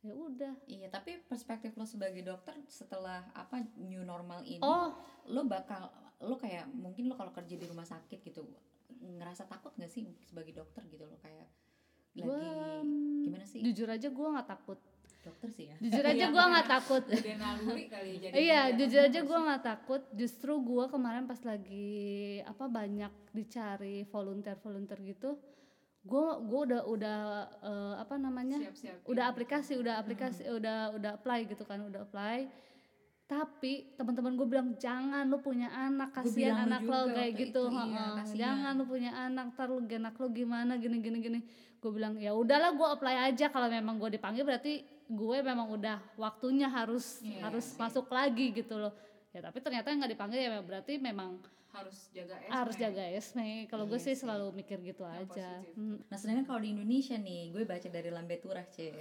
Ya 0.06 0.14
udah. 0.14 0.54
Iya, 0.70 0.92
tapi 0.94 1.18
perspektif 1.26 1.74
lo 1.80 1.88
sebagai 1.90 2.22
dokter 2.22 2.54
setelah 2.70 3.24
apa 3.34 3.66
new 3.80 4.04
normal 4.06 4.46
ini, 4.46 4.62
oh. 4.62 4.94
lo 5.32 5.42
bakal 5.48 5.90
lo 6.22 6.36
kayak 6.38 6.70
mungkin 6.70 7.08
lo 7.10 7.16
kalau 7.16 7.32
kerja 7.34 7.56
di 7.56 7.66
rumah 7.66 7.88
sakit 7.88 8.20
gitu 8.22 8.46
ngerasa 9.04 9.48
takut 9.48 9.72
gak 9.76 9.92
sih 9.92 10.06
sebagai 10.28 10.54
dokter 10.54 10.84
gitu 10.92 11.08
lo? 11.08 11.18
Kayak 11.24 11.48
lagi 12.14 12.30
Gua, 12.30 12.86
gimana 13.26 13.46
sih? 13.50 13.60
jujur 13.66 13.90
aja 13.90 14.06
gue 14.06 14.28
nggak 14.38 14.46
takut 14.46 14.78
dokter 15.24 15.50
sih 15.56 15.66
ya 15.72 15.76
jujur 15.80 16.04
aja 16.04 16.26
gue 16.28 16.44
nggak 16.52 16.68
takut 16.68 17.04
kali 17.94 18.12
ya 18.18 18.20
jadi. 18.20 18.34
Iya, 18.34 18.62
jujur 18.76 19.02
aja 19.06 19.20
gue 19.22 19.40
nggak 19.48 19.64
takut. 19.64 20.02
Justru 20.18 20.52
gue 20.60 20.86
kemarin 20.90 21.24
pas 21.30 21.40
lagi 21.46 22.42
apa 22.44 22.66
banyak 22.68 23.12
dicari 23.32 24.04
volunteer 24.10 24.58
volunteer 24.60 25.00
gitu, 25.06 25.38
gue 26.04 26.28
gue 26.44 26.62
udah 26.72 26.82
udah 26.90 27.20
eh, 27.64 27.96
apa 28.04 28.16
namanya, 28.20 28.60
Siap-siap. 28.60 29.08
udah 29.08 29.26
aplikasi, 29.30 29.74
udah 29.80 29.94
aplikasi, 30.02 30.42
udah 30.50 30.78
udah 30.98 31.12
apply 31.22 31.40
gitu 31.48 31.64
kan, 31.64 31.80
udah 31.86 32.04
apply. 32.04 32.50
Tapi 33.24 33.96
teman-teman 33.96 34.36
gue 34.36 34.48
bilang 34.52 34.70
jangan 34.78 35.26
lu 35.26 35.40
punya 35.40 35.72
anak, 35.72 36.12
kasihan 36.12 36.68
lu 36.68 36.76
anak 36.76 36.82
lo 36.86 37.02
kayak 37.16 37.34
gitu, 37.40 37.66
itu, 37.66 37.72
iya, 37.72 37.82
heeh. 37.82 38.12
kasihan. 38.20 38.38
jangan 38.38 38.72
lu 38.78 38.86
punya 38.86 39.12
anak, 39.16 39.46
ntar 39.56 39.72
lu 39.72 39.80
anak 39.80 40.16
lo 40.20 40.28
gimana, 40.30 40.76
gini 40.76 41.00
gini 41.00 41.18
gini. 41.24 41.40
Gue 41.80 41.92
bilang 41.96 42.20
ya 42.20 42.36
udahlah 42.36 42.76
gue 42.76 42.88
apply 43.00 43.32
aja 43.32 43.48
kalau 43.48 43.72
memang 43.72 43.96
gue 43.96 44.20
dipanggil 44.20 44.44
berarti 44.44 44.84
gue 45.06 45.38
memang 45.40 45.68
udah 45.70 45.98
waktunya 46.16 46.66
harus 46.66 47.20
Iya 47.20 47.44
harus 47.44 47.66
sih. 47.66 47.78
masuk 47.78 48.08
lagi 48.10 48.52
gitu 48.52 48.78
loh 48.78 48.94
ya 49.30 49.42
tapi 49.42 49.60
ternyata 49.60 49.90
nggak 49.90 50.12
dipanggil 50.12 50.40
ya 50.40 50.60
berarti 50.60 50.96
memang 50.96 51.42
harus 51.70 52.06
jaga 52.08 52.38
S. 52.38 52.50
harus 52.52 52.76
jaga 52.78 53.02
esme 53.10 53.66
kalau 53.66 53.84
gue 53.84 53.98
Iya 53.98 54.06
sih 54.06 54.16
selalu 54.16 54.54
mikir 54.54 54.78
gitu 54.80 55.02
Yang 55.02 55.26
aja 55.28 55.50
positif. 55.58 55.74
Hmm. 55.74 55.98
nah 56.06 56.18
sedangkan 56.20 56.46
kalau 56.46 56.62
di 56.62 56.70
Indonesia 56.70 57.18
nih 57.18 57.42
gue 57.50 57.64
baca 57.64 57.88
dari 57.90 58.10
lambe 58.10 58.38
turah 58.38 58.62
cie 58.68 58.94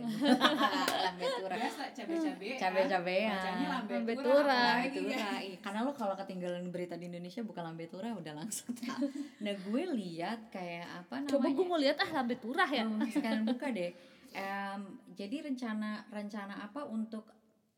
lambe 1.05 1.27
turah 1.35 1.57
Biasa 1.59 1.83
cabe-cabe. 1.93 2.49
cabe-cabean 2.57 3.29
Bacanya 3.31 3.67
lambe 3.71 3.93
Lambe 3.95 4.15
turah, 4.17 4.75
Lambe 4.81 5.01
ya. 5.05 5.21
iya. 5.45 5.59
karena 5.65 5.79
lo 5.83 5.93
kalau 5.93 6.15
ketinggalan 6.17 6.65
berita 6.67 6.95
di 6.95 7.07
Indonesia 7.07 7.41
bukan 7.41 7.63
lambe 7.63 7.85
turah 7.87 8.11
udah 8.11 8.33
langsung 8.35 8.73
nah 9.39 9.53
gue 9.53 9.83
lihat 9.93 10.49
kayak 10.49 10.89
apa 10.99 11.15
namanya 11.19 11.31
coba 11.31 11.47
gue 11.51 11.67
mau 11.67 11.77
lihat 11.77 11.97
ah 11.99 12.11
lambe 12.15 12.37
turah 12.37 12.69
ya 12.69 12.85
Hmm, 12.85 13.05
sekarang 13.07 13.45
buka 13.45 13.69
deh. 13.69 13.93
Em, 14.33 14.83
jadi 15.09 15.43
rencana 15.43 16.09
rencana 16.09 16.61
apa 16.61 16.85
untuk 16.85 17.29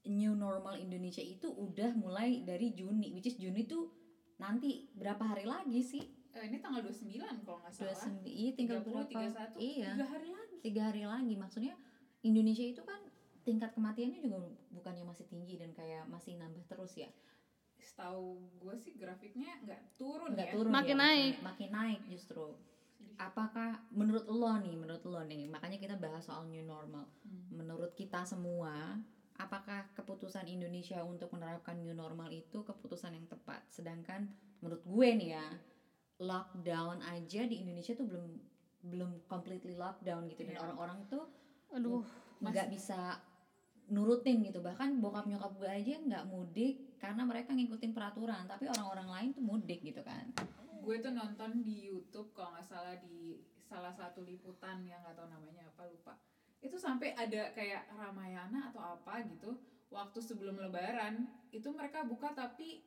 new 0.04 0.32
normal 0.32 0.76
Indonesia 0.76 1.20
itu 1.20 1.48
udah 1.48 1.92
mulai 1.94 2.40
dari 2.40 2.70
Juni, 2.70 3.10
which 3.10 3.26
is 3.26 3.34
Juni 3.34 3.64
tuh 3.64 3.88
nanti 4.36 4.86
berapa 4.92 5.22
hari 5.24 5.44
lagi 5.44 5.80
sih? 5.80 6.04
Eh, 6.30 6.44
ini 6.44 6.58
tanggal 6.58 6.82
29 6.82 7.18
kalau 7.40 7.58
nggak 7.58 7.72
Dua 7.72 7.88
salah. 7.88 7.94
sembi- 7.96 8.34
iya 8.34 8.50
tinggal 8.52 8.80
30, 8.80 9.06
berapa? 9.06 9.10
31, 9.32 9.56
Iya, 9.56 9.88
Tiga 9.88 10.06
hari 10.08 10.28
lagi. 10.28 10.56
tiga 10.60 10.82
hari 10.84 11.02
lagi. 11.04 11.34
Maksudnya 11.34 11.74
Indonesia 12.20 12.64
itu 12.64 12.82
kan 12.82 13.00
tingkat 13.40 13.70
kematiannya 13.70 14.18
juga 14.18 14.38
bukannya 14.68 15.04
masih 15.04 15.24
tinggi 15.24 15.54
dan 15.54 15.70
kayak 15.70 16.04
masih 16.06 16.34
nambah 16.34 16.64
terus 16.66 16.94
ya? 16.96 17.08
Setahu 17.76 18.40
gue 18.56 18.74
sih 18.74 18.94
grafiknya 18.94 19.60
nggak 19.60 19.94
turun 19.94 20.32
Nggak 20.32 20.48
ya. 20.48 20.52
turun 20.52 20.70
Makin 20.72 20.90
ya, 20.90 21.00
naik. 21.00 21.34
makin 21.40 21.70
naik 21.70 22.00
justru. 22.08 22.56
Apakah 23.18 23.82
menurut 23.90 24.26
lo 24.26 24.54
nih, 24.58 24.74
menurut 24.74 25.04
lo 25.06 25.22
nih, 25.22 25.46
makanya 25.46 25.78
kita 25.78 25.94
bahas 25.98 26.26
soal 26.26 26.44
new 26.46 26.62
normal. 26.62 27.06
Hmm. 27.24 27.62
menurut 27.64 27.94
kita 27.94 28.26
semua, 28.26 28.98
apakah 29.38 29.86
keputusan 29.94 30.46
Indonesia 30.50 31.00
untuk 31.06 31.30
menerapkan 31.30 31.78
new 31.78 31.94
normal 31.94 32.30
itu 32.34 32.62
keputusan 32.66 33.14
yang 33.14 33.26
tepat? 33.30 33.62
Sedangkan 33.70 34.26
menurut 34.58 34.82
gue 34.82 35.08
nih 35.14 35.30
ya, 35.38 35.46
lockdown 36.18 37.02
aja 37.02 37.42
di 37.46 37.58
Indonesia 37.62 37.94
tuh 37.94 38.06
belum 38.06 38.26
belum 38.84 39.10
completely 39.26 39.74
lockdown 39.74 40.28
gitu 40.28 40.44
dan 40.44 40.60
Iya. 40.60 40.62
orang-orang 40.62 40.98
tuh 41.08 41.24
aduh 41.72 42.04
nggak 42.38 42.68
bisa 42.70 43.16
nurutin 43.92 44.40
gitu. 44.44 44.60
Bahkan 44.64 45.00
bokap 45.00 45.28
nyokap 45.28 45.52
gue 45.60 45.68
aja 45.68 45.94
nggak 46.00 46.24
mudik 46.28 46.96
karena 46.96 47.22
mereka 47.24 47.52
ngikutin 47.52 47.92
peraturan. 47.92 48.44
Tapi 48.48 48.68
orang-orang 48.68 49.08
lain 49.10 49.28
tuh 49.36 49.44
mudik 49.44 49.80
gitu 49.84 50.00
kan. 50.04 50.28
Gue 50.84 51.00
tuh 51.00 51.12
nonton 51.12 51.64
di 51.64 51.88
YouTube 51.88 52.32
kalau 52.36 52.52
nggak 52.56 52.66
salah 52.68 52.96
di 53.00 53.40
salah 53.64 53.92
satu 53.92 54.20
liputan 54.22 54.84
yang 54.84 55.00
nggak 55.00 55.16
tahu 55.16 55.28
namanya 55.32 55.64
apa 55.68 55.88
lupa. 55.88 56.14
itu 56.64 56.80
sampai 56.80 57.12
ada 57.12 57.52
kayak 57.52 57.92
Ramayana 57.92 58.72
atau 58.72 58.96
apa 58.96 59.20
gitu 59.28 59.52
waktu 59.92 60.16
sebelum 60.16 60.56
Lebaran 60.56 61.28
itu 61.52 61.68
mereka 61.68 62.08
buka 62.08 62.32
tapi 62.32 62.80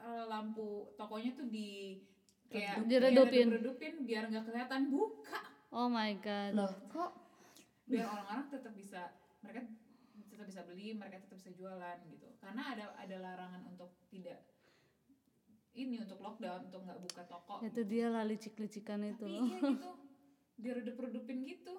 eh, 0.00 0.24
lampu 0.24 0.88
tokonya 0.96 1.36
tuh 1.36 1.44
di 1.52 2.00
kayak 2.48 2.88
Diredupin. 2.88 3.52
redupin 3.52 4.08
biar 4.08 4.32
nggak 4.32 4.48
kelihatan 4.48 4.88
buka. 4.88 5.44
Oh 5.68 5.92
my 5.92 6.16
god. 6.24 6.56
Loh 6.56 6.72
kok 6.88 7.12
biar 7.84 8.08
orang-orang 8.08 8.48
tetap 8.48 8.72
bisa 8.72 9.12
mereka 9.44 9.68
tetap 10.48 10.64
bisa 10.64 10.74
beli 10.74 10.96
mereka 10.96 11.20
tetap 11.20 11.36
bisa 11.36 11.52
jualan 11.52 11.98
gitu. 12.08 12.26
Karena 12.40 12.62
ada 12.72 12.84
ada 12.96 13.16
larangan 13.18 13.62
untuk 13.68 13.92
tidak 14.08 14.40
ini 15.74 16.00
untuk 16.00 16.18
lockdown 16.18 16.66
untuk 16.66 16.80
nggak 16.82 17.00
buka 17.04 17.22
toko. 17.28 17.54
Itu 17.60 17.84
dia 17.84 18.08
lah 18.08 18.24
licik-licikan 18.24 19.04
itu. 19.04 19.22
Tapi 19.22 19.36
iya 19.44 19.60
gitu 19.68 19.90
diredup-redupin 20.58 21.38
gitu. 21.44 21.74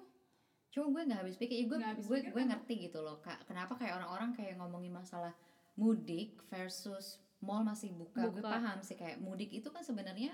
Cuma 0.70 0.86
gue 0.88 1.02
nggak 1.04 1.20
habis 1.20 1.36
pikir 1.36 1.66
gue 1.66 1.76
Nggak 1.76 1.92
habis 1.92 2.06
gue 2.06 2.16
pikir 2.16 2.30
gue 2.30 2.40
apa? 2.40 2.50
ngerti 2.54 2.74
gitu 2.86 2.98
loh 3.02 3.18
kak. 3.20 3.42
Kenapa 3.44 3.74
kayak 3.74 3.98
orang-orang 3.98 4.30
kayak 4.32 4.54
ngomongin 4.56 4.94
masalah 4.94 5.34
mudik 5.74 6.38
versus 6.48 7.18
mall 7.40 7.60
masih 7.60 7.90
buka, 7.90 8.30
gue 8.30 8.38
Buka. 8.38 8.48
paham 8.52 8.78
sih 8.80 8.94
kayak 8.94 9.18
mudik 9.18 9.50
itu 9.50 9.68
kan 9.68 9.82
sebenarnya 9.82 10.32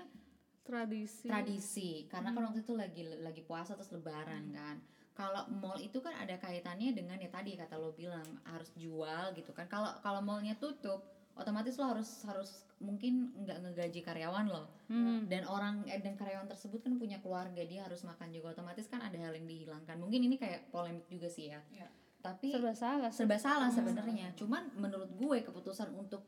tradisi. 0.61 1.25
tradisi. 1.25 1.91
Karena 2.07 2.31
kan 2.31 2.39
Hmm. 2.39 2.47
waktu 2.53 2.61
itu 2.61 2.73
lagi 2.73 3.01
lagi 3.19 3.41
puasa 3.41 3.73
terus 3.73 3.89
lebaran 3.89 4.53
kan 4.53 4.77
kalau 5.17 5.49
mall 5.49 5.81
itu 5.81 5.97
kan 5.97 6.13
ada 6.13 6.37
kaitannya 6.37 6.93
dengan 6.93 7.17
ya 7.17 7.25
tadi 7.33 7.57
kata 7.57 7.73
lo 7.73 7.89
bilang 7.97 8.23
harus 8.45 8.69
jual 8.77 9.33
gitu 9.33 9.49
kan. 9.49 9.65
Kalau 9.65 9.97
kalau 10.05 10.21
mallnya 10.21 10.53
tutup 10.61 11.01
otomatis 11.33 11.73
lo 11.81 11.89
harus 11.89 12.21
harus 12.29 12.69
mungkin 12.77 13.33
nggak 13.41 13.57
ngegaji 13.65 14.05
karyawan 14.05 14.45
lo. 14.45 14.69
Hmm. 14.93 15.25
dan 15.25 15.43
orang 15.49 15.83
eh, 15.89 15.99
dan 15.99 16.13
karyawan 16.13 16.45
tersebut 16.45 16.85
kan 16.85 16.95
punya 17.01 17.17
keluarga 17.17 17.65
dia 17.65 17.81
harus 17.89 18.05
makan 18.05 18.29
juga. 18.29 18.53
Otomatis 18.53 18.85
kan 18.85 19.01
ada 19.01 19.17
hal 19.17 19.33
yang 19.33 19.49
dihilangkan. 19.49 19.97
Mungkin 19.97 20.21
ini 20.29 20.37
kayak 20.37 20.69
polemik 20.69 21.09
juga 21.09 21.25
sih 21.33 21.49
ya. 21.49 21.61
Iya. 21.73 21.89
tapi 22.17 22.49
serba 22.49 22.73
salah 22.73 23.09
serba 23.13 23.37
salah 23.41 23.69
Serba 23.73 23.93
sebenarnya. 23.93 24.33
Cuman 24.37 24.69
menurut 24.77 25.09
gue 25.15 25.37
keputusan 25.47 25.93
untuk 25.95 26.25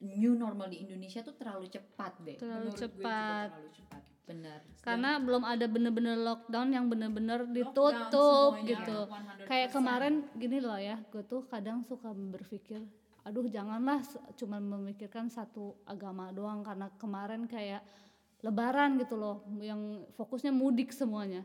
new 0.00 0.34
normal 0.38 0.68
di 0.68 0.82
Indonesia 0.86 1.22
tuh 1.26 1.34
terlalu 1.34 1.66
cepat 1.70 2.12
deh. 2.22 2.36
Terlalu 2.38 2.70
Menurut 2.70 2.78
gue 2.78 2.86
juga 2.86 3.02
cepat. 3.02 3.48
terlalu 3.50 3.70
cepat 3.74 4.02
benar. 4.30 4.60
Karena 4.80 5.18
belum 5.18 5.42
ada 5.42 5.66
bener-bener 5.66 6.16
lockdown 6.16 6.68
yang 6.70 6.86
bener-bener 6.86 7.50
ditutup 7.50 8.54
semuanya, 8.56 8.70
gitu. 8.70 8.98
100%. 9.10 9.48
kayak 9.50 9.68
kemarin 9.74 10.14
gini 10.38 10.58
loh 10.62 10.78
ya 10.78 10.96
gue 11.10 11.22
tuh 11.26 11.42
kadang 11.50 11.82
suka 11.82 12.14
berpikir 12.14 12.80
aduh 13.26 13.44
janganlah 13.44 14.00
cuma 14.38 14.56
memikirkan 14.62 15.28
satu 15.28 15.76
agama 15.84 16.32
doang 16.32 16.64
karena 16.64 16.88
kemarin 16.96 17.44
kayak 17.44 17.84
lebaran 18.40 18.96
gitu 18.96 19.20
loh 19.20 19.44
yang 19.60 20.08
fokusnya 20.16 20.48
mudik 20.48 20.96
semuanya. 20.96 21.44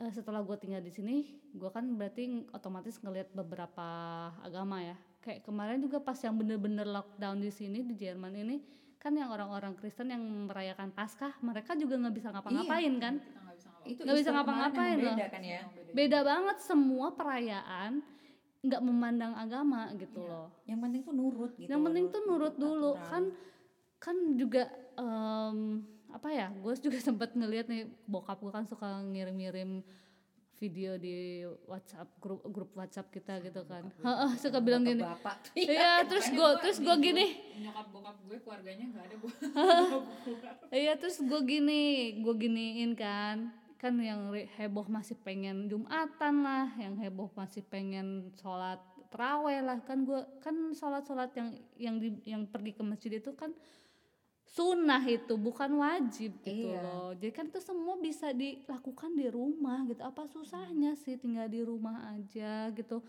Eh, 0.00 0.12
setelah 0.12 0.44
gue 0.44 0.56
tinggal 0.60 0.84
di 0.84 0.92
sini 0.92 1.40
gue 1.52 1.70
kan 1.72 1.84
berarti 1.96 2.48
otomatis 2.52 3.00
ngelihat 3.00 3.32
beberapa 3.32 3.88
agama 4.44 4.84
ya. 4.84 4.96
Kayak 5.24 5.46
kemarin 5.46 5.78
juga 5.80 6.02
pas 6.02 6.18
yang 6.20 6.36
bener-bener 6.36 6.84
lockdown 6.84 7.40
di 7.40 7.48
sini 7.48 7.86
di 7.86 7.94
Jerman 7.96 8.34
ini 8.36 8.56
kan 9.02 9.18
yang 9.18 9.34
orang-orang 9.34 9.74
Kristen 9.74 10.14
yang 10.14 10.22
merayakan 10.46 10.94
Paskah 10.94 11.34
mereka 11.42 11.74
juga 11.74 11.98
nggak 11.98 12.14
bisa 12.14 12.28
ngapa-ngapain 12.30 12.94
kan 13.02 13.14
kita 13.82 14.06
nggak 14.06 14.18
bisa 14.22 14.30
ngapa-ngapain 14.30 14.96
loh. 15.02 15.16
beda 15.18 15.26
kan 15.26 15.42
ya 15.42 15.60
beda. 15.90 16.18
banget 16.22 16.56
semua 16.62 17.10
perayaan 17.10 17.92
nggak 18.62 18.78
memandang 18.78 19.34
agama 19.34 19.90
gitu 19.98 20.22
Iya. 20.22 20.30
loh 20.30 20.48
yang 20.70 20.78
penting 20.78 21.02
tuh 21.02 21.14
nurut 21.18 21.52
gitu 21.58 21.66
yang 21.66 21.82
penting 21.82 22.04
tuh 22.14 22.22
nurut 22.22 22.54
dulu 22.54 22.94
aturan. 22.94 23.10
kan 23.10 23.22
kan 23.98 24.16
juga 24.38 24.70
em, 24.94 25.82
apa 26.14 26.28
ya 26.30 26.46
gue 26.54 26.72
juga 26.78 26.98
sempat 27.10 27.34
ngeliat 27.34 27.66
nih 27.66 27.90
bokap 28.06 28.38
gue 28.38 28.52
kan 28.54 28.70
suka 28.70 29.02
ngirim-ngirim 29.02 29.82
video 30.62 30.94
di 30.94 31.42
WhatsApp 31.66 32.06
grup 32.22 32.46
grup 32.46 32.70
WhatsApp 32.78 33.10
kita 33.10 33.42
gitu 33.42 33.66
kan. 33.66 33.90
Heeh, 33.90 34.30
suka 34.38 34.62
bilang 34.62 34.86
gini. 34.86 35.02
tuh 35.02 35.10
iya 35.58 36.06
terus 36.06 36.30
gue 36.30 36.50
terus 36.62 36.78
gue 36.78 36.96
gini. 37.02 37.34
Nyokap 37.58 37.86
bokap 37.90 38.16
gue 38.30 38.38
keluarganya 38.38 38.86
nggak 38.94 39.04
ada 39.10 39.16
gue 39.18 39.34
Iya 40.86 40.92
terus 40.94 41.18
gue 41.18 41.40
gini, 41.42 42.14
gue 42.22 42.34
giniin 42.38 42.94
kan, 42.94 43.50
kan 43.74 43.98
yang 43.98 44.30
heboh 44.54 44.86
masih 44.86 45.18
pengen 45.18 45.66
jumatan 45.66 46.46
lah, 46.46 46.70
yang 46.78 46.94
heboh 47.02 47.34
masih 47.34 47.66
pengen 47.66 48.30
sholat 48.38 48.78
teraweh 49.10 49.58
lah, 49.58 49.82
kan 49.82 50.06
gue 50.06 50.22
kan 50.38 50.54
sholat 50.78 51.02
sholat 51.02 51.34
yang 51.34 51.50
yang 51.74 51.96
di, 51.98 52.08
yang 52.22 52.46
pergi 52.46 52.78
ke 52.78 52.82
masjid 52.86 53.18
itu 53.18 53.34
kan 53.34 53.50
sunnah 54.52 55.00
itu 55.02 55.32
bukan 55.34 55.80
wajib 55.80 56.36
gitu 56.44 56.68
Iya. 56.68 56.84
loh. 56.84 57.10
Jadi 57.16 57.32
kan 57.32 57.48
itu 57.48 57.56
semua 57.58 57.96
bisa 57.96 58.30
dilakukan 58.30 59.16
di 59.16 59.24
rumah 59.26 59.80
gitu. 59.88 60.04
Apa 60.04 60.28
susahnya 60.28 60.92
sih 60.94 61.16
tinggal 61.16 61.48
di 61.48 61.64
rumah 61.64 62.12
aja 62.12 62.68
gitu. 62.70 63.00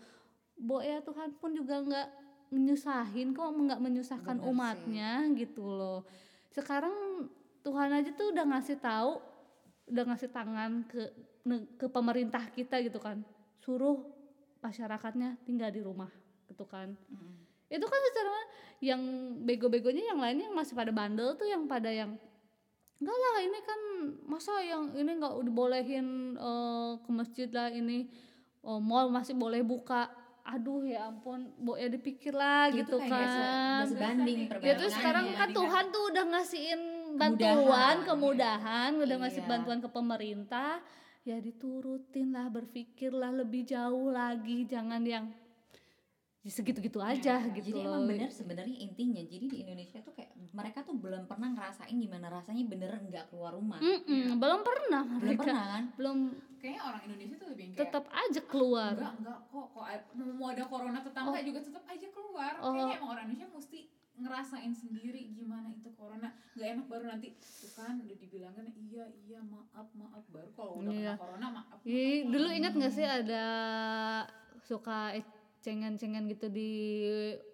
Bo 0.56 0.80
ya 0.80 1.04
Tuhan 1.04 1.36
pun 1.36 1.52
juga 1.52 1.84
nggak 1.84 2.08
menyusahin 2.48 3.36
kok 3.36 3.44
nggak 3.44 3.76
menyusahkan 3.78 4.36
Bener 4.38 4.42
sih. 4.42 4.50
umatnya 4.50 5.10
gitu 5.36 5.68
loh. 5.68 6.08
Sekarang 6.48 7.28
Tuhan 7.60 7.92
aja 7.92 8.08
tuh 8.10 8.32
udah 8.32 8.44
ngasih 8.46 8.80
tahu, 8.80 9.20
udah 9.88 10.04
ngasih 10.08 10.30
tangan 10.30 10.88
ke 10.88 11.02
ke 11.76 11.86
pemerintah 11.86 12.40
kita 12.48 12.80
gitu 12.80 12.96
kan. 12.96 13.20
Suruh 13.60 14.00
masyarakatnya 14.58 15.36
tinggal 15.44 15.68
di 15.68 15.84
rumah 15.84 16.08
gitu 16.48 16.64
kan 16.64 16.96
Mm. 17.12 17.43
Itu 17.66 17.82
kan 17.82 18.00
secara 18.04 18.34
yang 18.80 19.00
bego-begonya 19.40 20.04
yang 20.06 20.18
lainnya 20.18 20.46
yang 20.46 20.56
masih 20.56 20.72
pada 20.72 20.90
bandel 20.90 21.32
tuh 21.34 21.44
yang 21.44 21.64
pada 21.64 21.88
yang 21.88 22.14
enggak 22.96 23.16
lah 23.16 23.36
ini 23.40 23.58
kan 23.60 23.80
masa 24.24 24.52
yang 24.60 24.92
ini 24.92 25.10
nggak 25.14 25.34
dibolehin 25.42 26.06
eh, 26.34 26.90
ke 26.98 27.10
masjid 27.10 27.48
lah 27.48 27.68
ini 27.68 28.08
oh, 28.60 28.78
mall 28.78 29.08
masih 29.08 29.34
boleh 29.34 29.60
buka 29.60 30.08
aduh 30.44 30.84
ya 30.84 31.08
ampun 31.08 31.48
bo 31.56 31.72
ya 31.74 31.88
dipikir 31.88 32.32
lah 32.32 32.68
Itu 32.68 32.84
gitu 32.84 32.96
kan 33.02 33.88
sebanding 33.88 34.52
Ya, 34.60 34.60
ya 34.62 34.72
terus 34.76 34.92
sekarang 34.92 35.32
kan 35.32 35.48
Dibandingkan- 35.48 35.56
Tuhan 35.56 35.84
tuh 35.88 36.02
udah 36.06 36.24
ngasihin 36.28 36.80
Kemudahan. 37.14 37.16
bantuan 37.16 37.96
kemudahan 38.04 38.90
udah 38.98 39.16
ngasih 39.22 39.40
Iya. 39.40 39.48
bantuan 39.48 39.78
ke 39.80 39.88
pemerintah 39.88 40.84
ya 41.22 41.40
diturutin 41.40 42.28
lah 42.30 42.52
berpikirlah 42.52 43.32
lebih 43.34 43.64
jauh 43.64 44.12
lagi 44.12 44.68
jangan 44.68 45.00
yang 45.00 45.32
ya 45.32 45.43
segitu-gitu 46.46 46.98
aja 46.98 47.40
Ya, 47.40 47.48
gitu 47.50 47.72
jadi 47.72 47.80
loh. 47.80 47.96
emang 47.96 48.04
bener 48.06 48.28
sebenarnya 48.28 48.76
intinya. 48.78 49.18
Jadi 49.18 49.44
di 49.46 49.56
Indonesia 49.60 49.98
tuh 49.98 50.12
kayak 50.12 50.28
mereka 50.50 50.80
tuh 50.80 50.92
belum 50.94 51.24
pernah 51.24 51.48
ngerasain 51.50 51.90
gimana 51.90 52.28
rasanya 52.28 52.64
beneran 52.64 53.00
nggak 53.02 53.28
keluar 53.28 53.52
rumah. 53.52 53.78
Mm-mm, 53.78 54.36
belum 54.36 54.60
pernah 54.60 55.02
belum 55.04 55.20
mereka. 55.24 55.40
pernah 55.42 55.64
kan? 55.70 55.84
Belum. 55.94 56.18
Kayaknya 56.56 56.82
orang 56.82 57.02
Indonesia 57.04 57.36
tuh 57.36 57.48
lebih 57.50 57.64
kayak 57.66 57.80
tetap 57.82 58.04
aja 58.08 58.40
keluar. 58.42 58.92
Enggak 58.92 59.14
enggak 59.18 59.38
kok 59.46 59.66
kok 59.70 59.86
mau 60.34 60.48
ada 60.48 60.64
corona 60.64 60.98
tetangga 60.98 61.38
juga 61.40 61.60
tetap 61.60 61.84
aja 61.84 62.06
keluar. 62.08 62.52
Oh. 62.58 62.72
kayaknya 62.72 62.96
emang 62.96 63.10
orang 63.10 63.24
Indonesia 63.26 63.48
mesti 63.50 63.80
ngerasain 64.14 64.72
sendiri 64.72 65.20
gimana 65.30 65.66
itu 65.68 65.88
corona. 65.92 66.28
Nggak 66.54 66.68
enak 66.70 66.86
baru 66.86 67.04
nanti 67.08 67.28
tuh 67.34 67.72
kan 67.72 67.98
udah 67.98 68.14
dibilangin 68.14 68.66
iya 68.84 69.04
iya 69.22 69.40
maaf 69.40 69.88
maaf. 69.92 70.22
Baru 70.28 70.48
kalau 70.52 70.72
udah 70.78 70.92
Iya. 70.92 71.12
kena 71.12 71.20
corona 71.20 71.46
maaf, 71.50 71.66
maaf 71.72 71.80
Ih, 71.84 71.96
maaf. 72.20 72.30
dulu 72.30 72.48
ingat 72.50 72.72
gak 72.74 72.92
sih 72.92 73.02
ada 73.02 73.44
suka 74.60 75.12
cengan-cengan 75.64 76.28
gitu 76.28 76.52
di 76.52 76.70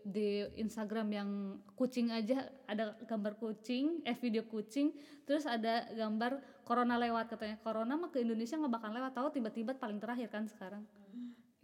di 0.02 0.42
Instagram 0.58 1.08
yang 1.14 1.30
kucing 1.78 2.10
aja. 2.10 2.50
Ada 2.66 2.98
gambar 3.06 3.38
kucing 3.38 4.02
eh 4.02 4.18
video 4.18 4.42
kucing 4.50 4.90
terus 5.22 5.46
ada 5.46 5.86
gambar 5.94 6.42
corona 6.66 6.98
lewat 6.98 7.30
katanya. 7.30 7.62
Corona 7.62 7.94
mah 7.94 8.10
ke 8.10 8.18
Indonesia 8.18 8.58
nggak 8.58 8.74
bakal 8.74 8.90
lewat 8.90 9.14
tahu 9.14 9.28
tiba-tiba 9.30 9.78
paling 9.78 10.02
terakhir 10.02 10.26
kan 10.26 10.50
sekarang. 10.50 10.82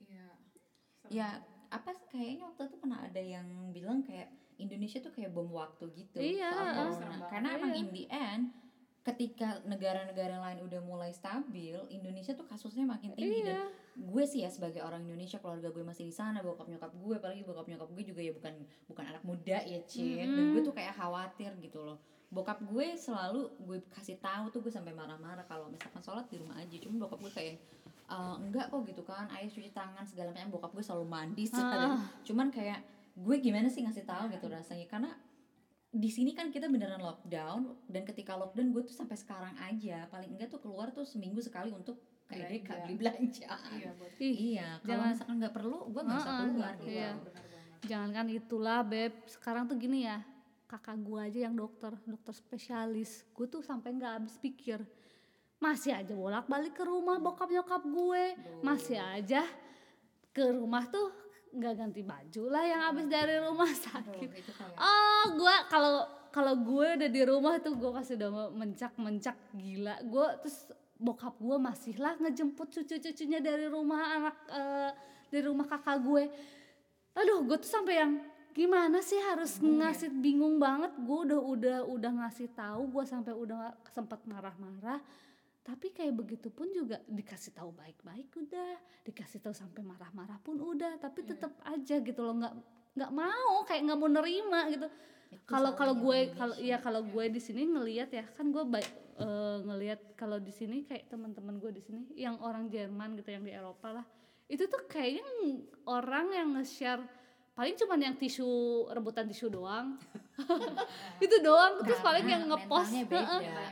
Iya. 0.07 0.26
Ya 1.11 1.28
apa 1.66 1.90
kayaknya 2.14 2.47
waktu 2.47 2.70
itu 2.70 2.76
pernah 2.78 3.03
ada 3.03 3.18
yang 3.18 3.74
bilang 3.74 4.07
kayak 4.07 4.30
Indonesia 4.62 5.03
tuh 5.03 5.11
kayak 5.11 5.34
bom 5.34 5.51
waktu 5.51 5.90
gitu. 5.99 6.22
Iya. 6.22 6.55
soal 6.55 6.94
corona. 6.94 7.26
karena 7.26 7.49
emang 7.59 7.72
Iya. 7.74 7.80
in 7.82 7.88
the 7.90 8.05
end 8.07 8.44
ketika 9.03 9.62
negara-negara 9.66 10.38
lain 10.42 10.62
udah 10.66 10.80
mulai 10.82 11.11
stabil 11.14 11.78
Indonesia 11.90 12.34
tuh 12.34 12.47
kasusnya 12.47 12.86
makin 12.86 13.14
tinggi 13.14 13.42
dan 13.42 13.55
iya 13.55 13.86
gue 13.97 14.24
sih 14.24 14.44
ya 14.44 14.51
sebagai 14.51 14.80
orang 14.80 15.01
Indonesia 15.03 15.40
keluarga 15.40 15.68
gue 15.68 15.80
masih 15.80 16.05
di 16.05 16.12
sana 16.12 16.40
bokap 16.40 16.68
nyokap 16.68 16.92
gue 16.92 17.16
apalagi 17.16 17.42
bokap 17.42 17.64
nyokap 17.64 17.88
gue 17.90 18.05
juga 18.05 18.20
ya 18.20 18.30
bukan 18.30 18.55
bukan 18.86 19.05
anak 19.07 19.22
muda 19.22 19.59
ya 19.59 19.80
Cin. 19.82 20.20
Dan 20.28 20.36
Mhm. 20.36 20.53
gue 20.53 20.62
tuh 20.62 20.74
kayak 20.74 20.94
khawatir 20.94 21.57
gitu 21.59 21.80
loh. 21.80 21.97
Bokap 22.28 22.61
gue 22.61 22.92
selalu 22.94 23.49
gue 23.59 23.78
kasih 23.90 24.18
tahu 24.18 24.51
tuh 24.51 24.61
gue 24.61 24.68
sampai 24.68 24.92
marah-marah 24.92 25.44
kalau 25.44 25.72
misalkan 25.72 26.03
sholat 26.03 26.28
di 26.28 26.36
rumah 26.36 26.55
aja. 26.55 26.76
Cuma 26.76 27.01
bokap 27.03 27.18
gue 27.20 27.32
kayak 27.32 27.57
"Eh, 28.07 28.34
enggak 28.38 28.68
kok 28.68 28.84
gitu 28.84 29.03
kan. 29.03 29.26
Ayo 29.30 29.49
cuci 29.49 29.72
tangan 29.72 30.05
segala 30.05 30.30
macam. 30.30 30.53
Bokap 30.53 30.70
gue 30.70 30.84
selalu 30.84 31.07
mandi 31.07 31.44
sekali 31.44 31.86
Ah. 31.88 32.05
cuman 32.22 32.49
kayak 32.51 32.84
gue 33.16 33.36
gimana 33.40 33.66
sih 33.66 33.80
ngasih 33.80 34.05
tahu 34.05 34.28
gitu 34.28 34.47
rasanya? 34.47 34.84
Karena 34.86 35.09
di 35.88 36.11
sini 36.11 36.30
kan 36.30 36.53
kita 36.53 36.68
beneran 36.68 37.01
lockdown 37.01 37.88
dan 37.88 38.05
ketika 38.05 38.36
lockdown 38.36 38.68
gue 38.70 38.84
tuh 38.84 38.92
sampai 38.92 39.16
sekarang 39.16 39.57
aja 39.57 40.05
paling 40.07 40.28
enggak 40.30 40.53
tuh 40.53 40.61
keluar 40.61 40.92
tuh 40.92 41.03
seminggu 41.03 41.40
sekali 41.40 41.72
untuk 41.72 41.97
kayak 42.27 42.49
Belanja. 42.49 42.74
beli 42.83 42.95
belanja. 42.97 43.49
Iya 43.70 43.91
buat 43.93 44.12
ih 44.18 44.35
Iya, 44.49 44.68
kalau 44.77 44.87
Jangan- 44.89 45.11
misalkan 45.11 45.37
nggak 45.37 45.55
perlu, 45.55 45.79
gue 45.87 46.03
nggak 46.03 46.18
usah 46.18 46.29
Ah, 46.29 46.39
keluar 46.41 46.74
iya. 46.74 46.77
gitu. 46.77 46.91
Iya. 46.91 47.11
jangankan 47.87 48.27
itulah 48.29 48.81
beb. 48.83 49.12
Sekarang 49.27 49.64
tuh 49.64 49.77
gini 49.77 50.03
ya 50.03 50.18
kakak 50.66 50.99
gua 50.99 51.24
aja 51.24 51.39
yang 51.41 51.55
dokter 51.55 51.95
dokter 52.03 52.35
spesialis. 52.35 53.22
Gue 53.31 53.47
tuh 53.47 53.61
sampai 53.61 53.95
nggak 53.95 54.12
habis 54.16 54.35
pikir. 54.37 54.83
Masih 55.57 55.95
aja 55.95 56.11
bolak 56.11 56.45
balik 56.45 56.72
ke 56.72 56.83
rumah 56.83 57.16
bokap 57.16 57.47
nyokap 57.47 57.81
gue. 57.81 58.24
Masih 58.61 58.99
aja 58.99 59.47
ke 60.29 60.43
rumah 60.51 60.83
tuh 60.85 61.14
nggak 61.49 61.74
ganti 61.74 62.03
baju 62.03 62.43
lah 62.51 62.64
yang 62.64 62.83
habis 62.83 63.07
dari 63.07 63.39
rumah 63.39 63.70
sakit. 63.70 64.29
oh 64.77 65.24
gue 65.33 65.57
kalau 65.66 66.05
kalau 66.29 66.53
gue 66.59 66.87
udah 66.99 67.09
di 67.09 67.22
rumah 67.22 67.57
tuh 67.57 67.72
gue 67.72 67.91
pasti 67.91 68.12
udah 68.14 68.51
mencak 68.51 68.93
mencak 68.97 69.37
gila. 69.55 69.95
Gue 70.03 70.27
terus 70.43 70.68
bokap 70.97 71.36
gue 71.36 71.57
masih 71.61 71.94
lah 72.01 72.16
ngejemput 72.16 72.72
cucu-cucunya 72.72 73.40
dari 73.44 73.68
rumah 73.68 74.03
anak 74.16 74.36
eh, 74.49 74.90
dari 75.28 75.44
rumah 75.44 75.68
kakak 75.68 76.01
gue. 76.01 76.24
Aduh 77.16 77.44
gue 77.44 77.57
tuh 77.61 77.70
sampai 77.70 77.94
yang 78.01 78.12
gimana 78.57 79.05
sih 79.05 79.20
harus 79.20 79.61
Bingung 79.61 79.76
ya? 79.76 79.92
ngasih 79.92 80.09
bingung 80.12 80.57
banget. 80.57 80.92
Gue 81.05 81.18
udah 81.28 81.40
udah 81.40 81.78
udah 81.84 82.11
ngasih 82.24 82.49
tahu 82.57 82.88
gue 82.88 83.05
sampai 83.05 83.32
udah 83.36 83.76
sempat 83.92 84.24
marah-marah. 84.24 85.01
Tapi 85.66 85.90
kayak 85.90 86.14
begitu 86.14 86.49
pun 86.49 86.70
juga 86.70 87.03
dikasih 87.11 87.51
tahu 87.51 87.74
baik-baik 87.74 88.30
udah 88.38 88.78
dikasih 89.03 89.42
tahu 89.42 89.51
sampai 89.53 89.82
marah-marah 89.82 90.38
pun 90.40 90.57
udah. 90.57 90.97
Tapi 90.97 91.26
Iya. 91.26 91.28
tetap 91.36 91.53
aja 91.66 91.97
gitu 92.01 92.20
loh 92.24 92.38
nggak 92.40 92.55
nggak 92.97 93.12
mau 93.12 93.61
kayak 93.68 93.82
nggak 93.84 93.99
mau 93.99 94.09
nerima 94.09 94.61
gitu. 94.72 94.86
Itu 95.26 95.42
kalau 95.44 95.74
kalau 95.74 95.94
gue 95.99 96.32
kalau 96.38 96.57
iya 96.57 96.78
kalau 96.80 97.03
gue 97.05 97.24
di 97.28 97.40
sini 97.42 97.66
ngelihat 97.66 98.09
ya 98.14 98.24
kan 98.32 98.49
gue 98.49 98.62
baik 98.62 99.05
eh, 99.21 99.57
ngelihat 99.64 100.01
kalau 100.14 100.37
di 100.41 100.53
sini 100.53 100.85
kayak 100.85 101.09
teman-teman 101.09 101.57
gue 101.61 101.73
di 101.73 101.83
sini 101.83 102.01
yang 102.17 102.41
orang 102.41 102.69
Jerman 102.69 103.17
gitu 103.17 103.33
yang 103.33 103.45
di 103.45 103.53
Eropa 103.53 104.01
lah 104.01 104.07
itu 104.47 104.71
tuh 104.71 104.87
kayaknya 104.87 105.27
orang 105.91 106.31
yang 106.31 106.49
nge-share 106.55 107.03
paling 107.57 107.75
cuman 107.75 107.99
yang 107.99 108.14
tisu 108.21 108.85
rebutan 108.93 109.25
tisu 109.27 109.49
doang. 109.49 109.97
Itu 111.25 111.41
doang 111.41 111.81
terus 111.81 111.99
paling 112.05 112.29
yang 112.29 112.45
ngepost 112.53 112.93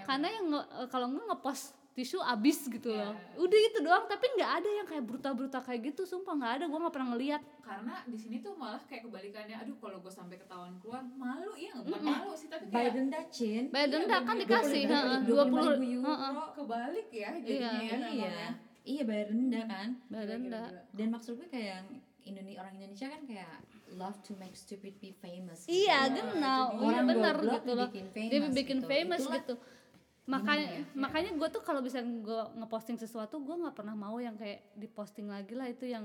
karena 0.09 0.29
yang 0.33 0.47
kalau 0.89 1.13
nggak 1.13 1.27
ngepost 1.31 1.77
tisu 1.95 2.19
abis 2.19 2.67
gitu 2.67 2.91
Iya. 2.91 3.07
loh 3.07 3.15
udah 3.39 3.61
itu 3.61 3.79
doang 3.81 4.05
tapi 4.05 4.27
nggak 4.29 4.51
ada 4.53 4.69
yang 4.69 4.83
kayak 4.85 5.05
brutal-brutal 5.05 5.63
kayak 5.63 5.81
gitu 5.89 6.03
sumpah 6.03 6.35
nggak 6.35 6.53
ada 6.53 6.65
gue 6.65 6.75
nggak 6.77 6.91
pernah 6.93 7.09
ngeliat. 7.11 7.43
Karena 7.61 7.95
di 8.05 8.19
sini 8.19 8.37
tuh 8.39 8.53
malah 8.55 8.83
kayak 8.83 9.03
kebalikannya 9.05 9.57
aduh 9.57 9.77
kalau 9.77 9.99
gue 9.99 10.11
sampai 10.11 10.37
ketahuan 10.37 10.75
keluar 10.77 11.07
malu 11.13 11.55
ya 11.55 11.71
bukan 11.77 11.95
Mm-mm. 11.97 12.15
malu 12.19 12.33
sih 12.33 12.47
tapi 12.47 12.67
Bayar 12.67 12.75
kayak 12.85 12.95
denda 12.99 13.21
Cin. 13.29 13.63
Bayar 13.71 13.87
Iya, 13.87 13.95
denda 13.97 14.17
kan 14.21 14.35
dikasih 14.37 14.83
25 14.83 14.91
heeh, 14.91 15.19
ribu 15.23 15.33
20 15.33 15.97
euro. 15.97 16.13
heeh. 16.13 16.35
kebalik 16.53 17.09
ya 17.11 17.31
jadinya 17.37 17.71
Iya. 17.73 17.95
ya 17.95 18.11
iya. 18.11 18.49
Iya 18.85 19.03
bayar 19.03 19.27
denda 19.31 19.61
kan? 19.65 19.89
Bayar 20.07 20.27
denda. 20.29 20.63
dan 20.91 21.07
maksud 21.09 21.33
gue 21.37 21.49
kayak 21.49 21.69
yang 21.73 21.87
Indone 22.25 22.53
orang 22.55 22.73
Indonesia 22.75 23.07
kan 23.07 23.23
kayak 23.23 23.53
love 23.93 24.17
to 24.21 24.33
make 24.35 24.53
stupid 24.55 24.97
be 24.99 25.13
famous 25.15 25.65
iya 25.65 26.05
Iya, 26.05 26.25
genau 26.25 26.63
iya 26.73 26.81
orang 26.83 27.05
bener 27.07 27.35
goblok 27.39 27.61
gitu 27.61 27.73
loh. 27.73 27.89
famous 28.11 28.31
dia 28.33 28.41
bikin 28.51 28.79
gitu. 28.79 28.89
famous 28.89 29.21
Itulah 29.23 29.37
gitu 29.39 29.55
makanya 30.25 30.69
ya? 30.81 30.83
makanya 30.97 31.31
gue 31.37 31.49
tuh 31.53 31.61
kalau 31.61 31.85
bisa 31.85 32.01
gue 32.01 32.43
ngeposting 32.57 32.97
sesuatu 32.97 33.45
gue 33.45 33.57
nggak 33.61 33.77
pernah 33.77 33.93
mau 33.93 34.17
yang 34.17 34.41
kayak 34.41 34.73
diposting 34.73 35.29
lagi 35.29 35.53
lah 35.53 35.69
itu 35.69 35.85
yang 35.85 36.05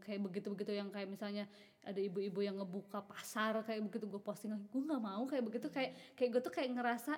kayak 0.00 0.20
begitu 0.24 0.48
begitu 0.48 0.72
yang 0.72 0.88
kayak 0.88 1.12
misalnya 1.12 1.44
ada 1.84 2.00
ibu-ibu 2.00 2.40
yang 2.40 2.56
ngebuka 2.56 3.04
pasar 3.04 3.60
kayak 3.68 3.84
begitu 3.84 4.08
gue 4.08 4.22
posting 4.24 4.56
lagi 4.56 4.64
gue 4.64 4.80
nggak 4.80 5.02
mau 5.04 5.28
kayak 5.28 5.44
begitu 5.44 5.68
kayak 5.68 5.92
kayak 6.16 6.30
gue 6.32 6.40
tuh 6.40 6.52
kayak 6.56 6.70
ngerasa 6.72 7.12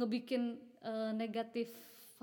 ngebikin 0.00 0.56
eh, 0.80 1.12
negatif 1.12 1.68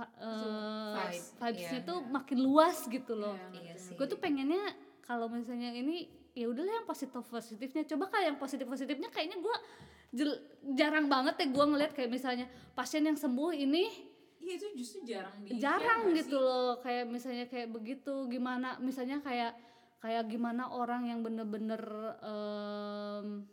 eh, 0.01 0.93
vibes, 0.97 1.37
vibesnya 1.37 1.81
iya. 1.85 1.89
tuh 1.93 1.97
makin 2.09 2.37
luas 2.41 2.77
gitu 2.89 3.13
loh 3.13 3.37
Iya, 3.53 3.61
Iya 3.61 3.75
sih. 3.77 3.93
gue 3.93 4.05
tuh 4.09 4.17
pengennya 4.17 4.65
kalau 5.05 5.29
misalnya 5.29 5.77
ini 5.77 6.09
ya 6.33 6.49
udahlah 6.49 6.81
yang 6.81 6.87
positif 6.89 7.21
positifnya 7.21 7.85
coba 7.85 8.09
kalau 8.09 8.25
yang 8.33 8.37
positif 8.41 8.65
positifnya 8.65 9.13
kayaknya 9.13 9.37
gue 9.37 9.55
jarang 10.71 11.05
banget 11.05 11.35
ya 11.37 11.47
gue 11.47 11.65
ngeliat 11.65 11.91
kayak 11.93 12.09
misalnya 12.09 12.45
pasien 12.73 13.03
yang 13.03 13.15
sembuh 13.15 13.53
ini 13.53 14.09
Iya 14.39 14.53
itu 14.55 14.67
justru 14.73 14.99
jarang 15.03 15.35
di 15.43 15.59
jarang 15.59 16.15
gitu 16.15 16.39
loh. 16.39 16.79
Kayak 16.79 17.05
misalnya 17.05 17.45
kayak 17.45 17.69
begitu 17.69 18.25
gimana 18.25 18.79
misalnya 18.79 19.19
kayak 19.19 19.51
kayak 19.99 20.25
gimana 20.25 20.71
orang 20.71 21.05
yang 21.05 21.19
bener-bener 21.19 21.83
em, 22.23 23.43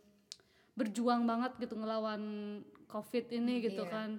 berjuang 0.73 1.27
banget 1.27 1.59
gitu 1.59 1.75
ngelawan 1.75 2.23
covid 2.87 3.27
ini 3.29 3.61
gitu 3.61 3.83
Iya. 3.83 3.91
kan. 3.93 4.11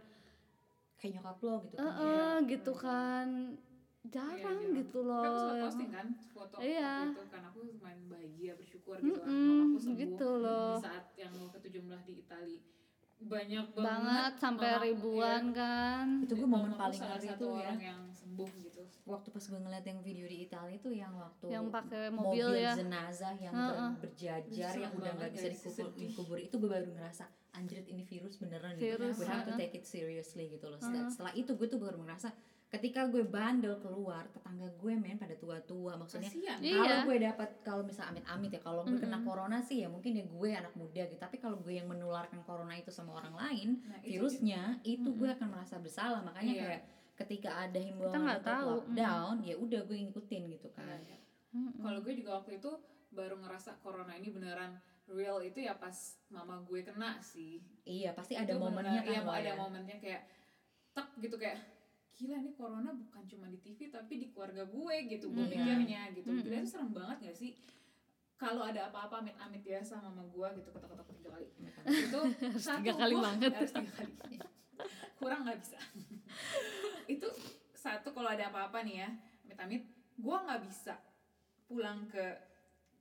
Kayak 1.00 1.12
nyokap 1.18 1.38
lo 1.40 1.56
gitu 1.64 1.76
kan 1.80 1.88
eh, 1.98 2.38
gitu 2.52 2.72
kan 2.76 3.28
jarang 4.10 4.40
jarang. 4.40 4.60
gitu 4.74 5.00
Tapi 5.00 5.08
loh 5.08 5.22
aku 5.22 5.38
sempat 5.38 5.64
posting 5.64 5.90
kan 5.90 6.08
foto 6.28 6.56
Iya. 6.60 6.92
waktu 6.98 7.10
itu 7.10 7.24
kan 7.28 7.44
aku 7.46 7.60
main 7.78 8.00
bahagia 8.06 8.52
bersyukur 8.54 8.96
gitu 8.98 9.18
kan. 9.18 9.28
Mm-mm, 9.28 9.50
mamaku 9.52 9.78
sembuh 9.80 9.98
gitu 9.98 10.30
loh. 10.38 10.72
di 10.72 10.84
saat 10.84 11.06
yang 11.16 11.34
ke-17 11.50 12.00
di 12.04 12.14
Itali. 12.20 12.58
Banyak 13.18 13.74
banget, 13.74 13.82
banget 13.82 14.34
sampai 14.38 14.68
mamaku, 14.70 14.86
ribuan 14.86 15.44
iya. 15.44 15.58
kan. 15.58 16.06
Itu 16.22 16.34
gue 16.36 16.46
momen 16.48 16.72
paling 16.72 17.02
ngeri 17.02 17.28
satu 17.28 17.40
tuh 17.40 17.52
ya. 17.52 17.62
orang 17.66 17.82
yang 17.82 18.02
sembuh 18.12 18.50
gitu. 18.60 18.82
Waktu 19.04 19.28
pas 19.32 19.44
gue 19.44 19.58
ngeliat 19.58 19.86
yang 19.86 20.00
video 20.02 20.26
di 20.28 20.38
Italia 20.44 20.78
tuh 20.78 20.94
yang 20.94 21.14
waktu 21.16 21.46
yang 21.48 21.66
pakai 21.68 22.04
mobil, 22.12 22.48
ya. 22.54 22.76
jenazah 22.76 23.34
yang 23.36 23.54
ber- 23.56 23.98
berjajar 24.04 24.70
Itu 24.70 24.80
yang 24.80 24.94
udah 24.94 25.12
nggak 25.16 25.32
bisa 25.32 25.48
dikubur, 25.50 25.88
dikubur. 25.96 26.38
Itu 26.38 26.56
gue 26.58 26.70
baru 26.70 26.88
ngerasa 26.92 27.26
anjrit 27.52 27.88
ini 27.88 28.04
virus 28.04 28.38
beneran 28.38 28.78
gitu. 28.78 28.86
Virus, 28.86 29.18
we 29.18 29.26
have 29.26 29.42
to 29.42 29.50
heeh. 29.50 29.60
take 29.60 29.74
it 29.74 29.86
seriously 29.88 30.46
gitu 30.52 30.68
loh. 30.68 30.78
Setelah, 30.78 31.10
setelah 31.10 31.34
itu 31.34 31.52
gue 31.52 31.68
tuh 31.68 31.82
baru 31.82 31.98
ngerasa 31.98 32.30
ketika 32.68 33.08
gue 33.08 33.24
bandel 33.24 33.80
keluar 33.80 34.28
tetangga 34.28 34.68
gue 34.70 34.92
men 34.94 35.16
pada 35.16 35.32
tua-tua 35.34 35.96
maksudnya 35.96 36.28
kasihan 36.28 36.60
Iya. 36.60 36.76
kalau 36.76 36.98
gue 37.06 37.18
dapat 37.22 37.50
kalau 37.62 37.82
misal 37.82 38.06
amit-amit 38.08 38.52
ya 38.52 38.60
kalau 38.60 38.84
gue 38.84 38.98
kena 38.98 39.16
Mm-mm. 39.16 39.24
corona 39.26 39.58
sih 39.60 39.78
ya 39.80 39.88
mungkin 39.88 40.12
ya 40.14 40.26
gue 40.26 40.50
anak 40.52 40.74
muda 40.74 41.02
gitu 41.02 41.16
tapi 41.18 41.38
kalau 41.38 41.56
gue 41.58 41.74
yang 41.74 41.88
menularkan 41.88 42.44
corona 42.44 42.76
itu 42.76 42.90
sama 42.90 43.16
orang 43.16 43.32
lain 43.34 43.70
nah, 43.82 43.96
itu 44.02 44.20
virusnya 44.20 44.84
itu 44.84 45.08
gue 45.10 45.24
Mm-mm. 45.24 45.38
akan 45.38 45.48
merasa 45.50 45.76
bersalah 45.78 46.20
makanya 46.22 46.54
Iya. 46.54 46.64
kayak 46.66 46.82
ketika 47.18 47.50
ada 47.58 47.80
himbauan 47.80 48.14
untuk 48.14 48.44
tahu, 48.44 48.68
lockdown 48.76 49.36
ya 49.42 49.56
udah 49.56 49.82
gue 49.82 49.98
ngikutin 49.98 50.44
gitu 50.52 50.68
kan 50.70 51.00
Iya. 51.00 51.18
Mm-mm. 51.54 51.80
kalau 51.80 52.00
gue 52.02 52.14
juga 52.14 52.32
waktu 52.36 52.52
itu 52.58 52.72
baru 53.10 53.36
ngerasa 53.38 53.80
corona 53.80 54.12
ini 54.12 54.28
beneran 54.28 54.76
real 55.08 55.40
itu 55.40 55.64
ya 55.64 55.72
pas 55.74 55.96
mama 56.28 56.60
gue 56.62 56.84
kena 56.84 57.16
sih 57.24 57.64
iya 57.82 58.12
pasti 58.12 58.36
Itu 58.36 58.44
ada 58.44 58.54
momennya 58.60 59.00
beneran- 59.00 59.24
kan 59.24 59.24
iya, 59.32 59.40
ada 59.40 59.52
ya. 59.52 59.56
momennya 59.56 59.98
kayak 59.98 60.22
tek 60.92 61.08
gitu 61.18 61.40
kayak 61.40 61.77
gila 62.18 62.36
ini 62.36 62.52
corona 62.52 62.90
bukan 62.92 63.24
cuma 63.26 63.46
di 63.46 63.60
TV 63.60 63.88
tapi 63.88 64.18
di 64.18 64.28
keluarga 64.28 64.66
gue 64.66 64.96
gitu 65.08 65.30
gue 65.30 65.38
Mm-mm. 65.40 65.54
mikirnya 65.56 66.02
gitu 66.12 66.28
Mm-mm. 66.28 66.44
gila 66.44 66.58
itu 66.58 66.68
serem 66.68 66.90
banget 66.92 67.18
gak 67.24 67.38
sih 67.38 67.52
kalau 68.36 68.64
ada 68.64 68.90
apa-apa 68.90 69.22
amit-amit 69.24 69.62
ya 69.62 69.82
sama 69.82 70.10
mama 70.10 70.26
gue 70.26 70.48
gitu 70.56 70.70
ketok-ketok 70.72 71.08
tiga 71.12 71.30
kali 71.32 71.48
itu 72.04 72.20
satu 72.58 72.80
tiga 72.80 72.94
kali 72.96 73.14
gua- 73.14 73.26
banget. 73.28 73.52
harus 73.54 73.72
tiga 73.72 73.92
kali 73.94 74.12
kurang 75.20 75.42
nggak 75.44 75.58
bisa 75.58 75.78
itu 77.14 77.28
satu 77.74 78.10
kalau 78.12 78.30
ada 78.30 78.50
apa-apa 78.50 78.82
nih 78.82 78.96
ya 79.00 79.10
amit-amit 79.44 79.84
gue 80.16 80.38
nggak 80.40 80.62
bisa 80.64 80.98
pulang 81.66 82.06
ke 82.08 82.26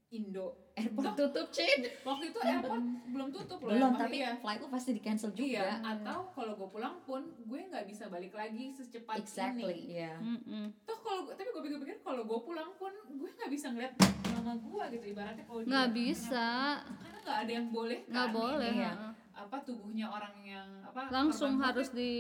Indo 0.09 0.71
airport 0.73 1.13
tutup 1.15 1.51
Cin 1.51 1.83
waktu 2.09 2.31
itu 2.31 2.39
airport 2.39 2.79
belum 3.09 3.29
tutup 3.29 3.59
loh 3.59 3.71
belum 3.71 3.93
tapi 3.97 4.17
iya. 4.17 4.37
flight 4.37 4.61
lu 4.61 4.69
pasti 4.69 4.91
di 4.91 5.01
cancel 5.01 5.31
juga 5.31 5.67
Iya, 5.67 5.83
atau 5.83 6.31
kalau 6.31 6.55
gue 6.55 6.69
pulang 6.69 6.97
pun 7.03 7.21
gue 7.41 7.61
nggak 7.65 7.85
bisa 7.85 8.07
balik 8.07 8.31
lagi 8.31 8.71
secepat 8.71 9.19
exactly 9.19 9.67
ini. 9.83 9.99
iya 9.99 10.15
Mm-mm. 10.17 10.71
Toh 10.83 10.99
kalau 11.01 11.27
tapi 11.29 11.49
gue 11.49 11.63
pikir-pikir 11.65 11.97
kalau 12.01 12.23
gue 12.23 12.39
pulang 12.41 12.71
pun 12.73 12.93
gue 12.93 13.31
nggak 13.33 13.51
bisa 13.51 13.67
ngeliat 13.69 13.93
mama 14.31 14.55
gue 14.55 14.85
gitu 14.93 15.05
ibaratnya 15.11 15.43
kalau 15.43 15.61
dia- 15.61 15.69
nggak 15.69 15.89
bisa 15.93 16.47
karena 16.87 17.19
nggak 17.21 17.39
ada 17.41 17.53
yang 17.53 17.67
boleh 17.69 17.99
nggak 18.05 18.29
kan 18.29 18.37
boleh 18.37 18.71
ini, 18.73 18.87
heeh. 18.87 19.13
apa 19.35 19.57
tubuhnya 19.61 20.07
orang 20.07 20.37
yang 20.41 20.69
apa 20.83 21.01
langsung 21.11 21.59
harus 21.59 21.89
COVID, 21.89 21.99
di 21.99 22.13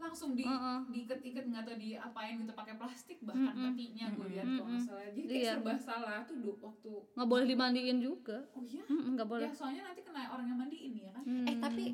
langsung 0.00 0.32
di 0.32 0.42
Heeh. 0.42 0.78
diikat-ikat 0.88 1.44
nggak 1.46 1.62
tahu 1.62 1.76
diapain 1.76 2.34
gitu 2.34 2.52
pakai 2.52 2.74
plastik 2.74 3.18
bahkan 3.20 3.52
Mm-mm. 3.52 3.64
petinya 3.68 4.06
gue 4.08 4.26
lihat 4.28 4.44
Mm-mm. 4.44 4.56
kalau 4.56 4.68
nggak 4.70 4.82
salah 4.82 5.02
jadi 5.06 5.20
kayak 5.22 5.36
Iya. 5.38 5.52
serba 5.54 5.74
salah 5.78 6.18
tuh 6.24 6.36
du- 6.38 6.56
waktu 6.58 6.92
nggak 7.12 7.28
boleh 7.28 7.46
dimandiin 7.46 7.98
juga 7.98 8.38
oh 8.50 8.62
iya 8.62 8.82
nggak 8.88 9.28
boleh 9.28 9.44
ya 9.44 9.52
soalnya 9.52 9.82
nanti 9.84 10.00
kena 10.00 10.22
orang 10.26 10.46
yang 10.46 10.58
mandiin 10.58 10.92
ya 10.98 11.10
kan 11.12 11.22
eh 11.22 11.30
Hmm. 11.46 11.60
tapi 11.60 11.84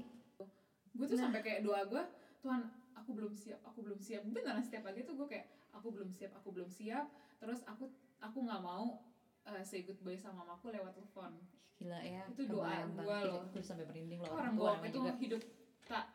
gue 0.89 1.05
tuh 1.05 1.13
Nah. 1.13 1.23
sampai 1.25 1.41
kayak 1.43 1.61
doa 1.61 1.83
gue 1.85 2.03
Tuhan 2.41 2.63
aku 2.95 3.11
belum 3.13 3.33
siap 3.33 3.61
aku 3.61 3.79
belum 3.83 3.99
siap 3.99 4.23
beneran 4.25 4.59
setiap 4.61 4.83
pagi 4.85 5.03
tuh 5.03 5.15
gue 5.15 5.27
kayak 5.29 5.47
aku 5.71 5.91
belum 5.91 6.09
siap 6.09 6.33
aku 6.33 6.49
belum 6.51 6.71
siap 6.71 7.11
terus 7.37 7.61
aku 7.65 7.91
aku 8.19 8.39
nggak 8.41 8.61
mau 8.61 9.03
uh, 9.45 9.61
say 9.61 9.83
goodbye 9.83 10.17
sama 10.17 10.41
mamaku 10.41 10.71
lewat 10.71 10.95
telepon 10.95 11.37
gila 11.77 12.01
ya 12.01 12.25
Itu 12.27 12.49
doa 12.49 12.89
banget. 12.89 13.29
loh. 13.29 13.45
gue 13.47 13.61
sampai 13.61 13.85
merinding 13.85 14.19
loh 14.19 14.33
orang 14.33 14.55
gue 14.55 14.71
itu 14.85 14.97
juga 14.97 15.13
hidup 15.19 15.43
tak 15.85 16.07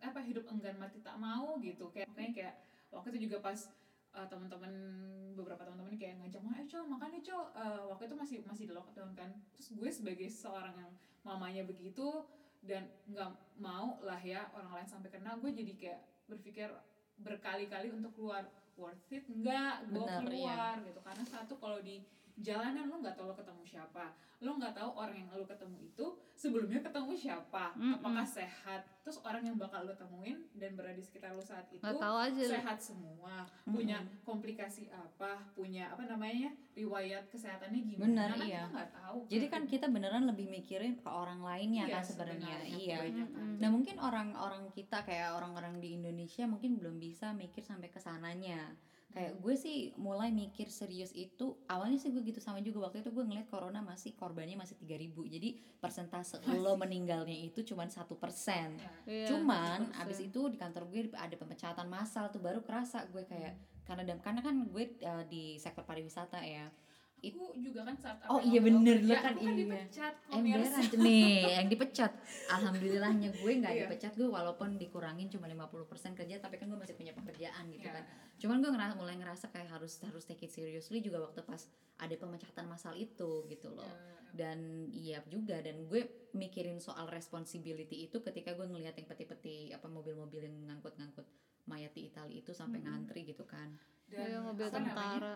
apa 0.00 0.20
hidup 0.24 0.44
enggan 0.48 0.76
mati 0.80 0.98
tak 1.04 1.16
mau 1.20 1.56
gitu. 1.60 1.88
Kayak 1.92 2.08
makanya 2.12 2.32
kayak 2.32 2.54
waktu 2.90 3.06
itu 3.14 3.18
juga 3.30 3.38
pas 3.44 3.58
uh, 4.16 4.26
teman-teman 4.26 4.72
beberapa 5.36 5.62
teman-teman 5.62 5.94
kayak 5.94 6.18
ngajak 6.20 6.40
mah 6.42 6.56
eh 6.58 6.66
makan 6.66 7.10
col 7.22 7.44
Uh, 7.50 7.82
waktu 7.92 8.08
itu 8.08 8.16
masih 8.16 8.36
masih 8.46 8.64
di 8.70 8.74
lockdown 8.74 9.12
kan. 9.14 9.30
Terus 9.56 9.68
gue 9.76 9.90
sebagai 9.92 10.28
seorang 10.32 10.74
yang 10.76 10.92
mamanya 11.26 11.62
begitu 11.68 12.24
dan 12.64 12.88
nggak 13.08 13.30
mau 13.60 14.00
lah 14.04 14.20
ya 14.20 14.48
orang 14.52 14.80
lain 14.80 14.88
sampai 14.88 15.08
kena 15.12 15.36
gue 15.40 15.50
jadi 15.52 15.72
kayak 15.76 16.00
berpikir 16.28 16.68
berkali-kali 17.20 17.92
untuk 17.92 18.16
keluar 18.16 18.48
worth 18.80 19.12
it 19.12 19.24
nggak? 19.28 19.92
Gue 19.92 20.04
iya. 20.04 20.16
keluar 20.24 20.74
gitu. 20.84 21.00
Karena 21.04 21.24
satu 21.28 21.54
kalau 21.60 21.78
di 21.84 22.00
jalanan 22.40 22.88
lo 22.88 22.96
nggak 23.00 23.16
tahu 23.16 23.30
lo 23.30 23.34
ketemu 23.36 23.62
siapa 23.64 24.12
lo 24.40 24.56
nggak 24.56 24.72
tahu 24.72 24.90
orang 24.96 25.16
yang 25.20 25.28
lo 25.36 25.44
ketemu 25.44 25.76
itu 25.84 26.06
sebelumnya 26.32 26.80
ketemu 26.80 27.12
siapa 27.12 27.76
Mm-mm. 27.76 28.00
apakah 28.00 28.24
sehat 28.24 28.80
terus 29.04 29.20
orang 29.20 29.44
yang 29.44 29.60
bakal 29.60 29.84
lo 29.84 29.92
temuin 29.92 30.40
dan 30.56 30.72
berada 30.72 30.96
di 30.96 31.04
sekitar 31.04 31.36
lo 31.36 31.44
saat 31.44 31.68
itu 31.68 31.84
tahu 31.84 32.16
aja 32.16 32.40
sehat 32.40 32.80
semua 32.80 33.44
punya 33.68 34.00
komplikasi 34.24 34.88
apa 34.88 35.44
punya 35.52 35.92
apa 35.92 36.08
namanya 36.08 36.56
riwayat 36.72 37.28
kesehatannya 37.28 37.80
gimana 37.84 38.06
Benar, 38.08 38.28
kan 38.32 38.38
iya. 38.46 38.62
kita 38.64 38.68
nggak 38.72 38.90
tahu 38.96 39.18
Jadi 39.28 39.46
kan 39.50 39.62
kita 39.68 39.86
beneran 39.90 40.24
lebih 40.24 40.46
mikirin 40.48 40.94
ke 40.96 41.08
orang 41.10 41.42
lainnya 41.42 41.84
Iya, 41.90 41.94
kan 41.98 42.04
sebenarnya. 42.06 42.56
Iya. 42.64 42.98
Mm-mm. 43.10 43.58
Nah 43.58 43.68
mungkin 43.68 43.96
orang-orang 43.98 44.70
kita 44.72 45.02
kayak 45.04 45.36
orang-orang 45.36 45.82
di 45.82 45.98
Indonesia 45.98 46.46
mungkin 46.46 46.78
belum 46.78 46.96
bisa 47.02 47.34
mikir 47.34 47.60
sampai 47.66 47.90
ke 47.90 48.00
sananya. 48.00 48.72
Kayak 49.10 49.42
gue 49.42 49.54
sih 49.58 49.78
mulai 49.98 50.30
mikir 50.30 50.70
serius 50.70 51.10
itu 51.10 51.58
awalnya 51.66 51.98
sih 51.98 52.14
gue 52.14 52.22
gitu 52.22 52.38
sama 52.38 52.62
juga 52.62 52.86
waktu 52.86 53.02
itu 53.02 53.10
gue 53.10 53.24
ngeliat 53.26 53.50
corona 53.50 53.82
masih 53.82 54.14
korbannya 54.14 54.54
masih 54.54 54.78
3000 54.78 55.34
jadi 55.34 55.48
persentase 55.82 56.38
lo 56.46 56.78
meninggalnya 56.78 57.34
itu 57.34 57.66
cuma 57.66 57.90
satu 57.90 58.14
persen. 58.14 58.78
Ya. 58.78 58.90
Iya, 59.10 59.26
Cuman 59.34 59.90
100%. 59.90 60.02
abis 60.06 60.18
itu 60.22 60.40
di 60.46 60.56
kantor 60.56 60.86
gue 60.86 61.10
ada 61.10 61.34
pemecatan 61.34 61.86
massal 61.90 62.30
tuh 62.30 62.38
baru 62.38 62.62
kerasa 62.62 63.10
gue 63.10 63.26
kayak 63.26 63.58
karena 63.82 64.06
dan 64.06 64.18
karena 64.22 64.40
kan 64.46 64.54
gue 64.70 64.84
uh, 65.02 65.26
di 65.26 65.58
sektor 65.58 65.82
pariwisata 65.82 66.38
ya. 66.46 66.70
Aku 67.22 67.52
juga 67.58 67.80
kan 67.82 67.94
saat 67.94 68.16
Oh, 68.26 68.40
iya 68.40 68.58
bener, 68.58 68.96
lo 69.00 69.12
kan 69.14 69.32
aku 69.32 69.42
kan 69.42 69.52
iya. 69.52 69.58
dipecat 69.58 70.14
Emberan 70.26 70.64
pemirsa. 70.64 70.96
nih 71.04 71.28
yang 71.54 71.68
dipecat 71.68 72.12
alhamdulillahnya 72.50 73.28
gue 73.30 73.52
nggak 73.54 73.72
Iya. 73.72 73.82
dipecat 73.84 74.12
gue 74.14 74.24
walaupun 74.26 74.74
dikurangin 74.74 75.28
cuma 75.28 75.46
50% 75.46 75.76
kerja 76.14 76.36
tapi 76.38 76.56
kan 76.56 76.66
gue 76.66 76.76
masih 76.76 76.94
punya 76.94 77.12
pekerjaan 77.12 77.64
gitu 77.68 77.84
Iya. 77.84 77.94
kan 77.94 78.04
cuman 78.36 78.56
gue 78.58 78.70
ngerasa 78.70 78.94
mulai 78.94 79.16
ngerasa 79.16 79.46
kayak 79.48 79.68
harus 79.70 80.00
harus 80.00 80.24
take 80.24 80.42
it 80.42 80.50
seriously 80.50 80.98
juga 80.98 81.20
waktu 81.20 81.40
pas 81.42 81.68
ada 81.96 82.14
pemecatan 82.14 82.64
massal 82.64 82.94
itu 82.94 83.44
gitu 83.46 83.68
loh 83.68 83.84
Ya. 83.84 84.46
dan 84.46 84.58
iya 84.88 85.18
juga 85.26 85.58
dan 85.58 85.84
gue 85.84 86.02
mikirin 86.32 86.78
soal 86.78 87.04
responsibility 87.06 88.06
itu 88.06 88.20
ketika 88.20 88.54
gue 88.54 88.64
ngelihat 88.64 88.94
yang 88.94 89.04
peti-peti 89.04 89.70
apa 89.70 89.84
mobil-mobil 89.86 90.40
yang 90.40 90.56
ngangkut-ngangkut 90.64 91.26
mayat 91.66 91.90
di 91.90 92.06
Italia 92.06 92.32
itu 92.34 92.50
sampai 92.50 92.78
Mm-mm. 92.78 92.88
ngantri 93.04 93.26
gitu 93.26 93.42
kan 93.44 93.74
dan 94.06 94.24
Iya, 94.24 94.38
mobil 94.40 94.64
apa 94.64 94.74
namanya, 94.76 94.94
tentara 94.94 95.34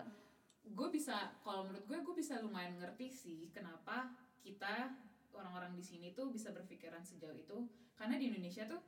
gue 0.65 0.87
bisa 0.89 1.37
kalau 1.45 1.69
menurut 1.69 1.85
gue 1.85 1.97
gue 2.01 2.15
bisa 2.17 2.41
lumayan 2.41 2.75
ngerti 2.81 3.07
sih 3.13 3.41
kenapa 3.53 4.09
kita 4.41 4.93
orang-orang 5.35 5.75
di 5.75 5.83
sini 5.83 6.07
tuh 6.15 6.31
bisa 6.31 6.55
berpikiran 6.55 7.03
sejauh 7.03 7.35
itu. 7.35 7.67
Karena 7.95 8.15
di 8.15 8.31
Indonesia 8.31 8.63
tuh 8.65 8.81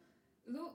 lu 0.48 0.72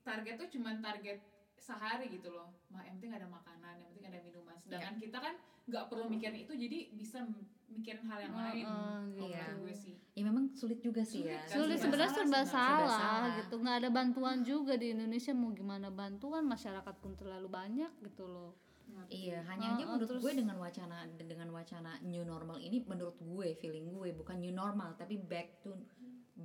target 0.00 0.36
tuh 0.36 0.48
cuman 0.58 0.80
target 0.84 1.20
sehari 1.60 2.08
gitu 2.12 2.32
loh. 2.32 2.52
Mah 2.72 2.84
yang 2.84 2.96
penting 3.00 3.16
ada 3.16 3.28
makanan 3.28 3.80
yang 3.80 3.90
penting 3.92 4.06
ada 4.12 4.20
minuman. 4.20 4.56
Sedangkan 4.60 4.96
kita 5.00 5.18
kan 5.20 5.34
nggak 5.68 5.84
perlu 5.92 6.08
mikirin 6.08 6.40
itu 6.40 6.52
jadi 6.56 6.78
bisa 6.96 7.24
mikirin 7.70 8.04
hal 8.08 8.18
yang 8.20 8.36
lain. 8.36 8.64
Gitu. 8.64 9.24
Iya. 9.32 9.46
gue 9.60 9.74
sih. 9.76 9.96
Ya 10.16 10.22
memang 10.26 10.52
sulit 10.52 10.82
juga 10.84 11.00
sih 11.06 11.24
Sulit 11.24 11.32
ya 11.32 11.40
kan, 11.46 11.56
sulit 11.56 11.78
sebenarnya 11.78 12.12
salah 12.12 12.18
serba 12.26 12.40
sebenarnya. 12.42 12.52
salah, 12.52 12.98
salah. 12.98 13.30
gitu. 13.44 13.54
Nggak 13.60 13.76
ada 13.84 13.88
bantuan 13.92 14.38
juga 14.44 14.72
di 14.76 14.86
Indonesia. 14.92 15.32
Mau 15.36 15.52
gimana 15.52 15.88
bantuan? 15.92 16.44
Masyarakat 16.44 16.94
pun 17.00 17.12
terlalu 17.16 17.48
banyak 17.48 17.92
gitu 18.04 18.24
loh 18.28 18.52
Ngerti. 18.90 19.12
Iya, 19.30 19.38
hanya 19.46 19.66
aja 19.74 19.82
Oh, 19.82 19.86
oh, 19.86 19.92
menurut 19.96 20.08
terus- 20.10 20.24
gue 20.24 20.32
dengan 20.34 20.56
wacana 20.58 20.96
dengan 21.14 21.48
wacana 21.50 21.90
new 22.02 22.24
normal 22.24 22.58
ini 22.58 22.82
menurut 22.82 23.16
gue 23.16 23.48
feeling 23.56 23.86
gue 23.90 24.10
bukan 24.12 24.36
new 24.38 24.50
normal 24.50 24.94
tapi 24.98 25.14
back 25.16 25.62
to 25.62 25.74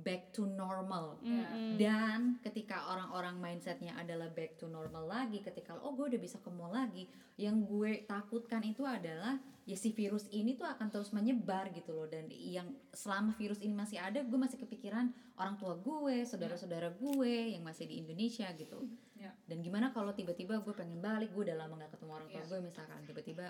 back 0.02 0.32
to 0.36 0.44
normal. 0.44 1.16
Mm-mm. 1.24 1.80
Dan 1.80 2.36
ketika 2.44 2.88
orang-orang 2.92 3.40
mindsetnya 3.40 3.96
adalah 3.96 4.28
back 4.28 4.60
to 4.60 4.68
normal 4.68 5.08
lagi, 5.08 5.40
ketika 5.40 5.76
oh 5.80 5.96
gue 5.96 6.12
udah 6.12 6.20
bisa 6.20 6.36
ke 6.42 6.50
mall 6.52 6.72
lagi, 6.72 7.08
yang 7.36 7.64
gue 7.64 8.04
takutkan 8.08 8.64
itu 8.64 8.84
adalah 8.84 9.40
ya 9.66 9.74
si 9.74 9.90
virus 9.90 10.30
ini 10.30 10.54
tuh 10.54 10.64
akan 10.64 10.94
terus 10.94 11.10
menyebar 11.10 11.74
gitu 11.74 11.90
loh 11.90 12.06
dan 12.06 12.30
yang 12.30 12.70
selama 12.94 13.34
virus 13.34 13.58
ini 13.58 13.74
masih 13.74 13.98
ada, 13.98 14.22
gue 14.22 14.38
masih 14.38 14.62
kepikiran 14.62 15.10
orang 15.36 15.58
tua 15.58 15.74
gue, 15.74 16.22
saudara-saudara 16.22 16.94
gue 16.94 17.34
yang 17.58 17.66
masih 17.66 17.90
di 17.90 17.98
Indonesia 17.98 18.46
gitu. 18.54 18.86
Ya. 19.18 19.34
Dan 19.48 19.64
gimana 19.66 19.90
kalau 19.90 20.14
tiba-tiba 20.14 20.62
gue 20.62 20.74
pengen 20.76 21.02
balik, 21.02 21.34
gue 21.34 21.50
udah 21.50 21.58
lama 21.58 21.82
gak 21.82 21.98
ketemu 21.98 22.12
orang 22.14 22.28
tua 22.30 22.42
Ya. 22.42 22.46
gue 22.46 22.60
misalkan 22.62 23.00
tiba-tiba 23.08 23.46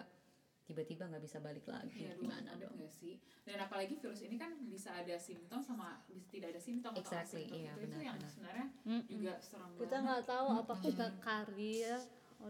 tiba-tiba 0.67 1.07
nggak 1.07 1.23
bisa 1.23 1.39
balik 1.39 1.63
lagi, 1.65 2.03
Iya, 2.03 2.19
gimana 2.19 2.43
ada 2.49 2.59
dong? 2.61 2.75
nggak 2.75 2.91
sih? 2.91 3.15
Dan 3.41 3.59
apalagi 3.61 3.95
virus 3.95 4.21
ini 4.21 4.35
kan 4.35 4.51
bisa 4.65 4.91
ada 4.93 5.15
simptom 5.17 5.61
sama 5.61 6.03
bisa 6.05 6.27
tidak 6.29 6.49
ada 6.51 6.61
simptom 6.61 6.91
atau 6.91 7.01
Exactly, 7.01 7.47
asimptom. 7.47 7.57
iya, 7.57 7.71
itu, 7.71 7.79
itu 7.79 7.87
benar, 7.89 8.03
yang 8.03 8.17
benar. 8.17 8.29
sebenarnya 8.29 8.67
Mm-mm. 8.83 9.03
juga 9.09 9.33
serem 9.39 9.71
kita 9.73 9.87
banget. 9.87 10.03
nggak 10.03 10.23
tahu 10.25 10.47
apa 10.53 10.75
kita 10.81 11.07
karya 11.19 11.95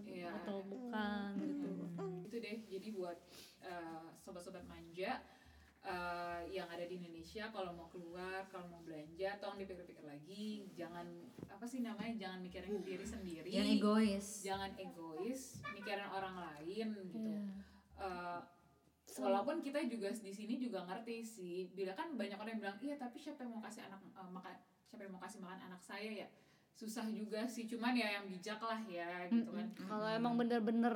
Iya. 0.02 0.28
atau 0.34 0.58
bukan 0.62 1.30
gitu 1.38 1.68
itu 2.26 2.36
deh 2.36 2.56
jadi 2.66 2.88
buat 2.90 3.18
eh, 3.62 4.06
sobat-sobat 4.18 4.66
manja 4.66 5.22
eh, 5.80 6.40
yang 6.50 6.66
ada 6.66 6.82
di 6.82 6.98
Indonesia 6.98 7.46
kalau 7.48 7.70
mau 7.70 7.86
keluar 7.86 8.42
kalau 8.46 8.66
mau 8.66 8.82
belanja 8.82 9.38
tolong 9.38 9.56
dipikir-pikir 9.56 10.02
lagi 10.02 10.66
jangan 10.72 11.06
apa 11.46 11.62
sih 11.64 11.80
namanya 11.80 12.18
jangan 12.18 12.42
mikirin 12.42 12.82
diri 12.82 13.06
sendiri 13.06 13.46
Jangan 13.46 13.70
egois. 13.72 14.26
jangan 14.42 14.70
egois 14.74 15.42
mikirin 15.70 16.08
orang 16.08 16.34
lain 16.36 16.86
gitu 17.06 17.22
Iya. 17.22 17.44
Eh, 17.96 18.40
walaupun 19.16 19.58
kita 19.58 19.80
juga 19.84 20.12
di 20.12 20.28
sini 20.28 20.54
juga 20.56 20.84
ngerti 20.84 21.16
sih 21.22 21.70
bila 21.70 21.92
kan 21.92 22.12
banyak 22.12 22.36
orang 22.36 22.52
yang 22.52 22.62
bilang 22.62 22.78
iya 22.78 22.94
tapi 22.94 23.16
siapa 23.16 23.40
yang 23.40 23.52
mau 23.52 23.62
kasih 23.62 23.82
anak 23.82 24.00
eh, 24.04 24.28
makan 24.28 24.52
siapa 24.84 25.00
yang 25.00 25.12
mau 25.12 25.22
kasih 25.22 25.40
makan 25.40 25.60
anak 25.66 25.80
saya 25.80 26.10
ya? 26.18 26.28
Susah 26.72 27.08
juga 27.08 27.40
sih 27.46 27.64
cuman 27.64 27.92
ya 27.92 28.08
yang 28.12 28.26
bijak 28.26 28.60
lah 28.60 28.76
ya 28.82 29.24
gitu 29.26 29.48
kan. 29.48 29.64
Mm-mm. 29.64 29.86
kalau 29.86 30.08
emang 30.10 30.36
bener-bener 30.36 30.92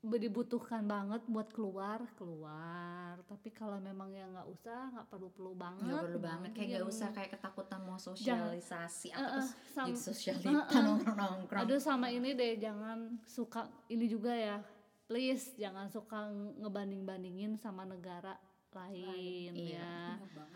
be- 0.00 0.18
dibutuhkan 0.18 0.82
banget 0.82 1.22
buat 1.26 1.46
keluar 1.48 2.02
keluar. 2.14 3.18
Tapi 3.24 3.50
kalau 3.50 3.78
memang 3.78 4.10
ya 4.10 4.26
nggak 4.26 4.46
usah 4.48 4.90
nggak 4.90 5.06
perlu 5.06 5.30
perlu 5.30 5.54
banget. 5.54 5.86
Nggak 5.86 6.02
perlu 6.04 6.18
banget 6.20 6.50
kayak 6.52 6.66
nggak 6.68 6.82
yang- 6.82 6.90
usah 6.90 7.08
kayak 7.12 7.30
ketakutan 7.32 7.80
mau 7.82 7.98
sosialisasi 7.98 9.08
Eh, 9.08 9.14
atau 9.14 9.22
eh, 9.22 9.30
terus 9.38 9.50
sam- 9.70 9.86
jadi 9.86 9.98
sosialita 10.00 10.50
eh, 10.50 10.74
eh. 10.74 10.82
nongkrong-nongkrong. 10.82 11.62
Aduh 11.62 11.78
sama 11.78 12.10
ini 12.10 12.34
deh 12.34 12.58
jangan 12.58 12.98
suka 13.22 13.62
ini 13.86 14.06
juga 14.06 14.34
ya 14.34 14.58
please 15.08 15.56
jangan 15.56 15.88
suka 15.88 16.28
ngebanding-bandingin 16.60 17.56
sama 17.56 17.82
negara 17.82 18.36
lain 18.70 19.56
Iya. 19.56 19.80
ya 19.80 19.96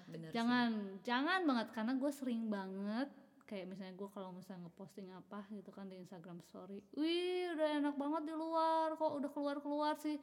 Bener 0.07 0.29
sih. 0.29 0.35
jangan 0.37 0.69
jangan 1.01 1.41
banget 1.43 1.69
karena 1.73 1.93
gue 1.97 2.13
sering 2.13 2.47
banget 2.47 3.09
kayak 3.43 3.67
misalnya 3.67 3.97
gue 3.97 4.09
kalau 4.09 4.31
misalnya 4.31 4.69
ngeposting 4.69 5.09
apa 5.11 5.45
gitu 5.49 5.69
kan 5.69 5.85
di 5.85 5.97
Instagram 5.97 6.41
Story, 6.41 6.81
wih 6.97 7.53
udah 7.53 7.85
enak 7.85 7.97
banget 7.97 8.23
di 8.25 8.35
luar, 8.35 8.97
kok 8.97 9.13
udah 9.13 9.29
keluar 9.29 9.57
keluar 9.61 9.93
sih, 10.01 10.17